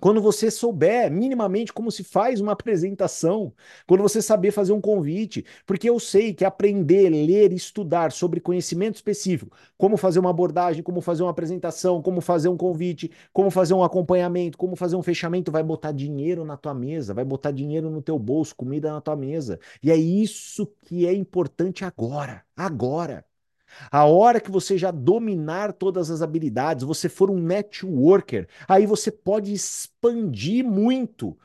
Quando 0.00 0.22
você 0.22 0.50
souber 0.50 1.10
minimamente 1.10 1.72
como 1.72 1.90
se 1.90 2.04
faz 2.04 2.40
uma 2.40 2.52
apresentação, 2.52 3.52
quando 3.86 4.02
você 4.02 4.22
saber 4.22 4.52
fazer 4.52 4.72
um 4.72 4.80
convite, 4.80 5.44
porque 5.66 5.90
eu 5.90 5.98
sei 5.98 6.32
que 6.32 6.44
aprender, 6.44 7.10
ler, 7.10 7.52
estudar 7.52 8.12
sobre 8.12 8.40
conhecimento 8.40 8.94
específico, 8.96 9.56
como 9.76 9.96
fazer 9.96 10.20
uma 10.20 10.30
abordagem, 10.30 10.82
como 10.84 11.00
fazer 11.00 11.22
uma 11.24 11.30
apresentação, 11.30 12.00
como 12.00 12.20
fazer 12.20 12.48
um 12.48 12.56
convite, 12.56 13.10
como 13.32 13.50
fazer 13.50 13.74
um 13.74 13.82
acompanhamento, 13.82 14.56
como 14.56 14.76
fazer 14.76 14.94
um 14.94 15.02
fechamento, 15.02 15.50
vai 15.50 15.62
botar 15.64 15.90
dinheiro 15.92 16.44
na 16.44 16.56
tua 16.56 16.74
mesa, 16.74 17.12
vai 17.12 17.24
botar 17.24 17.50
dinheiro 17.50 17.90
no 17.90 18.00
teu 18.00 18.18
bolso, 18.18 18.54
comida 18.54 18.92
na 18.92 19.00
tua 19.00 19.16
mesa. 19.16 19.58
E 19.82 19.90
é 19.90 19.96
isso 19.96 20.66
que 20.84 21.06
é 21.06 21.12
importante 21.12 21.84
agora, 21.84 22.44
agora. 22.56 23.24
A 23.90 24.04
hora 24.04 24.40
que 24.40 24.50
você 24.50 24.76
já 24.76 24.90
dominar 24.90 25.72
todas 25.72 26.10
as 26.10 26.22
habilidades, 26.22 26.84
você 26.84 27.08
for 27.08 27.30
um 27.30 27.38
networker, 27.38 28.48
aí 28.66 28.86
você 28.86 29.10
pode 29.10 29.52
expandir 29.52 30.64
muito 30.64 31.36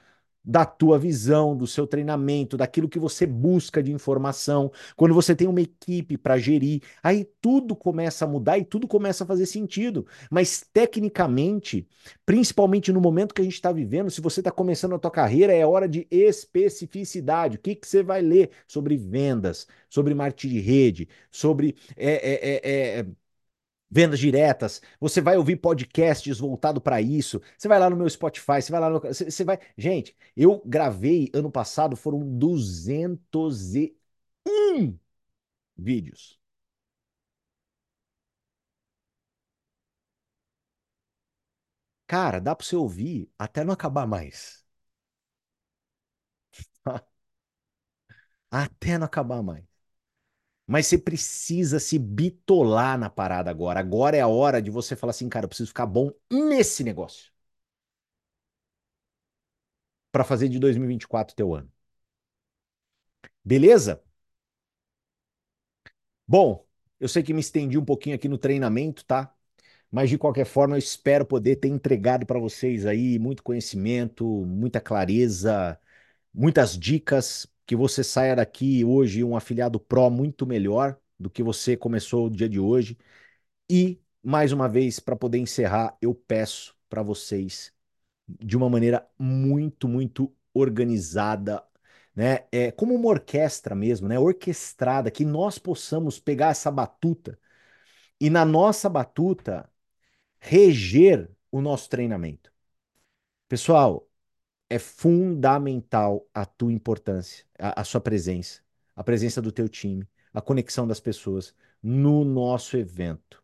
da 0.43 0.65
tua 0.65 0.99
visão, 0.99 1.55
do 1.55 1.65
seu 1.65 1.87
treinamento, 1.87 2.57
daquilo 2.57 2.89
que 2.89 2.99
você 2.99 3.25
busca 3.25 3.81
de 3.81 3.91
informação. 3.91 4.71
Quando 4.95 5.13
você 5.13 5.35
tem 5.35 5.47
uma 5.47 5.61
equipe 5.61 6.17
para 6.17 6.37
gerir, 6.37 6.81
aí 7.01 7.25
tudo 7.39 7.75
começa 7.75 8.25
a 8.25 8.27
mudar 8.27 8.57
e 8.57 8.65
tudo 8.65 8.87
começa 8.87 9.23
a 9.23 9.27
fazer 9.27 9.45
sentido. 9.45 10.05
Mas 10.29 10.65
tecnicamente, 10.73 11.87
principalmente 12.25 12.91
no 12.91 12.99
momento 12.99 13.33
que 13.33 13.41
a 13.41 13.45
gente 13.45 13.53
está 13.53 13.71
vivendo, 13.71 14.11
se 14.11 14.21
você 14.21 14.41
está 14.41 14.51
começando 14.51 14.95
a 14.95 14.99
tua 14.99 15.11
carreira, 15.11 15.53
é 15.53 15.65
hora 15.65 15.87
de 15.87 16.07
especificidade. 16.11 17.57
O 17.57 17.59
que, 17.59 17.75
que 17.75 17.87
você 17.87 18.03
vai 18.03 18.21
ler 18.21 18.49
sobre 18.67 18.97
vendas, 18.97 19.67
sobre 19.89 20.13
marketing 20.13 20.55
de 20.55 20.59
rede, 20.59 21.09
sobre 21.31 21.75
é, 21.95 22.11
é, 22.11 22.49
é, 22.53 22.99
é 22.99 23.05
vendas 23.93 24.19
diretas, 24.19 24.81
você 24.99 25.21
vai 25.21 25.37
ouvir 25.37 25.57
podcasts 25.57 26.39
voltado 26.39 26.81
para 26.81 27.01
isso, 27.01 27.41
você 27.57 27.67
vai 27.67 27.77
lá 27.79 27.89
no 27.89 27.95
meu 27.95 28.09
Spotify, 28.09 28.61
você 28.61 28.71
vai 28.71 28.81
lá 28.81 28.89
no, 28.89 28.99
você, 28.99 29.29
você 29.29 29.43
vai, 29.43 29.59
gente, 29.77 30.15
eu 30.35 30.61
gravei 30.65 31.29
ano 31.33 31.51
passado 31.51 31.95
foram 31.95 32.19
201 32.37 34.97
vídeos. 35.77 36.39
Cara, 42.07 42.39
dá 42.39 42.55
para 42.55 42.65
você 42.65 42.75
ouvir 42.77 43.29
até 43.37 43.63
não 43.65 43.73
acabar 43.73 44.07
mais. 44.07 44.63
Até 48.49 48.97
não 48.97 49.05
acabar 49.05 49.41
mais. 49.43 49.65
Mas 50.67 50.87
você 50.87 50.97
precisa 50.97 51.79
se 51.79 51.99
bitolar 51.99 52.97
na 52.97 53.09
parada 53.09 53.51
agora. 53.51 53.79
Agora 53.79 54.15
é 54.17 54.21
a 54.21 54.27
hora 54.27 54.61
de 54.61 54.71
você 54.71 54.95
falar 54.95 55.11
assim, 55.11 55.29
cara, 55.29 55.45
eu 55.45 55.49
preciso 55.49 55.69
ficar 55.69 55.85
bom 55.85 56.11
nesse 56.31 56.83
negócio 56.83 57.31
para 60.13 60.23
fazer 60.23 60.47
de 60.49 60.59
2024 60.59 61.35
teu 61.35 61.53
ano. 61.53 61.69
Beleza? 63.43 64.01
Bom, 66.27 66.65
eu 66.99 67.07
sei 67.07 67.21
que 67.23 67.33
me 67.33 67.39
estendi 67.41 67.77
um 67.77 67.85
pouquinho 67.85 68.15
aqui 68.15 68.27
no 68.27 68.37
treinamento, 68.37 69.03
tá? 69.05 69.33
Mas 69.91 70.09
de 70.09 70.17
qualquer 70.17 70.45
forma, 70.45 70.75
eu 70.75 70.79
espero 70.79 71.25
poder 71.25 71.57
ter 71.57 71.69
entregado 71.69 72.25
para 72.25 72.39
vocês 72.39 72.85
aí 72.85 73.19
muito 73.19 73.43
conhecimento, 73.43 74.25
muita 74.45 74.81
clareza, 74.81 75.79
muitas 76.33 76.77
dicas, 76.77 77.47
que 77.65 77.75
você 77.75 78.03
saia 78.03 78.35
daqui 78.35 78.83
hoje 78.85 79.23
um 79.23 79.35
afiliado 79.35 79.79
pró 79.79 80.09
muito 80.09 80.45
melhor 80.45 80.97
do 81.19 81.29
que 81.29 81.43
você 81.43 81.77
começou 81.77 82.27
o 82.27 82.29
dia 82.29 82.49
de 82.49 82.59
hoje. 82.59 82.97
E, 83.69 84.01
mais 84.23 84.51
uma 84.51 84.69
vez, 84.69 84.99
para 84.99 85.15
poder 85.15 85.37
encerrar, 85.39 85.97
eu 86.01 86.13
peço 86.15 86.75
para 86.89 87.03
vocês, 87.03 87.73
de 88.27 88.57
uma 88.57 88.69
maneira 88.69 89.07
muito, 89.19 89.87
muito 89.87 90.33
organizada, 90.53 91.63
né? 92.15 92.45
É 92.51 92.71
como 92.71 92.93
uma 92.95 93.09
orquestra 93.09 93.75
mesmo, 93.75 94.07
né? 94.07 94.19
Orquestrada, 94.19 95.11
que 95.11 95.25
nós 95.25 95.57
possamos 95.59 96.19
pegar 96.19 96.49
essa 96.51 96.71
batuta 96.71 97.39
e 98.19 98.29
na 98.29 98.45
nossa 98.45 98.89
batuta 98.89 99.69
reger 100.39 101.29
o 101.51 101.61
nosso 101.61 101.89
treinamento. 101.89 102.51
Pessoal, 103.47 104.09
é 104.73 104.79
fundamental 104.79 106.27
a 106.33 106.45
tua 106.45 106.73
importância, 106.73 107.45
a, 107.59 107.81
a 107.81 107.83
sua 107.83 108.01
presença, 108.01 108.61
a 108.95 109.03
presença 109.03 109.39
do 109.41 109.51
teu 109.51 109.69
time, 109.69 110.07
a 110.33 110.41
conexão 110.41 110.87
das 110.87 110.99
pessoas 110.99 111.53
no 111.81 112.25
nosso 112.25 112.75
evento. 112.75 113.43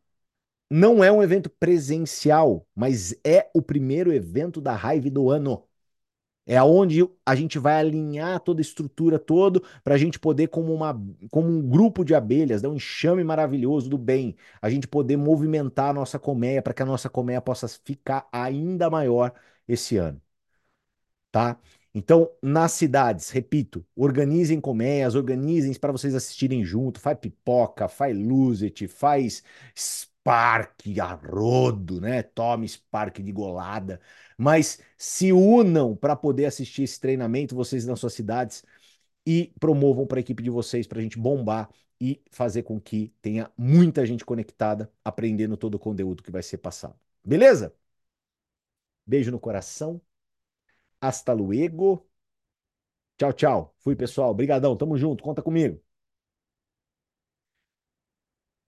Não 0.72 1.04
é 1.04 1.12
um 1.12 1.22
evento 1.22 1.50
presencial, 1.50 2.68
mas 2.76 3.14
é 3.24 3.50
o 3.54 3.62
primeiro 3.62 4.12
evento 4.12 4.60
da 4.60 4.74
Hive 4.76 5.12
do 5.12 5.30
ano. 5.30 5.64
É 6.48 6.62
onde 6.64 7.08
a 7.26 7.36
gente 7.36 7.60
vai 7.60 7.76
alinhar 7.80 8.40
toda 8.40 8.60
a 8.60 8.64
estrutura 8.64 9.20
todo 9.20 9.64
para 9.84 9.94
a 9.96 9.98
gente 10.00 10.20
poder, 10.20 10.48
como, 10.48 10.74
uma, 10.74 11.00
como 11.30 11.48
um 11.48 11.62
grupo 11.70 12.04
de 12.04 12.16
abelhas, 12.16 12.62
dar 12.62 12.70
um 12.70 12.76
enxame 12.76 13.24
maravilhoso 13.24 13.88
do 13.90 14.00
bem, 14.00 14.36
a 14.62 14.70
gente 14.70 14.88
poder 14.88 15.18
movimentar 15.18 15.92
a 15.92 15.94
nossa 15.94 16.18
colmeia 16.18 16.62
para 16.62 16.74
que 16.74 16.82
a 16.82 16.86
nossa 16.88 17.10
colmeia 17.10 17.42
possa 17.42 17.68
ficar 17.68 18.28
ainda 18.32 18.90
maior 18.90 19.32
esse 19.68 19.98
ano 19.98 20.20
tá? 21.32 21.60
Então, 21.94 22.30
nas 22.42 22.74
cidades, 22.74 23.30
repito, 23.32 23.86
organizem 23.96 24.62
colmeias, 24.62 25.16
organizem 25.16 25.74
para 25.74 25.92
vocês 25.92 26.14
assistirem 26.16 26.64
junto, 26.64 27.00
faz 27.00 27.18
pipoca, 27.20 27.88
faz 27.88 28.18
Luzet, 28.18 28.88
faz 28.88 29.44
Spark 29.76 31.00
a 31.02 31.14
rodo, 31.14 32.00
né? 32.00 32.22
Tome 32.24 32.68
Spark 32.68 33.20
de 33.22 33.32
golada, 33.32 34.00
mas 34.38 34.80
se 34.98 35.32
unam 35.34 35.96
para 35.96 36.16
poder 36.16 36.46
assistir 36.46 36.84
esse 36.84 37.00
treinamento, 37.00 37.56
vocês 37.56 37.86
nas 37.86 38.00
suas 38.00 38.14
cidades, 38.14 38.64
e 39.26 39.54
promovam 39.60 40.08
para 40.08 40.20
a 40.20 40.22
equipe 40.22 40.42
de 40.44 40.50
vocês, 40.50 40.88
para 40.88 41.00
a 41.00 41.02
gente 41.02 41.18
bombar 41.20 41.70
e 42.00 42.22
fazer 42.32 42.64
com 42.64 42.80
que 42.80 43.14
tenha 43.22 43.52
muita 43.58 44.06
gente 44.06 44.26
conectada, 44.26 44.92
aprendendo 45.04 45.58
todo 45.58 45.76
o 45.76 45.80
conteúdo 45.80 46.24
que 46.24 46.32
vai 46.32 46.42
ser 46.44 46.58
passado. 46.60 46.96
Beleza? 47.24 47.74
Beijo 49.06 49.32
no 49.32 49.40
coração. 49.40 50.02
Hasta 51.02 51.34
luego. 51.36 52.08
Tchau, 53.18 53.34
tchau. 53.34 53.76
Fui, 53.80 53.96
pessoal. 53.96 54.32
Obrigadão. 54.32 54.76
Tamo 54.78 54.98
junto. 54.98 55.24
Conta 55.24 55.42
comigo. 55.44 55.80